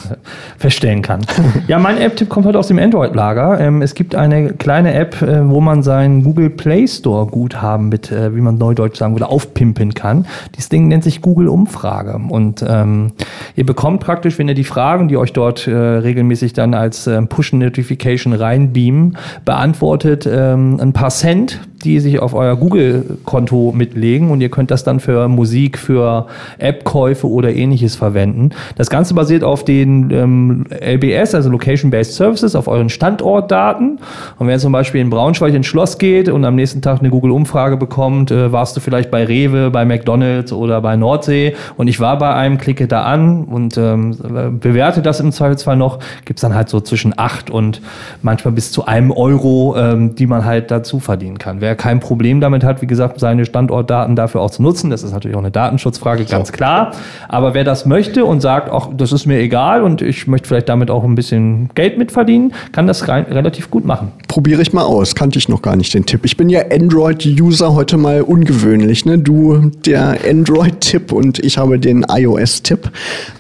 feststellen 0.57 1.03
kann. 1.03 1.21
ja, 1.69 1.79
mein 1.79 1.99
App-Tipp 1.99 2.31
kommt 2.31 2.47
heute 2.47 2.59
aus 2.59 2.69
dem 2.69 2.79
Android-Lager. 2.79 3.61
Ähm, 3.61 3.83
es 3.83 3.95
gibt 3.95 4.15
eine 4.15 4.55
kleine 4.55 4.95
App, 4.95 5.21
äh, 5.21 5.47
wo 5.49 5.61
man 5.61 5.83
seinen 5.83 6.25
Google 6.25 6.49
Play 6.49 6.89
Store 6.89 7.27
Guthaben 7.27 7.91
mit, 7.91 8.11
äh, 8.11 8.35
wie 8.35 8.41
man 8.41 8.57
neudeutsch 8.57 8.97
sagen 8.97 9.15
würde, 9.15 9.29
aufpimpen 9.29 9.93
kann. 9.93 10.27
Dieses 10.57 10.71
Ding 10.71 10.89
nennt 10.89 11.05
sich 11.05 11.21
Google 11.21 11.49
Umfrage. 11.49 12.19
Und 12.29 12.65
ähm, 12.67 13.13
ihr 13.55 13.67
bekommt 13.67 14.01
praktisch, 14.01 14.39
wenn 14.39 14.49
ihr 14.49 14.55
die 14.55 14.65
Fragen, 14.65 15.09
die 15.09 15.19
euch 15.19 15.35
dort 15.35 15.67
äh, 15.67 15.75
regelmäßig 15.75 16.55
dann 16.55 16.73
als 16.73 17.07
ähm, 17.07 17.29
Push-Notification 17.29 18.33
reinbeamen, 18.33 19.19
beantwortet, 19.45 20.27
ähm, 20.31 20.79
ein 20.81 20.95
paar 20.95 21.11
Cent 21.11 21.61
die 21.85 22.01
sich 22.01 22.21
auf 22.21 22.35
euer 22.35 22.57
Google-Konto 22.57 23.73
mitlegen 23.73 24.31
und 24.31 24.41
ihr 24.41 24.49
könnt 24.49 24.71
das 24.71 24.85
dann 24.85 25.01
für 25.01 25.29
Musik, 25.29 25.79
für 25.79 26.27
App-Käufe 26.59 27.29
oder 27.29 27.53
ähnliches 27.55 27.97
verwenden. 27.97 28.51
Das 28.77 28.91
Ganze 28.91 29.15
basiert 29.15 29.45
auf 29.45 29.65
den 29.65 30.11
ähm, 30.11 30.65
LBS, 30.71 31.35
also 31.35 31.51
Location-Based 31.51 32.15
Services, 32.15 32.55
auf 32.55 32.69
euren 32.69 32.89
Standortdaten. 32.89 33.99
Und 34.39 34.47
wenn 34.47 34.55
ihr 34.55 34.59
zum 34.59 34.73
Beispiel 34.73 35.01
in 35.01 35.11
Braunschweig 35.11 35.55
ins 35.55 35.67
Schloss 35.67 35.99
geht 35.99 36.29
und 36.29 36.45
am 36.45 36.57
nächsten 36.57 36.83
Tag 36.83 37.01
eine 37.01 37.11
Google-Umfrage 37.11 37.77
bekommt, 37.77 38.31
äh, 38.31 38.53
warst 38.53 38.77
du 38.77 38.81
vielleicht 38.81 39.11
bei 39.11 39.25
Rewe, 39.25 39.71
bei 39.71 39.85
McDonalds 39.85 40.53
oder 40.53 40.81
bei 40.81 40.97
Nordsee 40.97 41.55
und 41.77 41.89
ich 41.89 42.01
war 42.01 42.19
bei 42.19 42.35
einem, 42.35 42.59
klicke 42.59 42.89
da 42.89 43.03
an 43.03 43.45
und 43.45 43.79
ähm, 43.79 44.17
bewerte 44.61 45.03
das 45.03 45.21
im 45.21 45.33
Zweifelsfall 45.33 45.77
noch, 45.77 46.01
gibt's 46.25 46.43
dann 46.43 46.55
halt 46.55 46.69
so 46.69 46.81
zwischen 46.81 47.15
acht 47.17 47.51
und 47.51 47.81
manchmal 48.23 48.53
bis 48.53 48.73
zu 48.73 48.87
einem 48.87 49.11
Euro, 49.11 49.77
ähm, 49.77 50.15
die 50.15 50.27
man 50.27 50.45
halt 50.45 50.71
dazu 50.71 51.01
verdienen 51.01 51.39
kann. 51.39 51.61
Wer 51.69 51.77
kein 51.77 52.01
Problem 52.01 52.41
damit 52.41 52.65
hat, 52.65 52.81
wie 52.81 52.87
gesagt, 52.87 53.21
seine 53.21 53.45
Standortdaten 53.45 54.17
dafür 54.17 54.41
auch 54.41 54.51
zu 54.51 54.63
nutzen, 54.63 54.89
das 54.89 55.03
ist 55.03 55.13
natürlich 55.13 55.37
auch 55.37 55.43
eine 55.43 55.51
Datenschutzfrage, 55.51 56.25
ganz 56.25 56.51
klar. 56.51 56.93
Aber 57.29 57.53
wer 57.53 57.63
das 57.63 57.85
möchte 57.85 58.25
und 58.25 58.41
sagt, 58.41 58.71
ach, 58.73 58.89
das 58.97 59.13
ist 59.13 59.27
mir 59.27 59.39
egal 59.39 59.83
und 59.83 60.01
ich 60.01 60.27
möchte 60.27 60.49
vielleicht 60.49 60.71
damit 60.71 60.91
auch 60.91 61.05
ein 61.05 61.15
bisschen 61.15 61.69
Geld 61.75 61.99
mitverdienen, 61.99 62.55
kann 62.73 62.87
das 62.87 63.07
rein, 63.07 63.25
relativ 63.25 63.71
gut 63.71 63.85
machen. 63.85 64.13
Probiere 64.29 64.63
ich 64.63 64.73
mal 64.73 64.85
aus. 64.85 65.15
Kannte 65.15 65.39
ich 65.39 65.51
noch 65.51 65.61
gar 65.61 65.77
nicht 65.77 65.93
den 65.93 66.07
Tipp. 66.07 66.25
Ich 66.25 66.39
bin 66.39 66.49
ja 66.49 66.63
Android-User 66.73 67.75
heute 67.75 67.99
mal 67.99 68.23
ungewöhnlich. 68.23 69.05
Ne? 69.05 69.19
Du 69.19 69.71
der 69.85 70.17
Android-Tipp 70.27 71.13
und 71.13 71.39
ich 71.41 71.59
habe 71.59 71.79
den 71.79 72.07
iOS-Tipp. 72.09 72.91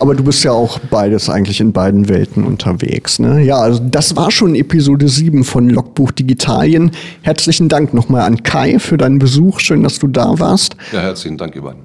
Aber 0.00 0.14
du 0.14 0.22
bist 0.22 0.44
ja 0.44 0.52
auch 0.52 0.78
beides 0.90 1.30
eigentlich 1.30 1.60
in 1.60 1.72
beiden 1.72 2.10
Welten 2.10 2.44
unterwegs. 2.44 3.20
Ne? 3.20 3.42
Ja, 3.42 3.56
also 3.56 3.80
das 3.82 4.16
war 4.16 4.30
schon 4.30 4.54
Episode 4.54 5.08
7 5.08 5.44
von 5.44 5.70
Logbuch 5.70 6.10
Digitalien. 6.10 6.90
Herzlichen 7.22 7.70
Dank 7.70 7.94
nochmal 8.18 8.26
an 8.26 8.42
Kai 8.42 8.78
für 8.78 8.96
deinen 8.96 9.18
Besuch. 9.18 9.60
Schön, 9.60 9.82
dass 9.82 9.98
du 9.98 10.08
da 10.08 10.38
warst. 10.38 10.76
Ja, 10.92 11.00
herzlichen 11.00 11.38
Dank, 11.38 11.56
Ivan. 11.56 11.76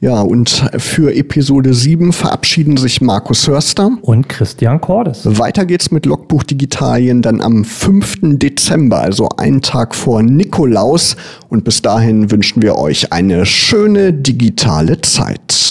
Ja, 0.00 0.20
und 0.20 0.48
für 0.78 1.14
Episode 1.14 1.72
7 1.72 2.12
verabschieden 2.12 2.76
sich 2.76 3.00
Markus 3.00 3.46
Hörster 3.46 3.88
und 4.02 4.28
Christian 4.28 4.80
Cordes. 4.80 5.20
Weiter 5.38 5.64
geht's 5.64 5.92
mit 5.92 6.06
Logbuch 6.06 6.42
Digitalien 6.42 7.22
dann 7.22 7.40
am 7.40 7.64
5. 7.64 8.38
Dezember, 8.38 9.00
also 9.00 9.28
einen 9.36 9.62
Tag 9.62 9.94
vor 9.94 10.24
Nikolaus. 10.24 11.14
Und 11.50 11.62
bis 11.62 11.82
dahin 11.82 12.32
wünschen 12.32 12.62
wir 12.62 12.76
euch 12.76 13.12
eine 13.12 13.46
schöne 13.46 14.12
digitale 14.12 15.00
Zeit. 15.02 15.70